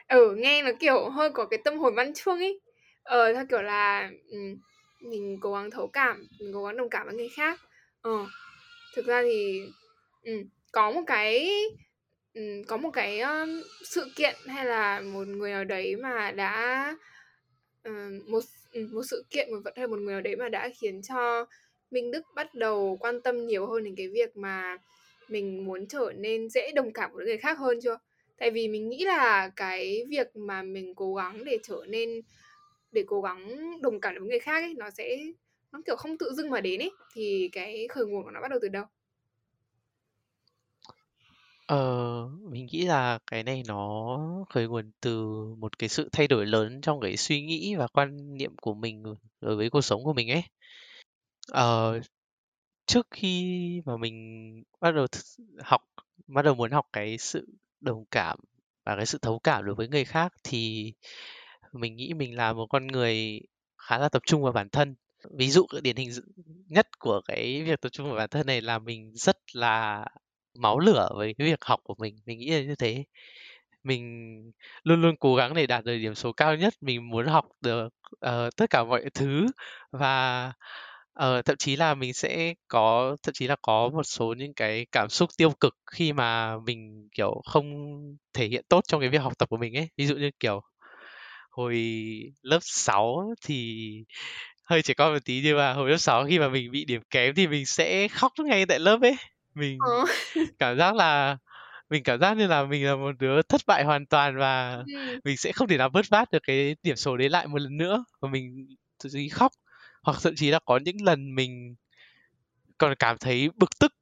ừ, 0.08 0.34
nghe 0.36 0.62
nó 0.62 0.70
kiểu 0.80 1.08
hơi 1.10 1.30
có 1.30 1.46
cái 1.46 1.58
tâm 1.64 1.78
hồn 1.78 1.94
văn 1.94 2.14
chương 2.14 2.38
ấy. 2.38 2.60
Ờ 3.02 3.32
theo 3.34 3.46
kiểu 3.50 3.62
là 3.62 4.10
ừm, 4.30 4.56
mình 5.00 5.38
cố 5.40 5.52
gắng 5.54 5.70
thấu 5.70 5.88
cảm, 5.88 6.26
mình 6.40 6.50
cố 6.54 6.64
gắng 6.64 6.76
đồng 6.76 6.90
cảm 6.90 7.06
với 7.06 7.14
người 7.16 7.28
khác. 7.36 7.60
Ờ 8.02 8.10
thực 8.96 9.06
ra 9.06 9.22
thì 9.22 9.62
ừm, 10.24 10.44
có 10.72 10.90
một 10.90 11.02
cái 11.06 11.50
ừm, 12.34 12.64
có 12.68 12.76
một 12.76 12.90
cái 12.92 13.20
um, 13.20 13.62
sự 13.84 14.12
kiện 14.16 14.34
hay 14.48 14.64
là 14.66 15.00
một 15.00 15.28
người 15.28 15.50
nào 15.52 15.64
đấy 15.64 15.96
mà 15.96 16.30
đã 16.32 16.96
ừm, 17.82 18.20
một 18.32 18.40
ừm, 18.72 18.94
một 18.94 19.02
sự 19.10 19.24
kiện 19.30 19.52
một 19.54 19.60
vật 19.64 19.74
hay 19.76 19.86
một 19.86 19.98
người 19.98 20.12
nào 20.14 20.20
đấy 20.22 20.36
mà 20.36 20.48
đã 20.48 20.68
khiến 20.80 21.02
cho 21.02 21.46
Minh 21.90 22.10
Đức 22.10 22.22
bắt 22.34 22.54
đầu 22.54 22.96
quan 23.00 23.20
tâm 23.22 23.46
nhiều 23.46 23.66
hơn 23.66 23.84
đến 23.84 23.94
cái 23.96 24.08
việc 24.08 24.36
mà 24.36 24.78
mình 25.28 25.64
muốn 25.64 25.86
trở 25.88 26.12
nên 26.16 26.50
dễ 26.50 26.72
đồng 26.74 26.92
cảm 26.92 27.10
với 27.14 27.26
người 27.26 27.38
khác 27.38 27.58
hơn 27.58 27.78
chưa? 27.82 27.98
Tại 28.44 28.50
vì 28.50 28.68
mình 28.68 28.88
nghĩ 28.88 29.04
là 29.04 29.50
cái 29.56 30.04
việc 30.08 30.36
mà 30.36 30.62
mình 30.62 30.94
cố 30.94 31.14
gắng 31.14 31.44
để 31.44 31.58
trở 31.62 31.84
nên 31.88 32.20
để 32.92 33.04
cố 33.06 33.20
gắng 33.20 33.70
đồng 33.82 34.00
cảm 34.00 34.14
với 34.18 34.28
người 34.28 34.38
khác 34.38 34.62
ấy 34.62 34.74
nó 34.74 34.90
sẽ 34.90 35.18
nó 35.72 35.80
kiểu 35.86 35.96
không 35.96 36.18
tự 36.18 36.32
dưng 36.36 36.50
mà 36.50 36.60
đến 36.60 36.80
ấy 36.80 36.90
thì 37.14 37.48
cái 37.52 37.88
khởi 37.88 38.06
nguồn 38.06 38.24
của 38.24 38.30
nó 38.30 38.40
bắt 38.40 38.50
đầu 38.50 38.58
từ 38.62 38.68
đâu? 38.68 38.84
Ờ, 41.66 42.28
mình 42.50 42.66
nghĩ 42.70 42.84
là 42.84 43.18
cái 43.26 43.42
này 43.42 43.62
nó 43.66 44.18
khởi 44.50 44.68
nguồn 44.68 44.90
từ 45.00 45.24
một 45.58 45.78
cái 45.78 45.88
sự 45.88 46.08
thay 46.12 46.28
đổi 46.28 46.46
lớn 46.46 46.80
trong 46.80 47.00
cái 47.00 47.16
suy 47.16 47.42
nghĩ 47.42 47.74
và 47.74 47.86
quan 47.86 48.36
niệm 48.38 48.56
của 48.62 48.74
mình 48.74 49.02
đối 49.40 49.56
với 49.56 49.70
cuộc 49.70 49.82
sống 49.82 50.04
của 50.04 50.12
mình 50.12 50.30
ấy. 50.30 50.42
Ờ, 51.52 52.00
trước 52.86 53.06
khi 53.10 53.82
mà 53.86 53.96
mình 53.96 54.14
bắt 54.80 54.90
đầu 54.90 55.06
th- 55.06 55.38
học, 55.64 55.80
bắt 56.26 56.42
đầu 56.42 56.54
muốn 56.54 56.70
học 56.70 56.86
cái 56.92 57.18
sự 57.18 57.46
đồng 57.84 58.04
cảm 58.10 58.38
và 58.84 58.96
cái 58.96 59.06
sự 59.06 59.18
thấu 59.22 59.38
cảm 59.38 59.64
đối 59.64 59.74
với 59.74 59.88
người 59.88 60.04
khác 60.04 60.32
thì 60.44 60.92
mình 61.72 61.96
nghĩ 61.96 62.14
mình 62.14 62.36
là 62.36 62.52
một 62.52 62.66
con 62.66 62.86
người 62.86 63.40
khá 63.78 63.98
là 63.98 64.08
tập 64.08 64.22
trung 64.26 64.42
vào 64.42 64.52
bản 64.52 64.68
thân. 64.70 64.94
Ví 65.38 65.50
dụ 65.50 65.66
điển 65.82 65.96
hình 65.96 66.10
nhất 66.68 66.98
của 66.98 67.20
cái 67.20 67.62
việc 67.62 67.80
tập 67.80 67.88
trung 67.88 68.06
vào 68.06 68.16
bản 68.16 68.28
thân 68.28 68.46
này 68.46 68.60
là 68.60 68.78
mình 68.78 69.12
rất 69.14 69.36
là 69.52 70.06
máu 70.54 70.78
lửa 70.78 71.08
với 71.16 71.34
cái 71.38 71.46
việc 71.46 71.64
học 71.64 71.80
của 71.84 71.94
mình. 71.98 72.16
Mình 72.26 72.38
nghĩ 72.38 72.50
là 72.50 72.60
như 72.62 72.74
thế. 72.74 73.04
Mình 73.84 74.34
luôn 74.82 75.02
luôn 75.02 75.16
cố 75.16 75.34
gắng 75.34 75.54
để 75.54 75.66
đạt 75.66 75.84
được 75.84 75.96
điểm 75.98 76.14
số 76.14 76.32
cao 76.32 76.56
nhất. 76.56 76.74
Mình 76.80 77.10
muốn 77.10 77.26
học 77.26 77.46
được 77.60 77.88
uh, 78.14 78.56
tất 78.56 78.70
cả 78.70 78.84
mọi 78.84 79.04
thứ 79.14 79.46
và 79.90 80.52
ờ, 81.14 81.42
thậm 81.42 81.56
chí 81.56 81.76
là 81.76 81.94
mình 81.94 82.14
sẽ 82.14 82.54
có 82.68 83.16
thậm 83.22 83.32
chí 83.32 83.46
là 83.48 83.56
có 83.62 83.88
một 83.94 84.02
số 84.02 84.34
những 84.38 84.54
cái 84.54 84.86
cảm 84.92 85.08
xúc 85.08 85.30
tiêu 85.38 85.50
cực 85.60 85.74
khi 85.92 86.12
mà 86.12 86.58
mình 86.66 87.08
kiểu 87.16 87.42
không 87.46 87.64
thể 88.34 88.46
hiện 88.48 88.64
tốt 88.68 88.80
trong 88.88 89.00
cái 89.00 89.10
việc 89.10 89.18
học 89.22 89.32
tập 89.38 89.48
của 89.50 89.56
mình 89.56 89.76
ấy. 89.76 89.88
Ví 89.96 90.06
dụ 90.06 90.16
như 90.16 90.30
kiểu 90.40 90.60
hồi 91.50 91.76
lớp 92.42 92.58
6 92.62 93.34
thì 93.46 93.84
hơi 94.64 94.82
trẻ 94.82 94.94
con 94.94 95.12
một 95.14 95.20
tí 95.24 95.42
nhưng 95.44 95.56
mà 95.58 95.72
hồi 95.72 95.90
lớp 95.90 95.98
6 95.98 96.26
khi 96.26 96.38
mà 96.38 96.48
mình 96.48 96.70
bị 96.72 96.84
điểm 96.86 97.02
kém 97.10 97.34
thì 97.34 97.46
mình 97.48 97.66
sẽ 97.66 98.08
khóc 98.08 98.32
ngay 98.46 98.66
tại 98.66 98.78
lớp 98.80 98.98
ấy. 99.02 99.16
Mình 99.54 99.78
Ờ. 99.78 100.04
cảm 100.58 100.78
giác 100.78 100.94
là 100.96 101.38
mình 101.90 102.02
cảm 102.04 102.20
giác 102.20 102.36
như 102.38 102.46
là 102.46 102.64
mình 102.64 102.86
là 102.86 102.96
một 102.96 103.12
đứa 103.20 103.42
thất 103.42 103.60
bại 103.66 103.84
hoàn 103.84 104.06
toàn 104.06 104.38
và 104.38 104.84
Ừm. 104.86 105.20
mình 105.24 105.36
sẽ 105.36 105.52
không 105.52 105.68
thể 105.68 105.78
nào 105.78 105.90
vớt 105.94 106.06
vát 106.10 106.30
được 106.32 106.40
cái 106.46 106.76
điểm 106.82 106.96
số 106.96 107.16
đấy 107.16 107.30
lại 107.30 107.46
một 107.48 107.58
lần 107.62 107.76
nữa 107.76 108.04
và 108.22 108.28
mình 108.30 108.68
thậm 109.04 109.10
chí 109.14 109.28
khóc 109.28 109.52
hoặc 110.04 110.18
thậm 110.22 110.34
chí 110.36 110.50
là 110.50 110.58
có 110.64 110.80
những 110.84 111.02
lần 111.02 111.34
mình 111.34 111.74
còn 112.78 112.94
cảm 112.98 113.18
thấy 113.18 113.50
bực 113.56 113.70
tức. 113.80 113.94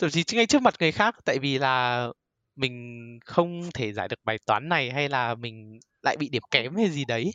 Thậm 0.00 0.10
chí 0.10 0.24
ngay 0.32 0.46
trước 0.46 0.62
mặt 0.62 0.74
người 0.80 0.92
khác, 0.92 1.16
tại 1.24 1.38
vì 1.38 1.58
là 1.58 2.08
mình 2.56 3.18
không 3.24 3.70
thể 3.74 3.92
giải 3.92 4.08
được 4.08 4.20
bài 4.24 4.38
toán 4.46 4.68
này 4.68 4.90
hay 4.90 5.08
là 5.08 5.34
mình 5.34 5.80
lại 6.02 6.16
bị 6.16 6.28
điểm 6.28 6.42
kém 6.50 6.76
hay 6.76 6.90
gì 6.90 7.04
đấy. 7.04 7.32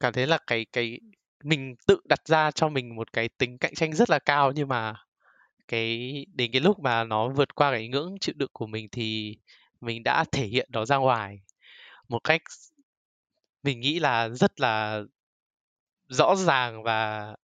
Cảm 0.00 0.12
thấy 0.12 0.26
là 0.26 0.38
cái 0.46 0.66
cái 0.72 1.00
mình 1.44 1.74
tự 1.86 2.00
đặt 2.04 2.28
ra 2.28 2.50
cho 2.50 2.68
mình 2.68 2.96
một 2.96 3.12
cái 3.12 3.28
tính 3.28 3.58
cạnh 3.58 3.74
tranh 3.74 3.92
rất 3.94 4.10
là 4.10 4.18
cao, 4.18 4.52
nhưng 4.52 4.68
mà 4.68 4.94
cái, 5.68 6.26
đến 6.34 6.52
cái 6.52 6.60
lúc 6.60 6.78
mà 6.80 7.04
nó 7.04 7.28
vượt 7.28 7.54
qua 7.54 7.70
cái 7.70 7.88
ngưỡng 7.88 8.16
chịu 8.20 8.34
đựng 8.38 8.50
của 8.52 8.66
mình 8.66 8.88
thì 8.92 9.36
mình 9.80 10.02
đã 10.02 10.24
thể 10.32 10.46
hiện 10.46 10.68
nó 10.72 10.84
ra 10.84 10.96
ngoài. 10.96 11.40
Một 12.08 12.18
cách 12.24 12.42
mình 13.62 13.80
nghĩ 13.80 13.98
là 13.98 14.28
rất 14.28 14.60
là 14.60 15.02
rõ 16.10 16.34
ràng 16.36 16.82
và 16.82 17.34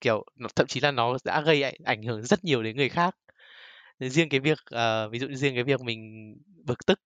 kiểu 0.00 0.24
thậm 0.56 0.66
chí 0.66 0.80
là 0.80 0.90
nó 0.90 1.16
đã 1.24 1.40
gây 1.40 1.62
ảnh 1.84 2.02
hưởng 2.02 2.22
rất 2.22 2.44
nhiều 2.44 2.62
đến 2.62 2.76
người 2.76 2.88
khác. 2.88 3.16
Riêng 4.00 4.28
cái 4.28 4.40
việc 4.40 4.58
uh, 4.74 5.12
ví 5.12 5.18
dụ 5.18 5.26
riêng 5.32 5.54
cái 5.54 5.64
việc 5.64 5.80
mình 5.80 6.34
bực 6.64 6.86
tức 6.86 7.00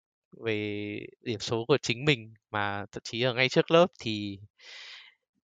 về 0.45 0.99
điểm 1.23 1.41
số 1.41 1.65
của 1.69 1.79
chính 1.83 2.05
mình 2.05 2.35
mà 2.51 2.85
thậm 2.93 3.03
chí 3.05 3.23
ở 3.23 3.35
ngay 3.35 3.49
trước 3.49 3.71
lớp 3.71 3.87
thì 4.01 4.39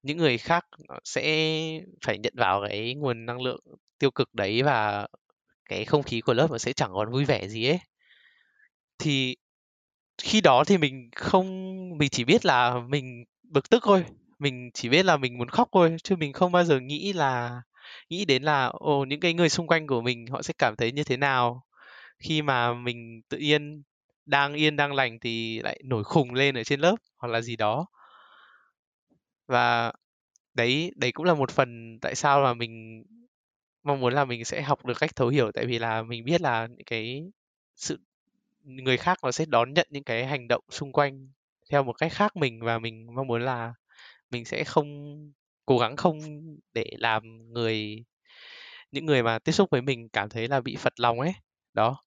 những 0.03 0.17
người 0.17 0.37
khác 0.37 0.65
sẽ 1.03 1.23
phải 2.05 2.17
nhận 2.17 2.33
vào 2.37 2.63
cái 2.69 2.95
nguồn 2.95 3.25
năng 3.25 3.41
lượng 3.41 3.59
tiêu 3.99 4.11
cực 4.11 4.33
đấy 4.33 4.63
và 4.63 5.07
cái 5.69 5.85
không 5.85 6.03
khí 6.03 6.21
của 6.21 6.33
lớp 6.33 6.51
nó 6.51 6.57
sẽ 6.57 6.73
chẳng 6.73 6.91
còn 6.93 7.11
vui 7.11 7.25
vẻ 7.25 7.47
gì 7.47 7.67
ấy. 7.67 7.79
Thì 8.99 9.35
khi 10.17 10.41
đó 10.41 10.63
thì 10.67 10.77
mình 10.77 11.09
không 11.15 11.47
mình 11.97 12.09
chỉ 12.09 12.23
biết 12.23 12.45
là 12.45 12.79
mình 12.87 13.23
bực 13.43 13.69
tức 13.69 13.83
thôi 13.85 14.03
mình 14.41 14.71
chỉ 14.73 14.89
biết 14.89 15.05
là 15.05 15.17
mình 15.17 15.37
muốn 15.37 15.49
khóc 15.49 15.69
thôi, 15.71 15.95
chứ 16.03 16.15
mình 16.15 16.33
không 16.33 16.51
bao 16.51 16.63
giờ 16.63 16.79
nghĩ 16.79 17.13
là, 17.13 17.61
nghĩ 18.09 18.25
đến 18.25 18.43
là, 18.43 18.65
ồ, 18.65 19.05
những 19.05 19.19
cái 19.19 19.33
người 19.33 19.49
xung 19.49 19.67
quanh 19.67 19.87
của 19.87 20.01
mình 20.01 20.25
họ 20.27 20.41
sẽ 20.41 20.53
cảm 20.57 20.75
thấy 20.75 20.91
như 20.91 21.03
thế 21.03 21.17
nào. 21.17 21.63
Khi 22.19 22.41
mà 22.41 22.73
mình 22.73 23.21
tự 23.29 23.37
nhiên 23.37 23.83
đang 24.25 24.53
yên, 24.53 24.75
đang 24.75 24.93
lành 24.93 25.19
thì 25.19 25.59
lại 25.59 25.81
nổi 25.85 26.03
khùng 26.03 26.33
lên 26.33 26.55
ở 26.55 26.63
trên 26.63 26.79
lớp 26.79 26.95
hoặc 27.17 27.29
là 27.29 27.41
gì 27.41 27.55
đó. 27.55 27.85
Và 29.47 29.93
đấy 30.53 30.91
đấy 30.95 31.11
cũng 31.11 31.25
là 31.25 31.33
một 31.33 31.51
phần 31.51 31.99
tại 32.01 32.15
sao 32.15 32.41
mà 32.43 32.53
mình 32.53 33.03
mong 33.83 33.99
muốn 33.99 34.13
là 34.13 34.25
mình 34.25 34.45
sẽ 34.45 34.61
học 34.61 34.85
được 34.85 34.99
cách 34.99 35.15
thấu 35.15 35.27
hiểu. 35.29 35.51
Tại 35.53 35.65
vì 35.65 35.79
là 35.79 36.03
mình 36.03 36.25
biết 36.25 36.41
là 36.41 36.67
những 36.67 36.85
cái 36.85 37.23
sự, 37.75 37.99
người 38.63 38.97
khác 38.97 39.17
nó 39.23 39.31
sẽ 39.31 39.45
đón 39.45 39.73
nhận 39.73 39.87
những 39.91 40.03
cái 40.03 40.25
hành 40.25 40.47
động 40.47 40.63
xung 40.69 40.91
quanh 40.93 41.29
theo 41.71 41.83
một 41.83 41.93
cách 41.93 42.13
khác 42.13 42.37
mình. 42.37 42.59
Và 42.63 42.79
mình 42.79 43.07
mong 43.15 43.27
muốn 43.27 43.41
là 43.41 43.73
mình 44.31 44.45
sẽ 44.45 44.63
không 44.63 45.17
cố 45.65 45.77
gắng 45.77 45.95
không 45.95 46.19
để 46.73 46.85
làm 46.99 47.53
người, 47.53 48.05
những 48.91 49.05
người 49.05 49.23
mà 49.23 49.39
tiếp 49.39 49.51
xúc 49.51 49.69
với 49.71 49.81
mình 49.81 50.09
cảm 50.09 50.29
thấy 50.29 50.47
là 50.47 50.61
bị 50.61 50.75
phật 50.75 50.99
lòng 50.99 51.19
ấy, 51.19 51.33
đó. 51.73 52.03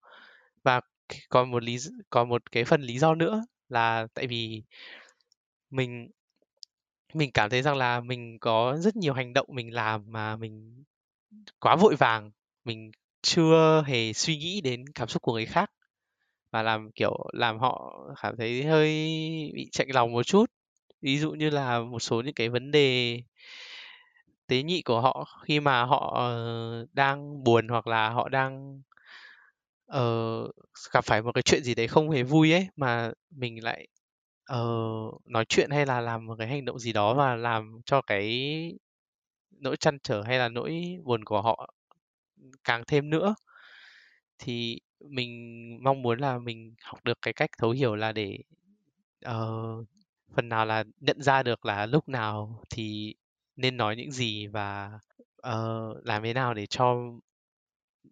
Và 0.65 0.81
còn 1.29 1.51
một 1.51 1.63
lý 1.63 1.79
còn 2.11 2.29
một 2.29 2.53
cái 2.53 2.65
phần 2.65 2.83
lý 2.83 2.99
do 2.99 3.15
nữa 3.15 3.47
là 3.69 4.07
tại 4.15 4.27
vì 4.27 4.63
mình 5.71 6.09
mình 7.15 7.31
cảm 7.35 7.51
thấy 7.51 7.63
rằng 7.63 7.77
là 7.77 8.01
mình 8.01 8.39
có 8.41 8.77
rất 8.81 8.97
nhiều 8.97 9.15
hành 9.15 9.33
động 9.33 9.47
mình 9.51 9.75
làm 9.75 10.05
mà 10.07 10.37
mình 10.37 10.85
quá 11.61 11.77
vội 11.77 11.97
vàng, 11.97 12.31
mình 12.65 12.91
chưa 13.23 13.85
hề 13.87 14.13
suy 14.13 14.37
nghĩ 14.37 14.61
đến 14.61 14.85
cảm 14.95 15.09
xúc 15.09 15.23
của 15.23 15.33
người 15.33 15.47
khác. 15.47 15.71
Và 16.53 16.63
làm, 16.63 16.93
kiểu, 16.93 17.19
làm 17.33 17.59
họ 17.59 18.01
cảm 18.23 18.37
thấy 18.39 18.65
hơi 18.65 18.89
bị 19.55 19.69
chạnh 19.73 19.89
lòng 19.91 20.13
một 20.13 20.23
chút 20.23 20.47
ví 21.05 21.19
dụ 21.19 21.31
như 21.33 21.51
là 21.51 21.81
một 21.81 22.01
số 22.01 22.21
những 22.23 22.35
cái 22.35 22.49
vấn 22.49 22.71
đề 22.71 23.21
tế 24.47 24.63
nhị 24.63 24.83
của 24.83 25.01
họ 25.01 25.41
khi 25.45 25.61
mà 25.61 25.85
họ 25.85 26.13
ờ, 26.17 26.87
đang 26.93 27.45
buồn 27.45 27.69
hoặc 27.69 27.87
là 27.87 28.11
họ 28.11 28.29
đang 28.29 28.83
uh, 29.97 30.51
gặp 30.93 31.05
phải 31.05 31.23
một 31.23 31.33
cái 31.35 31.43
chuyện 31.43 31.63
gì 31.65 31.75
đấy 31.75 31.89
không 31.89 32.11
hề 32.11 32.23
vui 32.23 32.53
ấy 32.53 32.69
mà 32.77 33.13
mình 33.31 33.65
lại 33.65 33.89
uh, 34.53 35.27
nói 35.27 35.45
chuyện 35.49 35.71
hay 35.71 35.87
là 35.87 36.01
làm 36.01 36.27
một 36.27 36.37
cái 36.39 36.49
hành 36.49 36.65
động 36.65 36.79
gì 36.79 36.93
đó 36.93 37.15
và 37.15 37.37
làm 37.37 37.81
cho 37.87 38.03
cái 38.03 38.53
nỗi 39.51 39.77
chăn 39.77 39.99
trở 40.03 40.23
hay 40.23 40.39
là 40.39 40.49
nỗi 40.49 40.99
buồn 41.05 41.25
của 41.25 41.43
họ 41.43 41.75
càng 42.65 42.83
thêm 42.87 43.11
nữa 43.11 43.35
thì 44.39 44.81
mình 45.01 45.33
mong 45.83 46.03
muốn 46.03 46.19
là 46.19 46.39
mình 46.39 46.75
học 46.83 47.05
được 47.05 47.19
cái 47.23 47.35
cách 47.35 47.51
thấu 47.59 47.71
hiểu 47.71 47.95
là 47.97 48.13
để 48.13 48.39
uh, 49.29 49.87
phần 50.37 50.49
nào 50.49 50.67
là 50.67 50.85
nhận 51.01 51.23
ra 51.23 51.43
được 51.43 51.67
là 51.67 51.87
lúc 51.87 52.09
nào 52.09 52.63
thì 52.71 53.15
nên 53.57 53.77
nói 53.77 53.97
những 53.97 54.13
gì 54.13 54.47
và 54.47 54.91
uh, 55.49 56.07
làm 56.07 56.23
thế 56.23 56.35
nào 56.35 56.55
để 56.55 56.67
cho 56.67 56.97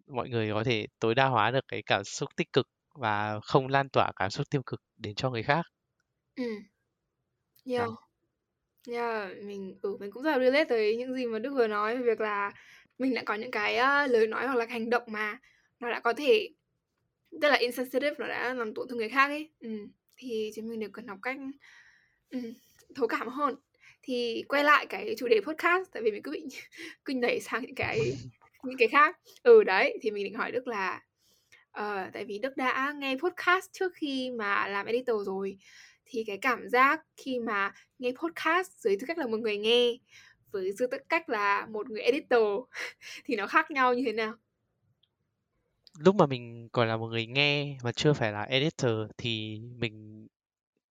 mọi 0.07 0.29
người 0.29 0.51
có 0.53 0.63
thể 0.63 0.87
tối 0.99 1.15
đa 1.15 1.25
hóa 1.25 1.51
được 1.51 1.65
cái 1.67 1.83
cảm 1.85 2.03
xúc 2.03 2.29
tích 2.35 2.53
cực 2.53 2.67
và 2.95 3.39
không 3.39 3.67
lan 3.67 3.89
tỏa 3.89 4.11
cảm 4.15 4.29
xúc 4.29 4.49
tiêu 4.49 4.61
cực 4.65 4.81
đến 4.97 5.15
cho 5.15 5.29
người 5.29 5.43
khác. 5.43 5.65
Ừ. 6.35 6.43
Yeah. 7.65 7.89
Yeah, 8.87 9.29
mình 9.43 9.79
ừ, 9.81 9.97
mình 9.99 10.11
cũng 10.11 10.23
rất 10.23 10.31
là 10.31 10.39
relate 10.39 10.65
tới 10.65 10.97
những 10.97 11.13
gì 11.13 11.25
mà 11.25 11.39
Đức 11.39 11.53
vừa 11.53 11.67
nói 11.67 11.97
về 11.97 12.03
việc 12.03 12.21
là 12.21 12.51
mình 12.97 13.13
đã 13.13 13.23
có 13.25 13.33
những 13.35 13.51
cái 13.51 13.75
uh, 13.75 14.11
lời 14.11 14.27
nói 14.27 14.47
hoặc 14.47 14.55
là 14.55 14.65
hành 14.69 14.89
động 14.89 15.03
mà 15.07 15.39
nó 15.79 15.89
đã 15.89 15.99
có 15.99 16.13
thể 16.13 16.49
rất 17.31 17.49
là 17.49 17.55
insensitive 17.55 18.15
nó 18.19 18.27
đã 18.27 18.53
làm 18.53 18.73
tổn 18.73 18.87
thương 18.87 18.97
người 18.97 19.09
khác 19.09 19.27
ấy 19.27 19.49
ừ. 19.59 19.69
thì 20.17 20.51
chúng 20.55 20.69
mình 20.69 20.79
đều 20.79 20.89
cần 20.93 21.07
học 21.07 21.19
cách 21.21 21.37
ừ, 22.29 22.39
thấu 22.95 23.07
cảm 23.07 23.27
hơn. 23.27 23.55
Thì 24.01 24.43
quay 24.47 24.63
lại 24.63 24.85
cái 24.85 25.15
chủ 25.17 25.27
đề 25.27 25.41
podcast 25.41 25.91
tại 25.93 26.03
vì 26.03 26.11
mình 26.11 26.21
cứ 26.23 26.31
bị 26.31 26.43
cứ 27.05 27.13
nhảy 27.13 27.39
sang 27.39 27.61
những 27.61 27.75
cái 27.75 27.99
những 28.63 28.77
cái 28.77 28.87
khác. 28.87 29.19
Ừ 29.43 29.63
đấy 29.63 29.97
thì 30.01 30.11
mình 30.11 30.23
định 30.23 30.33
hỏi 30.33 30.51
đức 30.51 30.67
là 30.67 31.01
uh, 31.79 32.13
tại 32.13 32.25
vì 32.25 32.39
đức 32.39 32.57
đã 32.57 32.93
nghe 32.97 33.15
podcast 33.15 33.65
trước 33.71 33.91
khi 33.95 34.31
mà 34.31 34.67
làm 34.67 34.85
editor 34.85 35.27
rồi. 35.27 35.57
Thì 36.05 36.23
cái 36.27 36.37
cảm 36.37 36.69
giác 36.69 37.01
khi 37.17 37.39
mà 37.39 37.73
nghe 37.99 38.11
podcast 38.11 38.71
dưới 38.77 38.97
tư 38.99 39.07
cách 39.07 39.17
là 39.17 39.27
một 39.27 39.39
người 39.39 39.57
nghe 39.57 39.97
với 40.51 40.71
dưới 40.71 40.87
tư 40.91 40.97
cách 41.09 41.29
là 41.29 41.65
một 41.65 41.89
người 41.89 42.01
editor 42.01 42.63
thì 43.25 43.35
nó 43.35 43.47
khác 43.47 43.71
nhau 43.71 43.93
như 43.93 44.03
thế 44.05 44.13
nào? 44.13 44.33
Lúc 45.99 46.15
mà 46.15 46.25
mình 46.25 46.69
còn 46.71 46.87
là 46.87 46.97
một 46.97 47.07
người 47.07 47.25
nghe 47.25 47.77
mà 47.83 47.91
chưa 47.91 48.13
phải 48.13 48.31
là 48.31 48.43
editor 48.43 48.91
thì 49.17 49.61
mình 49.77 50.27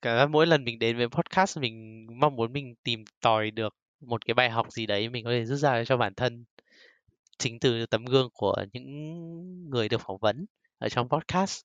cả 0.02 0.26
mỗi 0.26 0.46
lần 0.46 0.64
mình 0.64 0.78
đến 0.78 0.96
với 0.96 1.08
podcast 1.08 1.58
mình 1.58 2.06
mong 2.20 2.36
muốn 2.36 2.52
mình 2.52 2.74
tìm 2.84 3.04
tòi 3.20 3.50
được 3.50 3.74
một 4.00 4.26
cái 4.26 4.34
bài 4.34 4.50
học 4.50 4.66
gì 4.70 4.86
đấy 4.86 5.08
mình 5.08 5.24
có 5.24 5.30
thể 5.30 5.44
rút 5.44 5.58
ra 5.58 5.84
cho 5.84 5.96
bản 5.96 6.14
thân 6.14 6.44
chính 7.38 7.58
từ 7.60 7.86
tấm 7.86 8.04
gương 8.04 8.28
của 8.32 8.64
những 8.72 9.70
người 9.70 9.88
được 9.88 10.00
phỏng 10.00 10.18
vấn 10.18 10.46
ở 10.78 10.88
trong 10.88 11.08
podcast. 11.08 11.60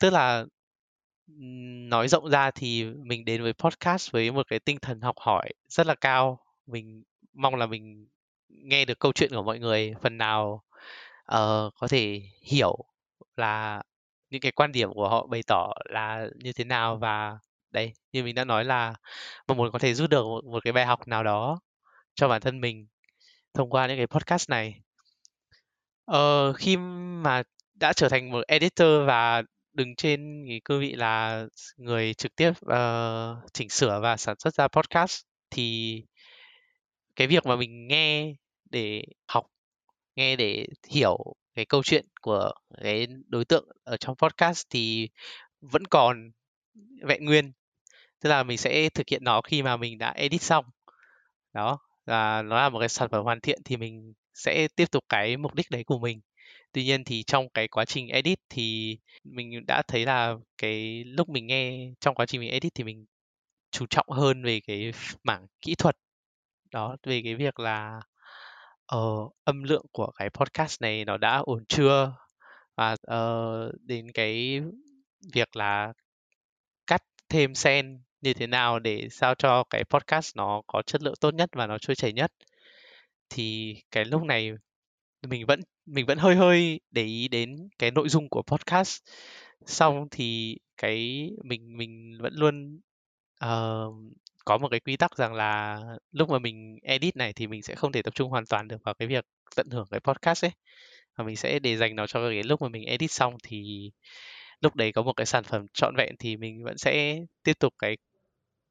Tức 0.00 0.10
là 0.12 0.44
nói 1.88 2.08
rộng 2.08 2.30
ra 2.30 2.50
thì 2.50 2.84
mình 2.84 3.24
đến 3.24 3.42
với 3.42 3.52
podcast 3.52 4.12
với 4.12 4.30
một 4.32 4.46
cái 4.48 4.58
tinh 4.58 4.78
thần 4.82 5.00
học 5.00 5.16
hỏi 5.18 5.50
rất 5.68 5.86
là 5.86 5.94
cao. 5.94 6.38
Mình 6.66 7.02
mong 7.32 7.54
là 7.54 7.66
mình 7.66 8.06
nghe 8.48 8.84
được 8.84 8.98
câu 8.98 9.12
chuyện 9.12 9.30
của 9.30 9.42
mọi 9.42 9.58
người 9.58 9.94
phần 10.02 10.18
nào 10.18 10.64
uh, 11.34 11.74
có 11.74 11.88
thể 11.90 12.22
hiểu 12.42 12.76
là 13.36 13.82
những 14.30 14.40
cái 14.40 14.52
quan 14.52 14.72
điểm 14.72 14.90
của 14.94 15.08
họ 15.08 15.26
bày 15.26 15.42
tỏ 15.46 15.72
là 15.84 16.26
như 16.36 16.52
thế 16.52 16.64
nào 16.64 16.96
và 16.96 17.38
đấy 17.70 17.92
như 18.12 18.24
mình 18.24 18.34
đã 18.34 18.44
nói 18.44 18.64
là 18.64 18.94
mong 19.48 19.56
muốn 19.58 19.72
có 19.72 19.78
thể 19.78 19.94
rút 19.94 20.10
được 20.10 20.24
một, 20.24 20.44
một 20.44 20.64
cái 20.64 20.72
bài 20.72 20.86
học 20.86 21.08
nào 21.08 21.24
đó 21.24 21.60
cho 22.14 22.28
bản 22.28 22.40
thân 22.40 22.60
mình 22.60 22.86
thông 23.54 23.70
qua 23.70 23.86
những 23.86 23.96
cái 23.96 24.06
podcast 24.06 24.50
này. 24.50 24.80
Ờ, 26.04 26.52
khi 26.52 26.76
mà 27.22 27.42
đã 27.74 27.92
trở 27.92 28.08
thành 28.08 28.30
một 28.30 28.46
editor 28.48 29.06
và 29.06 29.42
đứng 29.72 29.94
trên 29.96 30.44
cái 30.48 30.60
cương 30.64 30.80
vị 30.80 30.92
là 30.92 31.44
người 31.76 32.14
trực 32.14 32.36
tiếp 32.36 32.50
uh, 32.50 33.52
chỉnh 33.52 33.68
sửa 33.68 34.00
và 34.02 34.16
sản 34.16 34.36
xuất 34.38 34.54
ra 34.54 34.68
podcast 34.68 35.22
thì 35.50 36.02
cái 37.16 37.26
việc 37.26 37.46
mà 37.46 37.56
mình 37.56 37.88
nghe 37.88 38.34
để 38.70 39.04
học 39.28 39.46
nghe 40.16 40.36
để 40.36 40.66
hiểu 40.90 41.18
cái 41.54 41.64
câu 41.66 41.82
chuyện 41.82 42.06
của 42.20 42.52
cái 42.82 43.06
đối 43.26 43.44
tượng 43.44 43.68
ở 43.84 43.96
trong 43.96 44.16
podcast 44.16 44.66
thì 44.70 45.08
vẫn 45.60 45.84
còn 45.86 46.30
vẹn 47.02 47.24
nguyên 47.24 47.52
tức 48.20 48.30
là 48.30 48.42
mình 48.42 48.58
sẽ 48.58 48.88
thực 48.88 49.08
hiện 49.08 49.24
nó 49.24 49.40
khi 49.40 49.62
mà 49.62 49.76
mình 49.76 49.98
đã 49.98 50.10
edit 50.10 50.42
xong. 50.42 50.64
Đó 51.52 51.78
là 52.06 52.42
nó 52.42 52.56
là 52.56 52.68
một 52.68 52.78
cái 52.80 52.88
sản 52.88 53.08
phẩm 53.12 53.24
hoàn 53.24 53.40
thiện 53.40 53.60
thì 53.64 53.76
mình 53.76 54.12
sẽ 54.34 54.68
tiếp 54.76 54.90
tục 54.90 55.04
cái 55.08 55.36
mục 55.36 55.54
đích 55.54 55.70
đấy 55.70 55.84
của 55.84 55.98
mình. 55.98 56.20
Tuy 56.72 56.84
nhiên 56.84 57.04
thì 57.04 57.22
trong 57.22 57.48
cái 57.48 57.68
quá 57.68 57.84
trình 57.84 58.08
edit 58.08 58.38
thì 58.48 58.98
mình 59.24 59.66
đã 59.66 59.82
thấy 59.88 60.06
là 60.06 60.34
cái 60.58 61.04
lúc 61.04 61.28
mình 61.28 61.46
nghe 61.46 61.92
trong 62.00 62.14
quá 62.14 62.26
trình 62.26 62.40
mình 62.40 62.50
edit 62.50 62.74
thì 62.74 62.84
mình 62.84 63.06
chú 63.70 63.86
trọng 63.90 64.08
hơn 64.08 64.44
về 64.44 64.60
cái 64.66 64.92
mảng 65.24 65.46
kỹ 65.62 65.74
thuật. 65.74 65.96
Đó 66.70 66.96
về 67.02 67.20
cái 67.24 67.34
việc 67.34 67.60
là 67.60 68.00
uh, 68.96 69.32
âm 69.44 69.62
lượng 69.62 69.86
của 69.92 70.10
cái 70.16 70.30
podcast 70.30 70.82
này 70.82 71.04
nó 71.04 71.16
đã 71.16 71.36
ổn 71.36 71.64
chưa? 71.68 72.14
Và 72.76 72.92
uh, 72.92 73.72
đến 73.80 74.12
cái 74.12 74.60
việc 75.34 75.56
là 75.56 75.92
cắt 76.86 77.02
thêm 77.28 77.54
sen 77.54 78.02
như 78.22 78.34
thế 78.34 78.46
nào 78.46 78.78
để 78.78 79.08
sao 79.10 79.34
cho 79.34 79.64
cái 79.70 79.84
podcast 79.84 80.36
nó 80.36 80.62
có 80.66 80.82
chất 80.82 81.02
lượng 81.02 81.14
tốt 81.20 81.34
nhất 81.34 81.50
và 81.52 81.66
nó 81.66 81.78
trôi 81.78 81.94
chảy 81.96 82.12
nhất? 82.12 82.32
Thì 83.30 83.76
cái 83.90 84.04
lúc 84.04 84.22
này 84.22 84.52
mình 85.28 85.46
vẫn 85.46 85.60
mình 85.86 86.06
vẫn 86.06 86.18
hơi 86.18 86.36
hơi 86.36 86.80
để 86.90 87.04
ý 87.04 87.28
đến 87.28 87.56
cái 87.78 87.90
nội 87.90 88.08
dung 88.08 88.28
của 88.28 88.42
podcast. 88.42 88.98
Xong 89.66 90.08
thì 90.10 90.58
cái 90.76 91.30
mình 91.44 91.76
mình 91.76 92.18
vẫn 92.20 92.34
luôn 92.34 92.80
uh, 93.44 93.94
có 94.44 94.58
một 94.58 94.68
cái 94.70 94.80
quy 94.80 94.96
tắc 94.96 95.16
rằng 95.16 95.34
là 95.34 95.80
lúc 96.12 96.30
mà 96.30 96.38
mình 96.38 96.78
edit 96.82 97.16
này 97.16 97.32
thì 97.32 97.46
mình 97.46 97.62
sẽ 97.62 97.74
không 97.74 97.92
thể 97.92 98.02
tập 98.02 98.14
trung 98.14 98.30
hoàn 98.30 98.46
toàn 98.46 98.68
được 98.68 98.78
vào 98.84 98.94
cái 98.94 99.08
việc 99.08 99.24
tận 99.56 99.66
hưởng 99.70 99.86
cái 99.90 100.00
podcast 100.00 100.44
ấy. 100.44 100.52
Và 101.16 101.24
mình 101.24 101.36
sẽ 101.36 101.58
để 101.58 101.76
dành 101.76 101.96
nó 101.96 102.06
cho 102.06 102.28
cái 102.30 102.42
lúc 102.42 102.62
mà 102.62 102.68
mình 102.68 102.84
edit 102.84 103.10
xong 103.10 103.36
thì 103.42 103.90
lúc 104.60 104.76
đấy 104.76 104.92
có 104.92 105.02
một 105.02 105.12
cái 105.12 105.26
sản 105.26 105.44
phẩm 105.44 105.66
trọn 105.74 105.94
vẹn 105.96 106.14
thì 106.18 106.36
mình 106.36 106.64
vẫn 106.64 106.78
sẽ 106.78 107.20
tiếp 107.42 107.58
tục 107.60 107.74
cái 107.78 107.96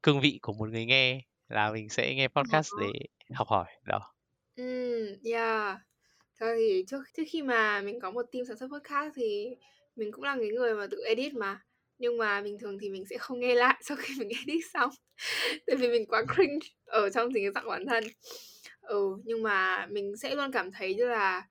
cương 0.02 0.20
vị 0.20 0.38
của 0.42 0.52
một 0.52 0.68
người 0.68 0.84
nghe 0.84 1.20
là 1.48 1.72
mình 1.72 1.88
sẽ 1.88 2.14
nghe 2.14 2.28
podcast 2.28 2.70
để 2.80 2.92
học 3.34 3.48
hỏi 3.48 3.66
đó. 3.86 4.14
Ừm, 4.56 5.06
yeah. 5.24 5.78
Thật 6.38 6.54
thì 6.58 6.84
trước 6.86 7.02
trước 7.16 7.22
khi 7.28 7.42
mà 7.42 7.80
mình 7.80 8.00
có 8.00 8.10
một 8.10 8.26
team 8.32 8.44
sản 8.44 8.56
xuất 8.56 8.68
podcast 8.72 9.12
thì 9.16 9.46
mình 9.96 10.12
cũng 10.12 10.24
là 10.24 10.36
cái 10.40 10.48
người 10.48 10.74
mà 10.74 10.86
tự 10.90 11.02
edit 11.06 11.34
mà. 11.34 11.60
Nhưng 11.98 12.18
mà 12.18 12.40
bình 12.40 12.58
thường 12.58 12.78
thì 12.80 12.90
mình 12.90 13.04
sẽ 13.10 13.18
không 13.18 13.40
nghe 13.40 13.54
lại 13.54 13.76
sau 13.82 13.96
khi 14.00 14.14
mình 14.18 14.28
edit 14.46 14.64
xong. 14.72 14.90
Tại 15.66 15.76
vì 15.76 15.88
mình 15.88 16.06
quá 16.06 16.24
cringe 16.34 16.66
ở 16.84 17.10
trong 17.10 17.28
chính 17.34 17.42
cái 17.44 17.52
giọng 17.54 17.68
bản 17.68 17.86
thân. 17.86 18.04
Ừ, 18.80 19.16
nhưng 19.24 19.42
mà 19.42 19.86
mình 19.90 20.16
sẽ 20.16 20.34
luôn 20.34 20.52
cảm 20.52 20.72
thấy 20.72 20.94
như 20.94 21.04
là 21.04 21.48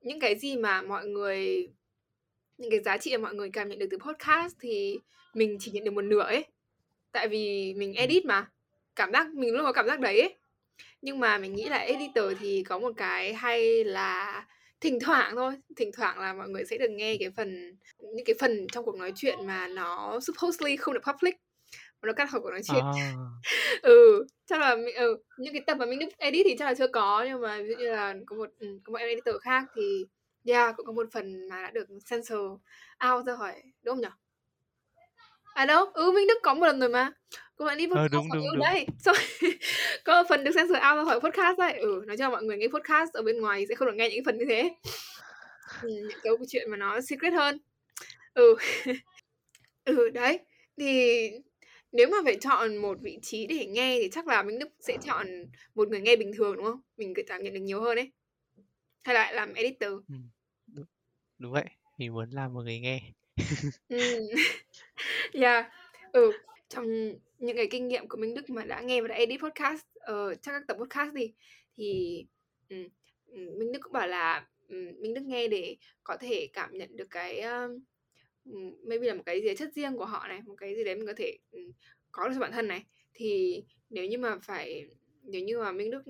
những 0.00 0.20
cái 0.20 0.38
gì 0.38 0.56
mà 0.56 0.82
mọi 0.82 1.06
người 1.06 1.68
những 2.58 2.70
cái 2.70 2.80
giá 2.80 2.98
trị 2.98 3.16
mà 3.16 3.22
mọi 3.22 3.34
người 3.34 3.50
cảm 3.52 3.68
nhận 3.68 3.78
được 3.78 3.86
từ 3.90 3.98
podcast 3.98 4.56
thì 4.60 4.98
mình 5.34 5.56
chỉ 5.60 5.70
nhận 5.70 5.84
được 5.84 5.90
một 5.90 6.04
nửa 6.04 6.22
ấy. 6.22 6.44
Tại 7.14 7.28
vì 7.28 7.74
mình 7.76 7.94
edit 7.94 8.24
mà. 8.24 8.46
Cảm 8.96 9.12
giác 9.12 9.26
mình 9.34 9.54
luôn 9.54 9.64
có 9.64 9.72
cảm 9.72 9.86
giác 9.86 10.00
đấy 10.00 10.20
ấy. 10.20 10.34
Nhưng 11.02 11.20
mà 11.20 11.38
mình 11.38 11.54
nghĩ 11.54 11.68
là 11.68 11.76
editor 11.76 12.32
thì 12.40 12.62
có 12.68 12.78
một 12.78 12.92
cái 12.96 13.34
hay 13.34 13.84
là 13.84 14.44
thỉnh 14.80 14.98
thoảng 15.00 15.36
thôi, 15.36 15.54
thỉnh 15.76 15.90
thoảng 15.96 16.18
là 16.18 16.32
mọi 16.32 16.48
người 16.48 16.64
sẽ 16.64 16.78
được 16.78 16.90
nghe 16.90 17.16
cái 17.20 17.30
phần 17.36 17.76
những 17.98 18.24
cái 18.24 18.36
phần 18.40 18.66
trong 18.72 18.84
cuộc 18.84 18.96
nói 18.96 19.12
chuyện 19.16 19.46
mà 19.46 19.68
nó 19.68 20.20
supposedly 20.20 20.76
không 20.76 20.94
được 20.94 21.02
public 21.06 21.34
mà 22.02 22.06
nó 22.06 22.12
cắt 22.12 22.28
khỏi 22.30 22.40
cuộc 22.40 22.50
nói 22.50 22.62
chuyện. 22.64 22.84
À. 22.84 23.12
ừ, 23.82 24.26
chắc 24.46 24.60
là 24.60 24.76
mình 24.76 24.94
ừ, 24.94 25.16
những 25.38 25.52
cái 25.52 25.62
tập 25.66 25.76
mà 25.78 25.86
mình 25.86 25.98
edit 26.18 26.46
thì 26.48 26.56
chắc 26.58 26.64
là 26.64 26.74
chưa 26.74 26.88
có 26.88 27.24
nhưng 27.28 27.40
mà 27.40 27.58
ví 27.62 27.68
dụ 27.68 27.74
như 27.76 27.92
là 27.92 28.14
có 28.26 28.36
một 28.36 28.50
ừ, 28.58 28.80
có 28.84 28.92
một 28.92 28.98
editor 28.98 29.36
khác 29.42 29.64
thì 29.76 30.04
yeah 30.46 30.76
cũng 30.76 30.86
có 30.86 30.92
một 30.92 31.06
phần 31.12 31.48
mà 31.48 31.62
đã 31.62 31.70
được 31.70 31.86
censor 32.10 32.52
out 33.10 33.26
ra 33.26 33.36
khỏi 33.36 33.62
đúng 33.82 33.94
không 33.94 34.00
nhỉ? 34.00 34.23
À 35.54 35.66
đâu, 35.66 35.84
ừ 35.94 36.12
Minh 36.14 36.26
Đức 36.26 36.38
có 36.42 36.54
một 36.54 36.66
lần 36.66 36.80
rồi 36.80 36.88
mà. 36.88 37.10
Có 37.56 37.64
bạn 37.64 37.78
đi 37.78 37.86
Ờ, 37.90 37.96
podcast 38.00 38.12
đúng, 38.12 38.28
rồi, 38.28 38.36
đúng, 38.36 38.44
ừ, 38.46 38.50
đúng. 38.54 38.62
đấy. 38.62 38.86
Xong 38.98 39.16
có 40.04 40.24
phần 40.28 40.44
được 40.44 40.50
censor 40.54 40.74
out 40.76 40.96
ra 40.96 41.04
khỏi 41.04 41.20
podcast 41.20 41.58
đấy. 41.58 41.72
Ừ, 41.78 42.02
nói 42.06 42.16
cho 42.16 42.30
mọi 42.30 42.42
người 42.44 42.56
nghe 42.56 42.66
podcast 42.68 43.12
ở 43.12 43.22
bên 43.22 43.40
ngoài 43.40 43.66
sẽ 43.68 43.74
không 43.74 43.88
được 43.88 43.94
nghe 43.96 44.08
những 44.08 44.16
cái 44.18 44.22
phần 44.24 44.38
như 44.38 44.44
thế. 44.48 44.70
Ừ, 45.82 45.88
những 45.88 46.18
cái 46.22 46.32
chuyện 46.48 46.70
mà 46.70 46.76
nó 46.76 47.00
secret 47.00 47.32
hơn. 47.32 47.58
Ừ. 48.34 48.56
ừ, 49.84 50.10
đấy. 50.10 50.38
Thì 50.78 51.30
nếu 51.92 52.08
mà 52.08 52.16
phải 52.24 52.36
chọn 52.40 52.76
một 52.76 52.98
vị 53.02 53.18
trí 53.22 53.46
để 53.46 53.66
nghe 53.66 53.98
thì 54.02 54.08
chắc 54.12 54.26
là 54.26 54.42
Minh 54.42 54.58
Đức 54.58 54.68
sẽ 54.80 54.96
chọn 55.04 55.26
một 55.74 55.88
người 55.88 56.00
nghe 56.00 56.16
bình 56.16 56.32
thường 56.36 56.56
đúng 56.56 56.64
không? 56.64 56.80
Mình 56.96 57.14
cảm 57.26 57.42
nhận 57.42 57.54
được 57.54 57.60
nhiều 57.60 57.80
hơn 57.80 57.98
ấy. 57.98 58.12
Hay 59.02 59.14
là 59.14 59.32
làm 59.32 59.54
editor. 59.54 59.92
Ừ, 60.08 60.14
đúng, 60.66 60.86
đúng 61.38 61.52
vậy. 61.52 61.64
Mình 61.98 62.12
muốn 62.12 62.30
làm 62.30 62.54
một 62.54 62.60
người 62.62 62.78
nghe. 62.78 63.00
ừ. 63.88 64.20
yeah. 65.32 65.66
Ừ, 66.12 66.32
trong 66.68 66.86
những 67.38 67.56
cái 67.56 67.66
kinh 67.70 67.88
nghiệm 67.88 68.08
của 68.08 68.16
Minh 68.16 68.34
Đức 68.34 68.50
mà 68.50 68.64
đã 68.64 68.80
nghe 68.80 69.02
và 69.02 69.08
đã 69.08 69.14
edit 69.14 69.40
podcast 69.40 69.82
ờ, 69.94 70.34
trong 70.34 70.52
các 70.52 70.62
tập 70.68 70.76
podcast 70.80 71.14
đi 71.14 71.32
thì 71.76 72.18
ừ, 72.68 72.76
Minh 73.32 73.72
Đức 73.72 73.78
cũng 73.82 73.92
bảo 73.92 74.06
là 74.06 74.46
ừ, 74.68 74.76
Minh 74.98 75.14
Đức 75.14 75.22
nghe 75.24 75.48
để 75.48 75.76
có 76.04 76.16
thể 76.16 76.48
cảm 76.52 76.78
nhận 76.78 76.96
được 76.96 77.06
cái 77.10 77.40
um, 77.40 77.82
maybe 78.84 79.06
là 79.06 79.14
một 79.14 79.22
cái 79.26 79.40
gì 79.40 79.46
đấy 79.46 79.56
chất 79.56 79.70
riêng 79.74 79.96
của 79.96 80.04
họ 80.04 80.28
này 80.28 80.40
một 80.46 80.54
cái 80.58 80.74
gì 80.76 80.84
đấy 80.84 80.94
mình 80.94 81.06
có 81.06 81.12
thể 81.16 81.36
um, 81.50 81.72
có 82.12 82.28
được 82.28 82.34
cho 82.34 82.40
bản 82.40 82.52
thân 82.52 82.68
này 82.68 82.84
thì 83.14 83.62
nếu 83.90 84.06
như 84.06 84.18
mà 84.18 84.38
phải 84.42 84.86
nếu 85.22 85.44
như 85.44 85.58
mà 85.58 85.72
Minh 85.72 85.90
Đức 85.90 86.02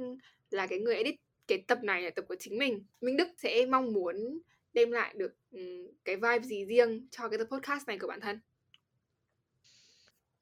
là 0.51 0.67
cái 0.67 0.79
người 0.79 0.95
edit 0.95 1.15
cái 1.47 1.65
tập 1.67 1.79
này 1.83 2.03
là 2.03 2.11
tập 2.11 2.25
của 2.29 2.37
chính 2.39 2.59
mình 2.59 2.85
Minh 3.01 3.17
Đức 3.17 3.29
sẽ 3.39 3.67
mong 3.67 3.93
muốn 3.93 4.41
đem 4.73 4.91
lại 4.91 5.15
được 5.17 5.33
um, 5.51 5.89
cái 6.05 6.17
vibe 6.17 6.43
gì 6.43 6.65
riêng 6.65 7.09
cho 7.11 7.29
cái 7.29 7.39
tập 7.39 7.49
podcast 7.51 7.89
này 7.89 7.99
của 7.99 8.07
bản 8.07 8.21
thân 8.21 8.41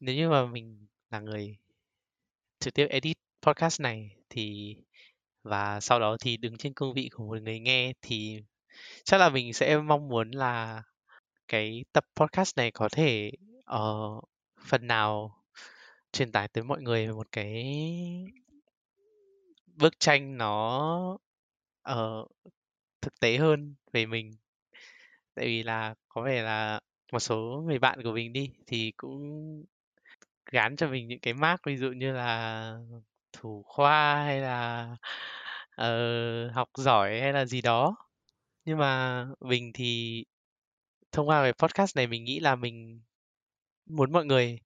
nếu 0.04 0.14
như 0.14 0.28
mà 0.28 0.46
mình 0.46 0.86
là 1.10 1.20
người 1.20 1.56
trực 2.60 2.74
tiếp 2.74 2.86
edit 2.90 3.16
podcast 3.42 3.80
này 3.80 4.16
thì 4.30 4.76
và 5.42 5.80
sau 5.80 6.00
đó 6.00 6.16
thì 6.20 6.36
đứng 6.36 6.56
trên 6.56 6.74
cương 6.74 6.94
vị 6.94 7.08
của 7.12 7.24
một 7.24 7.42
người 7.42 7.60
nghe 7.60 7.92
thì 8.02 8.42
chắc 9.04 9.18
là 9.18 9.28
mình 9.28 9.52
sẽ 9.52 9.78
mong 9.78 10.08
muốn 10.08 10.30
là 10.30 10.82
cái 11.48 11.84
tập 11.92 12.04
podcast 12.16 12.56
này 12.56 12.70
có 12.70 12.88
thể 12.92 13.32
uh, 13.74 14.24
phần 14.66 14.86
nào 14.86 15.36
truyền 16.12 16.32
tải 16.32 16.48
tới 16.48 16.64
mọi 16.64 16.82
người 16.82 17.08
một 17.08 17.26
cái 17.32 17.74
bức 19.66 20.00
tranh 20.00 20.38
nó 20.38 21.18
uh, 21.92 22.30
thực 23.00 23.20
tế 23.20 23.36
hơn 23.36 23.74
về 23.92 24.06
mình. 24.06 24.32
Tại 25.34 25.46
vì 25.46 25.62
là 25.62 25.94
có 26.08 26.22
vẻ 26.22 26.42
là 26.42 26.80
một 27.12 27.20
số 27.20 27.62
người 27.66 27.78
bạn 27.78 28.02
của 28.02 28.12
mình 28.12 28.32
đi 28.32 28.50
thì 28.66 28.92
cũng 28.96 29.64
gán 30.52 30.76
cho 30.76 30.88
mình 30.88 31.08
những 31.08 31.20
cái 31.20 31.34
mark 31.34 31.60
ví 31.66 31.76
dụ 31.76 31.92
như 31.92 32.12
là 32.12 32.74
thủ 33.32 33.62
khoa 33.66 34.24
hay 34.24 34.40
là 34.40 34.88
uh, 35.82 36.54
học 36.54 36.68
giỏi 36.76 37.20
hay 37.20 37.32
là 37.32 37.44
gì 37.44 37.62
đó. 37.62 37.96
Nhưng 38.64 38.78
mà 38.78 39.26
mình 39.40 39.72
thì 39.74 40.24
thông 41.12 41.28
qua 41.28 41.42
cái 41.42 41.52
podcast 41.52 41.96
này 41.96 42.06
mình 42.06 42.24
nghĩ 42.24 42.40
là 42.40 42.56
mình 42.56 43.00
muốn 43.86 44.12
mọi 44.12 44.24
người 44.26 44.58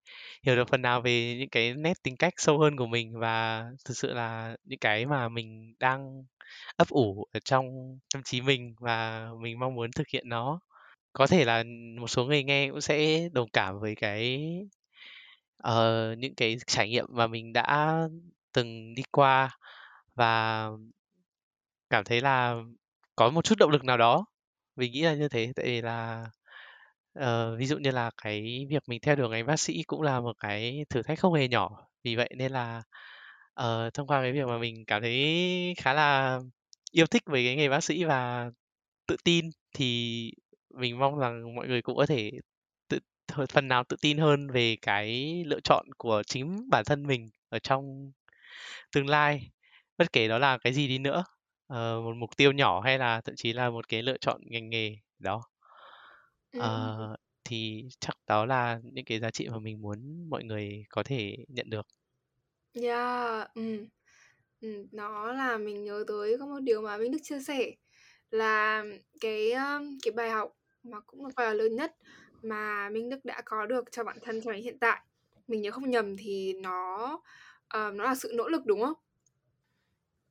hiểu 0.43 0.57
được 0.57 0.69
phần 0.69 0.83
nào 0.83 1.01
về 1.01 1.37
những 1.39 1.49
cái 1.51 1.75
nét 1.75 2.03
tính 2.03 2.17
cách 2.17 2.35
sâu 2.37 2.59
hơn 2.59 2.77
của 2.77 2.87
mình 2.87 3.19
và 3.19 3.65
thực 3.85 3.97
sự 3.97 4.15
là 4.15 4.57
những 4.65 4.79
cái 4.79 5.07
mà 5.07 5.29
mình 5.29 5.75
đang 5.81 6.25
ấp 6.77 6.89
ủ 6.89 7.27
ở 7.33 7.41
trong 7.45 7.99
tâm 8.15 8.23
trí 8.23 8.41
mình 8.41 8.75
và 8.81 9.29
mình 9.41 9.59
mong 9.59 9.75
muốn 9.75 9.91
thực 9.93 10.09
hiện 10.09 10.29
nó. 10.29 10.61
Có 11.13 11.27
thể 11.27 11.45
là 11.45 11.65
một 12.01 12.09
số 12.09 12.25
người 12.25 12.45
nghe 12.45 12.71
cũng 12.71 12.81
sẽ 12.81 13.29
đồng 13.33 13.49
cảm 13.53 13.81
với 13.81 13.95
cái 13.95 14.47
uh, 15.69 16.19
những 16.19 16.35
cái 16.35 16.57
trải 16.67 16.89
nghiệm 16.89 17.07
mà 17.09 17.27
mình 17.27 17.53
đã 17.53 17.99
từng 18.53 18.95
đi 18.95 19.03
qua 19.11 19.59
và 20.15 20.69
cảm 21.91 22.05
thấy 22.05 22.21
là 22.21 22.55
có 23.17 23.31
một 23.31 23.45
chút 23.45 23.59
động 23.59 23.71
lực 23.71 23.85
nào 23.85 23.97
đó 23.97 24.27
mình 24.77 24.93
nghĩ 24.93 25.03
là 25.03 25.15
như 25.15 25.29
thế. 25.29 25.53
Tại 25.57 25.67
vì 25.67 25.83
là 25.83 26.27
uh, 27.19 27.59
ví 27.59 27.67
dụ 27.67 27.79
như 27.79 27.91
là 27.91 28.11
cái 28.23 28.67
việc 28.71 28.83
mình 28.89 29.01
theo 29.03 29.17
đuổi 29.17 29.29
ngành 29.29 29.47
bác 29.47 29.61
sĩ 29.61 29.83
cũng 29.83 30.03
là 30.03 30.21
một 30.21 30.37
cái 30.41 30.85
thử 30.91 31.03
thách 31.03 31.19
không 31.19 31.35
hề 31.35 31.49
nhỏ. 31.49 31.89
Vì 32.05 32.17
vậy 32.17 32.31
nên 32.37 32.53
là 32.53 32.83
uh, 33.61 33.95
thông 33.95 34.07
qua 34.07 34.23
cái 34.23 34.33
việc 34.33 34.47
mà 34.47 34.59
mình 34.59 34.85
cảm 34.87 35.03
thấy 35.03 35.75
khá 35.79 35.93
là 35.95 36.41
yêu 36.93 37.07
thích 37.07 37.23
về 37.27 37.45
cái 37.45 37.57
nghề 37.57 37.69
bác 37.69 37.85
sĩ 37.85 38.05
và 38.05 38.51
tự 39.07 39.17
tin 39.25 39.51
thì 39.75 40.33
mình 40.71 40.99
mong 40.99 41.19
rằng 41.19 41.55
mọi 41.55 41.69
người 41.69 41.83
cũng 41.83 41.97
có 41.97 42.07
thể 42.07 42.31
phần 43.49 43.69
nào 43.69 43.85
tự 43.85 43.97
tin 44.01 44.19
hơn 44.19 44.51
về 44.51 44.77
cái 44.83 45.43
lựa 45.47 45.61
chọn 45.61 45.87
của 45.99 46.23
chính 46.27 46.71
bản 46.71 46.85
thân 46.85 47.07
mình 47.07 47.29
ở 47.49 47.59
trong 47.59 48.13
tương 48.93 49.09
lai. 49.09 49.51
Bất 49.99 50.13
kể 50.13 50.29
đó 50.29 50.39
là 50.39 50.59
cái 50.59 50.73
gì 50.73 50.89
đi 50.89 50.99
nữa 50.99 51.25
uh, 51.73 52.05
một 52.05 52.17
mục 52.17 52.37
tiêu 52.37 52.53
nhỏ 52.53 52.81
hay 52.81 52.99
là 52.99 53.21
thậm 53.21 53.37
chí 53.37 53.53
là 53.53 53.71
một 53.71 53.89
cái 53.89 54.03
lựa 54.03 54.17
chọn 54.21 54.41
ngành 54.45 54.71
nghề 54.71 54.97
đó. 55.19 55.43
Uh, 56.59 57.17
thì 57.45 57.85
chắc 58.01 58.17
đó 58.27 58.47
là 58.47 58.81
những 58.83 59.05
cái 59.05 59.21
giá 59.21 59.31
trị 59.31 59.49
mà 59.49 59.59
mình 59.59 59.83
muốn 59.83 60.31
mọi 60.31 60.45
người 60.45 60.85
có 60.89 61.03
thể 61.03 61.37
nhận 61.49 61.71
được. 61.71 61.87
Yeah 62.83 63.55
ừ. 63.55 63.87
Ừ, 64.61 64.87
nó 64.93 65.33
là 65.33 65.59
mình 65.59 65.85
nhớ 65.85 66.05
tới 66.09 66.37
có 66.39 66.47
một 66.47 66.61
điều 66.61 66.83
mà 66.83 66.99
Minh 66.99 67.13
Đức 67.13 67.19
chia 67.23 67.41
sẻ 67.41 67.71
là 68.31 68.85
cái 69.21 69.53
cái 70.03 70.13
bài 70.15 70.31
học 70.31 70.57
mà 70.83 71.01
cũng 71.01 71.25
là 71.25 71.31
bài 71.37 71.47
học 71.47 71.57
lớn 71.57 71.77
nhất 71.77 71.97
mà 72.49 72.89
Minh 72.89 73.09
Đức 73.09 73.25
đã 73.25 73.43
có 73.45 73.67
được 73.67 73.85
cho 73.93 74.05
bản 74.05 74.19
thân 74.23 74.41
cho 74.43 74.53
đến 74.53 74.63
hiện 74.63 74.79
tại 74.79 75.03
mình 75.49 75.61
nhớ 75.61 75.71
không 75.71 75.91
nhầm 75.91 76.17
thì 76.17 76.53
nó 76.53 77.13
uh, 77.65 77.95
nó 77.95 78.05
là 78.05 78.15
sự 78.15 78.33
nỗ 78.35 78.49
lực 78.49 78.67
đúng 78.67 78.81
không? 78.81 78.97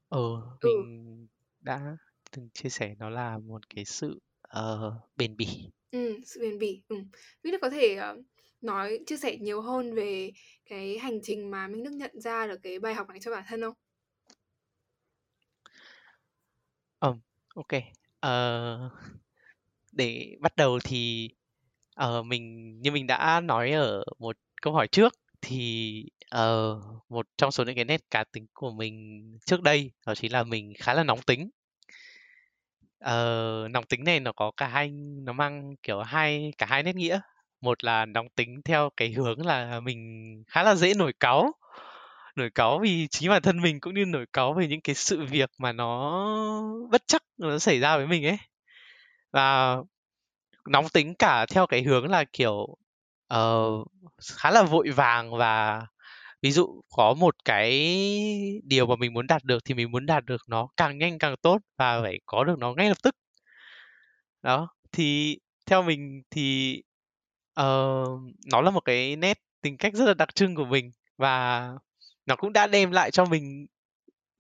Ừ, 0.09 0.37
mình 0.63 1.27
đã 1.59 1.97
từng 2.31 2.49
chia 2.53 2.69
sẻ 2.69 2.95
nó 2.99 3.09
là 3.09 3.37
một 3.37 3.69
cái 3.69 3.85
sự 3.85 4.19
uh, 4.57 4.93
bền 5.15 5.37
bỉ. 5.37 5.47
Ừ, 5.91 6.19
sự 6.25 6.41
bền 6.41 6.59
bỉ. 6.59 6.81
Ừ. 6.87 6.95
Minh 7.43 7.51
Đức 7.51 7.57
có 7.61 7.69
thể 7.69 7.99
uh, 8.13 8.25
nói 8.61 8.99
chia 9.05 9.17
sẻ 9.17 9.37
nhiều 9.37 9.61
hơn 9.61 9.93
về 9.95 10.31
cái 10.65 10.97
hành 10.97 11.19
trình 11.23 11.51
mà 11.51 11.67
Minh 11.67 11.83
Đức 11.83 11.91
nhận 11.91 12.21
ra 12.21 12.47
được 12.47 12.59
cái 12.63 12.79
bài 12.79 12.93
học 12.93 13.09
này 13.09 13.19
cho 13.21 13.31
bản 13.31 13.43
thân 13.47 13.61
không? 13.61 13.73
Um, 16.99 17.19
ok. 17.55 17.73
Uh, 18.25 18.91
để 19.91 20.37
bắt 20.39 20.55
đầu 20.55 20.79
thì 20.83 21.29
uh, 22.03 22.25
mình 22.25 22.75
như 22.81 22.91
mình 22.91 23.07
đã 23.07 23.41
nói 23.41 23.71
ở 23.71 24.03
một 24.19 24.37
câu 24.61 24.73
hỏi 24.73 24.87
trước 24.87 25.13
thì 25.41 26.03
uh, 26.35 26.83
một 27.09 27.27
trong 27.37 27.51
số 27.51 27.63
những 27.63 27.75
cái 27.75 27.85
nét 27.85 28.01
cá 28.11 28.23
tính 28.23 28.45
của 28.53 28.71
mình 28.71 29.23
trước 29.45 29.61
đây 29.61 29.91
đó 30.05 30.15
chính 30.15 30.31
là 30.31 30.43
mình 30.43 30.73
khá 30.77 30.93
là 30.93 31.03
nóng 31.03 31.21
tính. 31.21 31.49
Uh, 33.05 33.71
nóng 33.71 33.83
tính 33.89 34.03
này 34.03 34.19
nó 34.19 34.31
có 34.31 34.51
cả 34.57 34.67
hai 34.67 34.89
nó 35.23 35.33
mang 35.33 35.75
kiểu 35.83 36.01
hai 36.01 36.53
cả 36.57 36.65
hai 36.69 36.83
nét 36.83 36.95
nghĩa. 36.95 37.19
Một 37.61 37.83
là 37.83 38.05
nóng 38.05 38.29
tính 38.29 38.61
theo 38.65 38.89
cái 38.97 39.11
hướng 39.11 39.45
là 39.45 39.79
mình 39.79 40.43
khá 40.47 40.63
là 40.63 40.75
dễ 40.75 40.93
nổi 40.93 41.13
cáu 41.19 41.53
nổi 42.35 42.49
cáu 42.55 42.79
vì 42.79 43.07
chính 43.07 43.29
bản 43.29 43.41
thân 43.41 43.61
mình 43.61 43.79
cũng 43.79 43.93
như 43.93 44.05
nổi 44.05 44.25
cáu 44.33 44.53
về 44.53 44.67
những 44.67 44.81
cái 44.81 44.95
sự 44.95 45.25
việc 45.25 45.49
mà 45.57 45.71
nó 45.71 46.23
bất 46.91 47.03
chắc 47.07 47.23
nó 47.37 47.59
xảy 47.59 47.79
ra 47.79 47.97
với 47.97 48.07
mình 48.07 48.25
ấy. 48.25 48.37
Và 49.31 49.77
nóng 50.67 50.89
tính 50.89 51.15
cả 51.15 51.45
theo 51.45 51.67
cái 51.67 51.83
hướng 51.83 52.09
là 52.09 52.23
kiểu 52.33 52.77
uh, 53.33 53.87
khá 54.37 54.51
là 54.51 54.63
vội 54.63 54.89
vàng 54.89 55.37
và 55.37 55.85
ví 56.41 56.51
dụ 56.51 56.81
có 56.89 57.13
một 57.13 57.35
cái 57.45 57.71
điều 58.63 58.85
mà 58.87 58.95
mình 58.95 59.13
muốn 59.13 59.27
đạt 59.27 59.43
được 59.43 59.65
thì 59.65 59.73
mình 59.73 59.91
muốn 59.91 60.05
đạt 60.05 60.25
được 60.25 60.41
nó 60.47 60.67
càng 60.77 60.97
nhanh 60.97 61.19
càng 61.19 61.35
tốt 61.41 61.57
và 61.77 62.01
phải 62.01 62.19
có 62.25 62.43
được 62.43 62.59
nó 62.59 62.73
ngay 62.73 62.89
lập 62.89 62.97
tức. 63.03 63.15
Đó 64.41 64.69
thì 64.91 65.39
theo 65.65 65.83
mình 65.83 66.21
thì 66.29 66.81
uh, 67.61 68.19
nó 68.51 68.61
là 68.61 68.71
một 68.71 68.85
cái 68.85 69.15
nét 69.15 69.39
tính 69.61 69.77
cách 69.77 69.93
rất 69.93 70.05
là 70.05 70.13
đặc 70.13 70.35
trưng 70.35 70.55
của 70.55 70.65
mình 70.65 70.91
và 71.17 71.69
nó 72.25 72.35
cũng 72.35 72.53
đã 72.53 72.67
đem 72.67 72.91
lại 72.91 73.11
cho 73.11 73.25
mình 73.25 73.65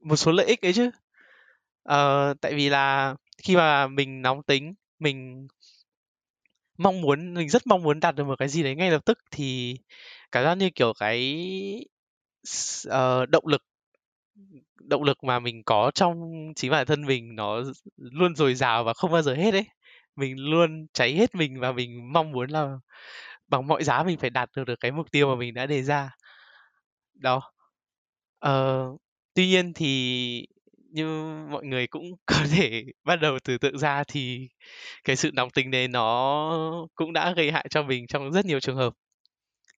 một 0.03 0.15
số 0.15 0.31
lợi 0.31 0.45
ích 0.45 0.65
ấy 0.65 0.73
chứ. 0.73 0.87
Uh, 1.89 2.41
tại 2.41 2.53
vì 2.55 2.69
là 2.69 3.15
khi 3.43 3.55
mà 3.55 3.87
mình 3.87 4.21
nóng 4.21 4.43
tính 4.43 4.73
mình 4.99 5.47
mong 6.77 7.01
muốn 7.01 7.33
mình 7.33 7.49
rất 7.49 7.67
mong 7.67 7.83
muốn 7.83 7.99
đạt 7.99 8.15
được 8.15 8.23
một 8.23 8.39
cái 8.39 8.47
gì 8.49 8.63
đấy 8.63 8.75
ngay 8.75 8.91
lập 8.91 9.05
tức 9.05 9.19
thì 9.31 9.77
cảm 10.31 10.43
giác 10.43 10.55
như 10.55 10.69
kiểu 10.75 10.93
cái 10.99 11.45
uh, 12.87 13.29
động 13.29 13.47
lực 13.47 13.63
động 14.79 15.03
lực 15.03 15.23
mà 15.23 15.39
mình 15.39 15.63
có 15.63 15.91
trong 15.95 16.31
chính 16.55 16.71
bản 16.71 16.85
thân 16.85 17.05
mình 17.05 17.35
nó 17.35 17.61
luôn 17.97 18.35
dồi 18.35 18.55
dào 18.55 18.83
và 18.83 18.93
không 18.93 19.11
bao 19.11 19.21
giờ 19.21 19.33
hết 19.35 19.53
ấy. 19.53 19.65
Mình 20.15 20.37
luôn 20.37 20.87
cháy 20.93 21.13
hết 21.13 21.35
mình 21.35 21.59
và 21.59 21.71
mình 21.71 22.13
mong 22.13 22.31
muốn 22.31 22.49
là 22.49 22.77
bằng 23.47 23.67
mọi 23.67 23.83
giá 23.83 24.03
mình 24.03 24.17
phải 24.17 24.29
đạt 24.29 24.49
được 24.55 24.63
được 24.63 24.79
cái 24.79 24.91
mục 24.91 25.11
tiêu 25.11 25.29
mà 25.29 25.35
mình 25.35 25.53
đã 25.53 25.65
đề 25.65 25.83
ra. 25.83 26.15
Đó. 27.13 27.41
Ờ, 28.39 28.85
tuy 29.33 29.47
nhiên 29.47 29.73
thì 29.73 30.47
như 30.95 31.35
mọi 31.51 31.65
người 31.65 31.87
cũng 31.87 32.03
có 32.25 32.35
thể 32.51 32.83
bắt 33.03 33.15
đầu 33.15 33.39
từ 33.43 33.57
tượng 33.57 33.77
ra 33.77 34.03
thì 34.07 34.47
cái 35.03 35.15
sự 35.15 35.31
nóng 35.33 35.49
tính 35.49 35.71
đấy 35.71 35.87
nó 35.87 36.87
cũng 36.95 37.13
đã 37.13 37.33
gây 37.37 37.51
hại 37.51 37.67
cho 37.69 37.83
mình 37.83 38.07
trong 38.07 38.31
rất 38.31 38.45
nhiều 38.45 38.59
trường 38.59 38.75
hợp. 38.77 38.93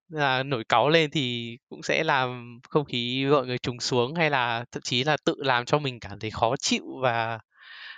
Là 0.10 0.44
nổi 0.44 0.64
cáu 0.70 0.90
lên 0.90 1.12
thì 1.12 1.58
cũng 1.70 1.84
sẽ 1.84 2.04
làm 2.04 2.60
không 2.70 2.86
khí 2.86 3.26
mọi 3.32 3.46
người 3.48 3.58
trùng 3.58 3.80
xuống 3.80 4.16
hay 4.16 4.30
là 4.30 4.66
thậm 4.72 4.82
chí 4.82 5.04
là 5.04 5.18
tự 5.26 5.36
làm 5.38 5.66
cho 5.66 5.80
mình 5.80 6.00
cảm 6.00 6.20
thấy 6.20 6.32
khó 6.32 6.56
chịu 6.58 6.84
và 7.04 7.40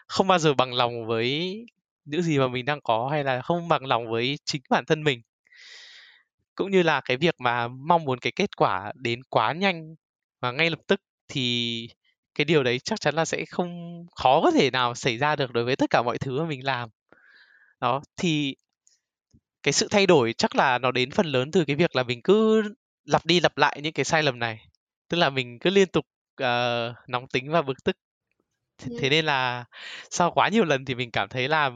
không 0.07 0.27
bao 0.27 0.39
giờ 0.39 0.53
bằng 0.53 0.73
lòng 0.73 1.07
với 1.07 1.55
những 2.05 2.21
gì 2.21 2.39
mà 2.39 2.47
mình 2.47 2.65
đang 2.65 2.81
có 2.81 3.09
hay 3.11 3.23
là 3.23 3.41
không 3.41 3.67
bằng 3.67 3.85
lòng 3.85 4.11
với 4.11 4.39
chính 4.45 4.61
bản 4.69 4.85
thân 4.85 5.03
mình. 5.03 5.21
Cũng 6.55 6.71
như 6.71 6.83
là 6.83 7.01
cái 7.01 7.17
việc 7.17 7.35
mà 7.39 7.67
mong 7.67 8.05
muốn 8.05 8.19
cái 8.19 8.31
kết 8.35 8.57
quả 8.57 8.91
đến 8.95 9.23
quá 9.29 9.53
nhanh 9.53 9.95
và 10.41 10.51
ngay 10.51 10.69
lập 10.69 10.79
tức 10.87 11.01
thì 11.27 11.87
cái 12.35 12.45
điều 12.45 12.63
đấy 12.63 12.79
chắc 12.79 13.01
chắn 13.01 13.15
là 13.15 13.25
sẽ 13.25 13.45
không 13.45 14.05
khó 14.15 14.41
có 14.41 14.51
thể 14.51 14.71
nào 14.71 14.95
xảy 14.95 15.17
ra 15.17 15.35
được 15.35 15.51
đối 15.51 15.63
với 15.63 15.75
tất 15.75 15.89
cả 15.89 16.01
mọi 16.01 16.17
thứ 16.17 16.39
mà 16.39 16.45
mình 16.45 16.65
làm. 16.65 16.89
Đó 17.81 18.01
thì 18.17 18.55
cái 19.63 19.73
sự 19.73 19.87
thay 19.91 20.05
đổi 20.07 20.33
chắc 20.37 20.55
là 20.55 20.77
nó 20.77 20.91
đến 20.91 21.11
phần 21.11 21.25
lớn 21.25 21.51
từ 21.51 21.65
cái 21.65 21.75
việc 21.75 21.95
là 21.95 22.03
mình 22.03 22.21
cứ 22.21 22.63
lặp 23.05 23.25
đi 23.25 23.39
lặp 23.39 23.57
lại 23.57 23.79
những 23.83 23.93
cái 23.93 24.05
sai 24.05 24.23
lầm 24.23 24.39
này 24.39 24.59
tức 25.09 25.17
là 25.17 25.29
mình 25.29 25.59
cứ 25.59 25.69
liên 25.69 25.87
tục 25.87 26.05
uh, 26.43 26.95
nóng 27.07 27.27
tính 27.27 27.51
và 27.51 27.61
bực 27.61 27.83
tức. 27.83 27.97
Thế, 28.99 29.09
nên 29.09 29.25
là 29.25 29.65
sau 30.09 30.31
quá 30.31 30.49
nhiều 30.49 30.65
lần 30.65 30.85
thì 30.85 30.95
mình 30.95 31.11
cảm 31.11 31.29
thấy 31.29 31.47
là 31.47 31.71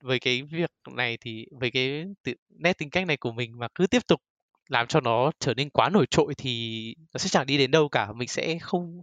với 0.00 0.18
cái 0.18 0.42
việc 0.42 0.70
này 0.92 1.18
thì 1.20 1.46
với 1.50 1.70
cái 1.70 2.04
nét 2.48 2.78
tính 2.78 2.90
cách 2.90 3.06
này 3.06 3.16
của 3.16 3.32
mình 3.32 3.58
mà 3.58 3.68
cứ 3.74 3.86
tiếp 3.86 4.02
tục 4.08 4.20
làm 4.68 4.86
cho 4.86 5.00
nó 5.00 5.30
trở 5.40 5.54
nên 5.54 5.70
quá 5.70 5.88
nổi 5.90 6.06
trội 6.10 6.34
thì 6.34 6.94
nó 7.14 7.18
sẽ 7.18 7.28
chẳng 7.28 7.46
đi 7.46 7.58
đến 7.58 7.70
đâu 7.70 7.88
cả 7.88 8.12
mình 8.12 8.28
sẽ 8.28 8.58
không 8.58 9.02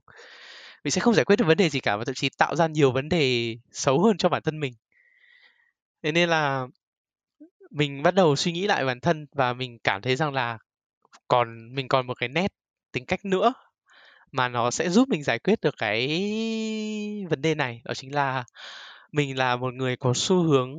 mình 0.83 0.91
sẽ 0.91 1.01
không 1.01 1.13
giải 1.13 1.25
quyết 1.25 1.35
được 1.35 1.45
vấn 1.45 1.57
đề 1.57 1.69
gì 1.69 1.79
cả 1.79 1.97
và 1.97 2.05
thậm 2.05 2.15
chí 2.15 2.29
tạo 2.37 2.55
ra 2.55 2.67
nhiều 2.67 2.91
vấn 2.91 3.09
đề 3.09 3.55
xấu 3.71 4.03
hơn 4.03 4.17
cho 4.17 4.29
bản 4.29 4.41
thân 4.43 4.59
mình. 4.59 4.73
Thế 6.03 6.11
nên 6.11 6.29
là 6.29 6.67
mình 7.71 8.03
bắt 8.03 8.15
đầu 8.15 8.35
suy 8.35 8.51
nghĩ 8.51 8.67
lại 8.67 8.85
bản 8.85 8.99
thân 8.99 9.27
và 9.31 9.53
mình 9.53 9.79
cảm 9.83 10.01
thấy 10.01 10.15
rằng 10.15 10.33
là 10.33 10.57
còn, 11.27 11.75
mình 11.75 11.87
còn 11.87 12.07
một 12.07 12.13
cái 12.19 12.29
nét 12.29 12.53
tính 12.91 13.05
cách 13.05 13.25
nữa 13.25 13.53
mà 14.31 14.49
nó 14.49 14.71
sẽ 14.71 14.89
giúp 14.89 15.09
mình 15.09 15.23
giải 15.23 15.39
quyết 15.39 15.61
được 15.61 15.75
cái 15.77 16.07
vấn 17.29 17.41
đề 17.41 17.55
này. 17.55 17.81
Đó 17.85 17.93
chính 17.93 18.15
là 18.15 18.43
mình 19.11 19.37
là 19.37 19.55
một 19.55 19.73
người 19.73 19.97
có 19.97 20.13
xu 20.15 20.43
hướng 20.43 20.75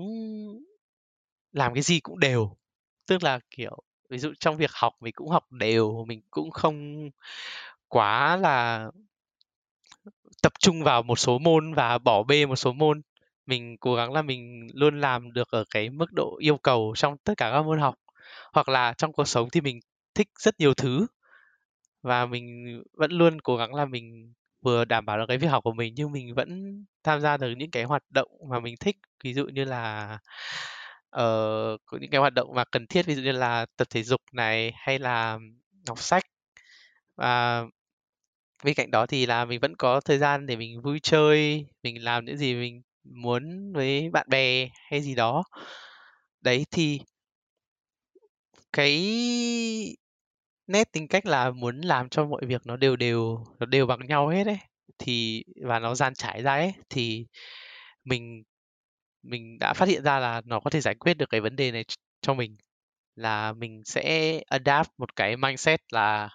làm 1.52 1.74
cái 1.74 1.82
gì 1.82 2.00
cũng 2.00 2.18
đều. 2.20 2.56
Tức 3.06 3.22
là, 3.22 3.40
kiểu, 3.50 3.78
ví 4.10 4.18
dụ 4.18 4.32
trong 4.40 4.56
việc 4.56 4.70
học 4.72 4.92
mình 5.00 5.12
cũng 5.16 5.28
học 5.28 5.52
đều, 5.52 6.04
mình 6.08 6.22
cũng 6.30 6.50
không 6.50 7.10
quá 7.88 8.36
là 8.36 8.86
tập 10.44 10.52
trung 10.58 10.82
vào 10.82 11.02
một 11.02 11.18
số 11.18 11.38
môn 11.38 11.74
và 11.74 11.98
bỏ 11.98 12.22
bê 12.22 12.46
một 12.46 12.56
số 12.56 12.72
môn. 12.72 13.02
Mình 13.46 13.76
cố 13.80 13.94
gắng 13.94 14.12
là 14.12 14.22
mình 14.22 14.68
luôn 14.74 15.00
làm 15.00 15.32
được 15.32 15.48
ở 15.50 15.64
cái 15.70 15.90
mức 15.90 16.12
độ 16.12 16.36
yêu 16.38 16.56
cầu 16.56 16.94
trong 16.96 17.16
tất 17.18 17.34
cả 17.36 17.50
các 17.52 17.62
môn 17.62 17.78
học. 17.78 17.94
Hoặc 18.52 18.68
là 18.68 18.92
trong 18.98 19.12
cuộc 19.12 19.28
sống 19.28 19.48
thì 19.50 19.60
mình 19.60 19.80
thích 20.14 20.28
rất 20.38 20.54
nhiều 20.60 20.74
thứ. 20.74 21.06
Và 22.02 22.26
mình 22.26 22.64
vẫn 22.92 23.12
luôn 23.12 23.40
cố 23.40 23.56
gắng 23.56 23.74
là 23.74 23.84
mình 23.84 24.32
vừa 24.62 24.84
đảm 24.84 25.06
bảo 25.06 25.18
được 25.18 25.24
cái 25.28 25.38
việc 25.38 25.48
học 25.48 25.64
của 25.64 25.72
mình 25.72 25.94
nhưng 25.96 26.12
mình 26.12 26.34
vẫn 26.34 26.84
tham 27.02 27.20
gia 27.20 27.36
được 27.36 27.54
những 27.58 27.70
cái 27.70 27.84
hoạt 27.84 28.02
động 28.10 28.28
mà 28.50 28.60
mình 28.60 28.74
thích. 28.80 28.96
Ví 29.24 29.34
dụ 29.34 29.44
như 29.46 29.64
là 29.64 30.18
uh, 31.20 31.80
những 32.00 32.10
cái 32.10 32.20
hoạt 32.20 32.32
động 32.32 32.54
mà 32.54 32.64
cần 32.64 32.86
thiết 32.86 33.06
ví 33.06 33.14
dụ 33.14 33.22
như 33.22 33.32
là 33.32 33.66
tập 33.76 33.86
thể 33.90 34.02
dục 34.02 34.20
này 34.32 34.72
hay 34.76 34.98
là 34.98 35.38
đọc 35.86 35.98
sách. 35.98 36.24
Và 37.16 37.64
bên 38.64 38.74
cạnh 38.74 38.90
đó 38.90 39.06
thì 39.06 39.26
là 39.26 39.44
mình 39.44 39.60
vẫn 39.60 39.76
có 39.76 40.00
thời 40.00 40.18
gian 40.18 40.46
để 40.46 40.56
mình 40.56 40.82
vui 40.82 41.00
chơi, 41.02 41.66
mình 41.82 42.04
làm 42.04 42.24
những 42.24 42.36
gì 42.36 42.54
mình 42.54 42.82
muốn 43.04 43.72
với 43.72 44.10
bạn 44.10 44.26
bè 44.30 44.68
hay 44.90 45.00
gì 45.02 45.14
đó. 45.14 45.44
Đấy, 46.42 46.66
thì 46.70 47.00
cái 48.72 48.92
nét 50.66 50.92
tính 50.92 51.08
cách 51.08 51.26
là 51.26 51.50
muốn 51.50 51.80
làm 51.80 52.08
cho 52.08 52.26
mọi 52.26 52.46
việc 52.46 52.62
nó 52.66 52.76
đều 52.76 52.96
đều, 52.96 53.44
nó 53.58 53.66
đều 53.66 53.86
bằng 53.86 54.00
nhau 54.08 54.28
hết 54.28 54.46
ấy, 54.46 54.58
thì, 54.98 55.44
và 55.64 55.78
nó 55.78 55.94
dàn 55.94 56.14
trải 56.14 56.42
ra 56.42 56.52
ấy, 56.54 56.72
thì 56.90 57.26
mình 58.04 58.42
mình 59.22 59.58
đã 59.60 59.74
phát 59.74 59.88
hiện 59.88 60.04
ra 60.04 60.18
là 60.20 60.42
nó 60.44 60.60
có 60.60 60.70
thể 60.70 60.80
giải 60.80 60.94
quyết 60.94 61.14
được 61.14 61.30
cái 61.30 61.40
vấn 61.40 61.56
đề 61.56 61.72
này 61.72 61.84
cho 62.22 62.34
mình. 62.34 62.56
Là 63.16 63.52
mình 63.52 63.82
sẽ 63.86 64.40
adapt 64.46 64.90
một 64.98 65.16
cái 65.16 65.36
mindset 65.36 65.80
là 65.92 66.30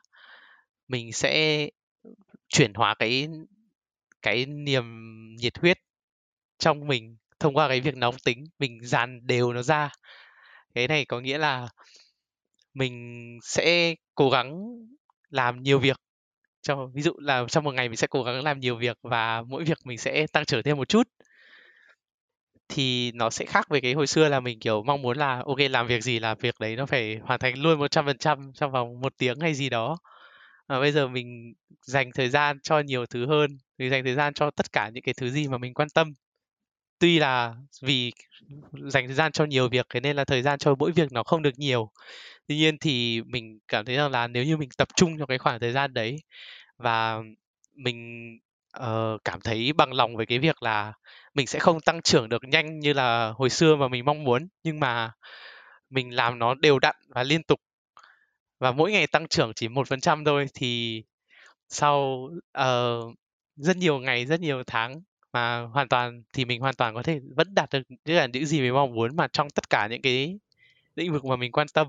mình 0.88 1.14
sẽ 1.14 1.70
chuyển 2.50 2.74
hóa 2.74 2.96
cái 3.00 3.28
cái 4.22 4.46
niềm 4.46 4.86
nhiệt 5.36 5.58
huyết 5.58 5.78
trong 6.60 6.88
mình 6.88 7.18
thông 7.40 7.54
qua 7.58 7.68
cái 7.68 7.82
việc 7.82 7.96
nóng 7.98 8.16
tính, 8.26 8.44
mình 8.60 8.80
dàn 8.84 9.28
đều 9.28 9.54
nó 9.54 9.64
ra. 9.64 9.90
Cái 10.76 10.88
này 10.88 11.06
có 11.06 11.20
nghĩa 11.20 11.38
là 11.38 11.68
mình 12.74 13.38
sẽ 13.44 13.96
cố 14.16 14.30
gắng 14.30 14.66
làm 15.30 15.64
nhiều 15.64 15.80
việc. 15.80 15.98
Cho, 16.62 16.88
ví 16.94 17.02
dụ 17.02 17.14
là 17.20 17.46
trong 17.50 17.64
một 17.64 17.74
ngày 17.74 17.90
mình 17.90 17.98
sẽ 17.98 18.08
cố 18.08 18.24
gắng 18.24 18.44
làm 18.44 18.60
nhiều 18.60 18.76
việc 18.76 18.98
và 19.04 19.42
mỗi 19.42 19.64
việc 19.64 19.78
mình 19.86 19.98
sẽ 19.98 20.28
tăng 20.28 20.46
trưởng 20.46 20.64
thêm 20.64 20.78
một 20.78 20.90
chút, 20.90 21.08
thì 22.70 23.12
nó 23.12 23.30
sẽ 23.30 23.46
khác 23.46 23.66
với 23.70 23.82
cái 23.82 23.94
hồi 23.94 24.08
xưa 24.08 24.30
là 24.30 24.40
mình, 24.40 24.60
kiểu, 24.60 24.84
mong 24.84 25.02
muốn 25.02 25.18
là, 25.18 25.44
ok, 25.46 25.58
làm 25.70 25.88
việc 25.88 26.04
gì 26.04 26.20
là 26.20 26.36
việc 26.36 26.56
đấy 26.60 26.76
nó 26.76 26.86
phải 26.86 27.18
hoàn 27.24 27.40
thành 27.40 27.58
luôn 27.58 27.80
một 27.80 27.92
trăm 27.92 28.06
phần 28.06 28.18
trăm 28.18 28.52
trong 28.54 28.72
vòng 28.72 29.02
một 29.02 29.14
tiếng 29.18 29.40
hay 29.40 29.54
gì 29.54 29.70
đó 29.70 29.98
và 30.70 30.80
bây 30.80 30.92
giờ 30.92 31.08
mình 31.08 31.54
dành 31.82 32.12
thời 32.16 32.30
gian 32.30 32.60
cho 32.64 32.80
nhiều 32.80 33.06
thứ 33.06 33.26
hơn 33.26 33.58
mình 33.78 33.90
dành 33.90 34.04
thời 34.04 34.16
gian 34.16 34.34
cho 34.34 34.52
tất 34.52 34.72
cả 34.72 34.90
những 34.94 35.04
cái 35.04 35.14
thứ 35.14 35.30
gì 35.30 35.48
mà 35.48 35.58
mình 35.58 35.74
quan 35.74 35.90
tâm. 35.90 36.14
Tuy 37.00 37.20
là 37.20 37.56
vì 37.82 38.12
dành 38.74 39.08
thời 39.08 39.16
gian 39.16 39.32
cho 39.32 39.46
nhiều 39.46 39.70
việc 39.70 39.88
thế 39.90 40.00
nên 40.00 40.16
là 40.16 40.26
thời 40.26 40.42
gian 40.42 40.60
cho 40.60 40.76
mỗi 40.76 40.92
việc 40.92 41.12
nó 41.12 41.24
không 41.24 41.42
được 41.42 41.60
nhiều. 41.60 41.92
Tuy 42.48 42.58
nhiên 42.58 42.78
thì 42.78 43.22
mình 43.22 43.60
cảm 43.68 43.86
thấy 43.86 43.96
rằng 43.96 44.12
là 44.12 44.28
nếu 44.28 44.44
như 44.44 44.58
mình 44.58 44.70
tập 44.78 44.88
trung 44.96 45.18
cho 45.20 45.26
cái 45.26 45.38
khoảng 45.38 45.60
thời 45.60 45.72
gian 45.72 45.94
đấy 45.94 46.18
và 46.78 47.20
mình 47.76 48.30
uh, 48.80 49.22
cảm 49.24 49.42
thấy 49.42 49.74
bằng 49.74 49.94
lòng 49.94 50.16
với 50.16 50.26
cái 50.26 50.40
việc 50.40 50.64
là 50.64 50.94
mình 51.34 51.48
sẽ 51.48 51.60
không 51.60 51.82
tăng 51.82 52.02
trưởng 52.02 52.30
được 52.30 52.44
nhanh 52.44 52.80
như 52.80 52.94
là 52.94 53.34
hồi 53.38 53.50
xưa 53.50 53.76
mà 53.76 53.88
mình 53.88 54.06
mong 54.06 54.24
muốn 54.24 54.48
nhưng 54.64 54.80
mà 54.80 55.12
mình 55.90 56.16
làm 56.16 56.40
nó 56.40 56.56
đều 56.56 56.80
đặn 56.80 56.96
và 57.08 57.24
liên 57.24 57.44
tục 57.44 57.60
và 58.60 58.72
mỗi 58.72 58.92
ngày 58.92 59.08
tăng 59.08 59.28
trưởng 59.28 59.54
chỉ 59.54 59.68
một 59.68 59.88
phần 59.88 60.00
trăm 60.00 60.26
thôi 60.26 60.48
thì 60.54 61.04
sau 61.70 62.30
uh, 62.60 63.16
rất 63.56 63.78
nhiều 63.78 64.00
ngày 64.00 64.26
rất 64.26 64.40
nhiều 64.40 64.64
tháng 64.68 65.02
mà 65.34 65.62
hoàn 65.62 65.88
toàn 65.88 66.24
thì 66.34 66.46
mình 66.46 66.62
hoàn 66.62 66.76
toàn 66.76 66.96
có 66.96 67.04
thể 67.04 67.20
vẫn 67.36 67.56
đạt 67.56 67.70
được 67.72 67.82
những 68.06 68.16
là 68.16 68.26
những 68.26 68.46
gì 68.46 68.62
mình 68.62 68.74
mong 68.74 68.94
muốn 68.94 69.16
mà 69.16 69.28
trong 69.28 69.50
tất 69.50 69.70
cả 69.70 69.88
những 69.88 70.02
cái 70.02 70.40
lĩnh 70.96 71.14
vực 71.14 71.26
mà 71.26 71.36
mình 71.36 71.52
quan 71.52 71.68
tâm. 71.74 71.88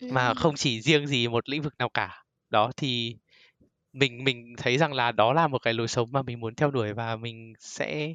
Mà 0.00 0.34
không 0.34 0.54
chỉ 0.56 0.80
riêng 0.80 1.06
gì 1.06 1.28
một 1.28 1.48
lĩnh 1.48 1.62
vực 1.62 1.74
nào 1.78 1.88
cả. 1.88 2.24
Đó 2.50 2.72
thì 2.76 3.16
mình 3.92 4.24
mình 4.24 4.54
thấy 4.56 4.78
rằng 4.78 4.92
là 4.92 5.12
đó 5.12 5.32
là 5.32 5.48
một 5.48 5.58
cái 5.58 5.74
lối 5.74 5.88
sống 5.88 6.12
mà 6.12 6.22
mình 6.22 6.40
muốn 6.40 6.54
theo 6.54 6.70
đuổi 6.70 6.92
và 6.92 7.16
mình 7.16 7.52
sẽ 7.58 8.14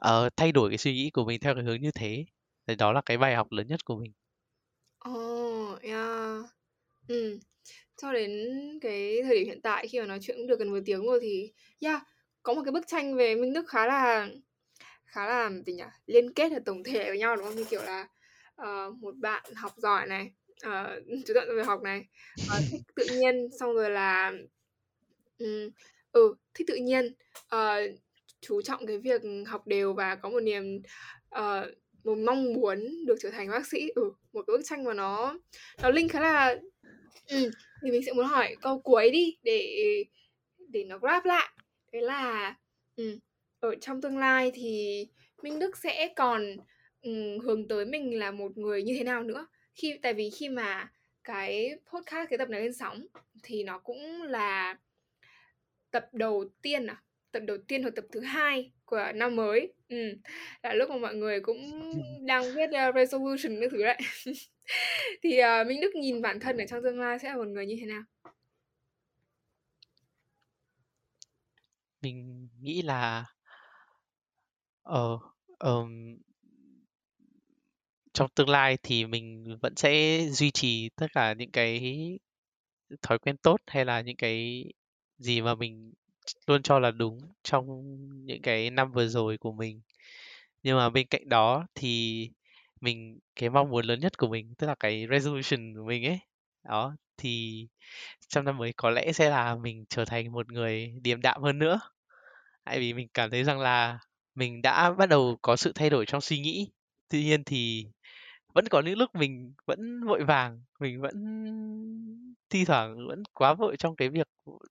uh, 0.00 0.36
thay 0.36 0.52
đổi 0.52 0.70
cái 0.70 0.78
suy 0.78 0.94
nghĩ 0.94 1.10
của 1.10 1.24
mình 1.24 1.40
theo 1.40 1.54
cái 1.54 1.64
hướng 1.64 1.80
như 1.80 1.90
thế. 1.90 2.24
Thì 2.66 2.74
đó 2.74 2.92
là 2.92 3.02
cái 3.06 3.18
bài 3.18 3.34
học 3.34 3.52
lớn 3.52 3.66
nhất 3.66 3.84
của 3.84 3.96
mình. 3.96 4.12
Ồ, 4.98 5.45
yeah. 5.82 5.98
À. 5.98 6.42
Ừ. 7.08 7.38
cho 7.96 8.12
đến 8.12 8.30
cái 8.82 9.22
thời 9.22 9.34
điểm 9.38 9.46
hiện 9.46 9.60
tại 9.62 9.88
khi 9.88 10.00
mà 10.00 10.06
nói 10.06 10.18
chuyện 10.22 10.36
cũng 10.36 10.46
được 10.46 10.58
gần 10.58 10.70
một 10.70 10.78
tiếng 10.86 11.06
rồi 11.06 11.18
thì 11.22 11.52
yeah, 11.80 12.02
có 12.42 12.54
một 12.54 12.62
cái 12.64 12.72
bức 12.72 12.86
tranh 12.86 13.16
về 13.16 13.34
Minh 13.34 13.52
Đức 13.52 13.68
khá 13.68 13.86
là 13.86 14.28
khá 15.04 15.26
là 15.26 15.50
gì 15.66 15.72
nhỉ 15.72 15.84
liên 16.06 16.32
kết 16.32 16.52
ở 16.52 16.58
tổng 16.64 16.84
thể 16.84 17.04
với 17.04 17.18
nhau 17.18 17.36
đúng 17.36 17.44
không 17.44 17.56
như 17.56 17.64
kiểu 17.64 17.82
là 17.82 18.08
uh, 18.62 18.94
một 18.94 19.16
bạn 19.16 19.44
học 19.54 19.72
giỏi 19.76 20.06
này 20.06 20.32
ờ, 20.62 21.00
uh, 21.12 21.24
chú 21.26 21.34
trọng 21.34 21.56
về 21.56 21.64
học 21.64 21.82
này 21.82 22.06
uh, 22.42 22.62
thích 22.70 22.80
tự 22.96 23.06
nhiên 23.12 23.48
xong 23.60 23.74
rồi 23.74 23.90
là 23.90 24.32
um, 25.38 25.70
ừ 26.12 26.34
thích 26.54 26.66
tự 26.68 26.76
nhiên 26.76 27.14
uh, 27.54 27.98
chú 28.40 28.62
trọng 28.62 28.86
cái 28.86 28.98
việc 28.98 29.22
học 29.46 29.66
đều 29.66 29.92
và 29.92 30.14
có 30.14 30.28
một 30.28 30.40
niềm 30.40 30.82
uh, 31.38 31.66
một 32.06 32.18
mong 32.18 32.52
muốn 32.52 33.04
được 33.06 33.16
trở 33.20 33.30
thành 33.30 33.50
bác 33.50 33.66
sĩ. 33.66 33.88
Ừ 33.94 34.12
một 34.32 34.44
cái 34.46 34.56
bức 34.56 34.64
tranh 34.64 34.84
mà 34.84 34.94
nó 34.94 35.38
nó 35.82 35.90
linh 35.90 36.08
khá 36.08 36.20
là 36.20 36.56
ừ, 37.28 37.50
thì 37.82 37.90
mình 37.90 38.02
sẽ 38.06 38.12
muốn 38.12 38.26
hỏi 38.26 38.56
câu 38.60 38.80
cuối 38.80 39.10
đi 39.10 39.36
để 39.42 39.82
để 40.68 40.84
nó 40.84 40.98
grab 40.98 41.24
lại. 41.24 41.48
Đấy 41.92 42.02
là 42.02 42.54
ừ, 42.96 43.18
ở 43.60 43.74
trong 43.74 44.00
tương 44.00 44.18
lai 44.18 44.52
thì 44.54 45.06
Minh 45.42 45.58
Đức 45.58 45.76
sẽ 45.76 46.12
còn 46.16 46.56
ừ, 47.02 47.38
hướng 47.42 47.68
tới 47.68 47.84
mình 47.84 48.18
là 48.18 48.30
một 48.30 48.58
người 48.58 48.82
như 48.82 48.94
thế 48.98 49.04
nào 49.04 49.22
nữa? 49.22 49.46
Khi 49.74 49.98
tại 50.02 50.14
vì 50.14 50.30
khi 50.30 50.48
mà 50.48 50.90
cái 51.24 51.70
podcast 51.92 52.30
cái 52.30 52.38
tập 52.38 52.50
này 52.50 52.60
lên 52.60 52.72
sóng 52.72 53.06
thì 53.42 53.64
nó 53.64 53.78
cũng 53.78 54.22
là 54.22 54.76
tập 55.90 56.08
đầu 56.12 56.44
tiên 56.62 56.86
à? 56.86 57.02
Tập 57.32 57.42
đầu 57.46 57.58
tiên 57.58 57.82
hoặc 57.82 57.94
tập 57.96 58.04
thứ 58.12 58.20
hai 58.20 58.72
của 58.86 59.12
năm 59.14 59.36
mới 59.36 59.72
ừ. 59.88 59.96
là 60.62 60.74
lúc 60.74 60.90
mà 60.90 60.96
mọi 60.96 61.14
người 61.14 61.40
cũng 61.40 61.58
đang 62.26 62.42
viết 62.54 62.70
uh, 62.88 62.94
resolution 62.94 63.60
cái 63.60 63.68
thứ 63.70 63.82
đấy 63.82 63.98
thì 65.22 65.40
uh, 65.40 65.66
Minh 65.66 65.80
Đức 65.80 65.94
nhìn 65.94 66.22
bản 66.22 66.40
thân 66.40 66.58
ở 66.58 66.66
trong 66.66 66.82
tương 66.82 67.00
lai 67.00 67.18
sẽ 67.18 67.28
là 67.28 67.36
một 67.36 67.48
người 67.48 67.66
như 67.66 67.76
thế 67.80 67.86
nào 67.86 68.02
mình 72.02 72.48
nghĩ 72.60 72.82
là 72.82 73.24
ờ 74.82 75.18
um, 75.58 76.16
trong 78.12 78.30
tương 78.34 78.48
lai 78.48 78.78
thì 78.82 79.06
mình 79.06 79.56
vẫn 79.62 79.76
sẽ 79.76 80.20
duy 80.30 80.50
trì 80.50 80.88
tất 80.96 81.06
cả 81.12 81.32
những 81.32 81.50
cái 81.50 81.80
thói 83.02 83.18
quen 83.18 83.36
tốt 83.36 83.56
hay 83.66 83.84
là 83.84 84.00
những 84.00 84.16
cái 84.16 84.64
gì 85.18 85.40
mà 85.40 85.54
mình 85.54 85.92
luôn 86.46 86.62
cho 86.62 86.78
là 86.78 86.90
đúng 86.90 87.18
trong 87.42 87.66
những 88.26 88.42
cái 88.42 88.70
năm 88.70 88.92
vừa 88.92 89.08
rồi 89.08 89.38
của 89.38 89.52
mình. 89.52 89.80
Nhưng 90.62 90.76
mà 90.76 90.90
bên 90.90 91.06
cạnh 91.06 91.28
đó 91.28 91.66
thì 91.74 92.30
mình, 92.80 93.18
cái 93.36 93.50
mong 93.50 93.70
muốn 93.70 93.84
lớn 93.86 94.00
nhất 94.00 94.18
của 94.18 94.28
mình, 94.28 94.54
tức 94.58 94.66
là 94.66 94.74
cái 94.80 95.06
resolution 95.10 95.74
của 95.74 95.84
mình 95.84 96.06
ấy, 96.06 96.18
đó, 96.64 96.96
thì 97.16 97.66
trong 98.28 98.44
năm 98.44 98.58
mới 98.58 98.72
có 98.72 98.90
lẽ 98.90 99.12
sẽ 99.12 99.30
là 99.30 99.54
mình 99.56 99.84
trở 99.88 100.04
thành 100.04 100.32
một 100.32 100.52
người 100.52 100.94
điềm 101.02 101.22
đạm 101.22 101.42
hơn 101.42 101.58
nữa. 101.58 101.80
Tại 102.64 102.78
vì 102.80 102.92
mình 102.94 103.08
cảm 103.14 103.30
thấy 103.30 103.44
rằng 103.44 103.60
là 103.60 103.98
mình 104.34 104.62
đã 104.62 104.92
bắt 104.92 105.06
đầu 105.08 105.38
có 105.42 105.56
sự 105.56 105.72
thay 105.74 105.90
đổi 105.90 106.06
trong 106.06 106.20
suy 106.20 106.40
nghĩ. 106.40 106.70
Tuy 107.08 107.24
nhiên 107.24 107.44
thì 107.44 107.86
vẫn 108.54 108.68
có 108.70 108.80
những 108.80 108.98
lúc 108.98 109.14
mình 109.14 109.54
vẫn 109.66 110.04
vội 110.06 110.24
vàng, 110.24 110.62
mình 110.80 111.00
vẫn 111.00 111.14
thi 112.50 112.64
thoảng 112.64 113.06
vẫn 113.08 113.22
quá 113.34 113.54
vội 113.54 113.76
trong 113.76 113.96
cái 113.96 114.08
việc 114.08 114.28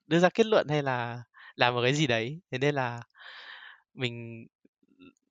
đưa 0.07 0.19
ra 0.19 0.29
kết 0.29 0.45
luận 0.45 0.67
hay 0.69 0.83
là 0.83 1.23
làm 1.55 1.73
một 1.73 1.81
cái 1.83 1.93
gì 1.93 2.07
đấy. 2.07 2.39
Thế 2.51 2.57
nên 2.57 2.75
là 2.75 3.01
mình 3.93 4.45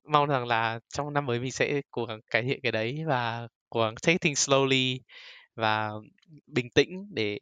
mong 0.03 0.29
rằng 0.29 0.47
là 0.47 0.79
trong 0.93 1.13
năm 1.13 1.25
mới 1.25 1.39
mình 1.39 1.51
sẽ 1.51 1.81
cố 1.91 2.05
gắng 2.05 2.19
cải 2.29 2.43
thiện 2.43 2.59
cái 2.63 2.71
đấy 2.71 3.03
và 3.07 3.47
cố 3.69 3.81
gắng 3.81 3.95
take 4.03 4.17
things 4.17 4.49
slowly 4.49 4.99
và 5.55 5.91
bình 6.47 6.69
tĩnh 6.69 7.07
để 7.13 7.39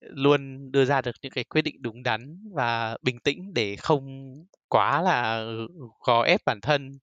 luôn 0.00 0.72
đưa 0.72 0.84
ra 0.84 1.00
được 1.00 1.16
những 1.22 1.32
cái 1.32 1.44
quyết 1.44 1.62
định 1.62 1.82
đúng 1.82 2.02
đắn 2.02 2.50
và 2.54 2.96
bình 3.02 3.20
tĩnh 3.20 3.54
để 3.54 3.76
không 3.76 4.34
quá 4.68 5.02
là 5.02 5.46
gò 6.00 6.22
ép 6.22 6.40
bản 6.46 6.60
thân 6.60 6.98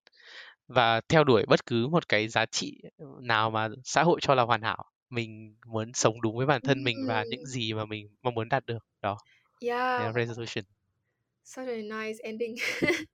và 0.67 1.01
theo 1.09 1.23
đuổi 1.23 1.45
bất 1.47 1.65
cứ 1.65 1.87
một 1.87 2.09
cái 2.09 2.27
giá 2.27 2.45
trị 2.45 2.81
nào 3.21 3.51
mà 3.51 3.69
xã 3.83 4.03
hội 4.03 4.19
cho 4.21 4.35
là 4.35 4.43
hoàn 4.43 4.61
hảo. 4.61 4.85
Mình 5.09 5.55
muốn 5.65 5.93
sống 5.93 6.21
đúng 6.21 6.37
với 6.37 6.45
bản 6.45 6.61
thân 6.61 6.83
mình 6.83 6.97
và 7.07 7.23
những 7.29 7.45
gì 7.45 7.73
mà 7.73 7.85
mình 7.85 8.07
mong 8.21 8.33
muốn 8.33 8.49
đạt 8.49 8.65
được. 8.65 8.85
Đó 9.01 9.17
yeah. 9.61 10.15
resolution 10.15 10.63
such 11.43 11.67
a 11.67 11.75
nice 11.75 12.19
ending. 12.23 12.55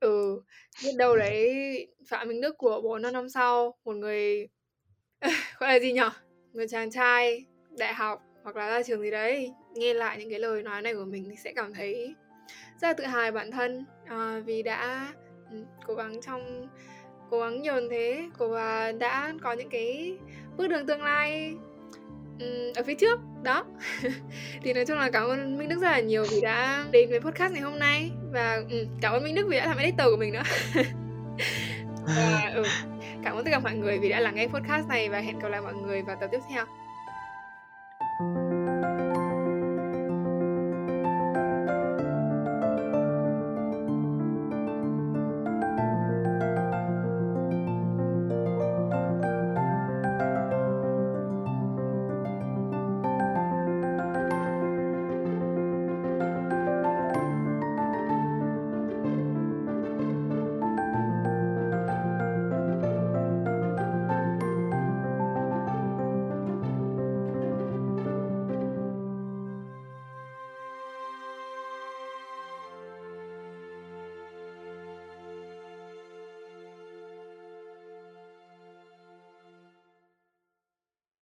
Ừ 0.00 0.42
biết 0.84 0.92
đâu 0.96 1.16
đấy 1.16 1.86
phạm 2.08 2.28
minh 2.28 2.40
đức 2.40 2.58
của 2.58 2.80
bốn 2.80 3.02
năm 3.02 3.28
sau 3.28 3.74
một 3.84 3.92
người 3.92 4.48
gọi 5.58 5.72
là 5.72 5.78
gì 5.78 5.92
nhở 5.92 6.10
người 6.52 6.68
chàng 6.68 6.90
trai 6.90 7.46
đại 7.78 7.94
học 7.94 8.22
hoặc 8.42 8.56
là 8.56 8.68
ra 8.68 8.82
trường 8.82 9.02
gì 9.02 9.10
đấy 9.10 9.52
nghe 9.74 9.94
lại 9.94 10.18
những 10.18 10.30
cái 10.30 10.38
lời 10.38 10.62
nói 10.62 10.82
này 10.82 10.94
của 10.94 11.04
mình 11.04 11.26
thì 11.30 11.36
sẽ 11.36 11.52
cảm 11.52 11.74
thấy 11.74 12.14
rất 12.80 12.88
là 12.88 12.92
tự 12.92 13.04
hào 13.04 13.32
bản 13.32 13.50
thân. 13.50 13.84
Uh, 14.04 14.44
vì 14.44 14.62
đã 14.62 15.12
ừ, 15.50 15.56
cố 15.86 15.94
gắng 15.94 16.20
trong 16.22 16.68
cố 17.30 17.40
gắng 17.40 17.62
nhiều 17.62 17.80
như 17.80 17.88
thế 17.90 18.28
cô 18.38 18.54
đã 18.98 19.34
có 19.42 19.52
những 19.52 19.68
cái 19.70 20.18
bước 20.56 20.68
đường 20.68 20.86
tương 20.86 21.02
lai 21.02 21.54
Ừ, 22.38 22.72
ở 22.74 22.82
phía 22.82 22.94
trước 22.94 23.20
đó. 23.42 23.64
Thì 24.62 24.72
nói 24.72 24.84
chung 24.86 24.98
là 24.98 25.10
cảm 25.10 25.28
ơn 25.28 25.58
Minh 25.58 25.68
Đức 25.68 25.80
rất 25.80 25.90
là 25.90 26.00
nhiều 26.00 26.24
vì 26.30 26.40
đã 26.40 26.84
đến 26.90 27.10
với 27.10 27.20
podcast 27.20 27.52
ngày 27.52 27.62
hôm 27.62 27.78
nay. 27.78 28.10
Và 28.32 28.56
um, 28.56 28.78
cảm 29.00 29.12
ơn 29.12 29.24
Minh 29.24 29.34
Đức 29.34 29.46
vì 29.48 29.56
đã 29.56 29.66
làm 29.66 29.76
editor 29.76 30.06
của 30.10 30.16
mình 30.16 30.32
nữa. 30.32 30.42
Và, 32.06 32.52
ừ, 32.54 32.62
cảm 33.24 33.36
ơn 33.36 33.44
tất 33.44 33.50
cả 33.50 33.58
mọi 33.58 33.74
người 33.74 33.98
vì 33.98 34.08
đã 34.08 34.20
lắng 34.20 34.34
nghe 34.34 34.46
podcast 34.46 34.88
này 34.88 35.08
và 35.08 35.18
hẹn 35.18 35.38
gặp 35.38 35.48
lại 35.48 35.60
mọi 35.60 35.74
người 35.74 36.02
vào 36.02 36.16
tập 36.20 36.28
tiếp 36.32 36.40
theo. 36.50 36.64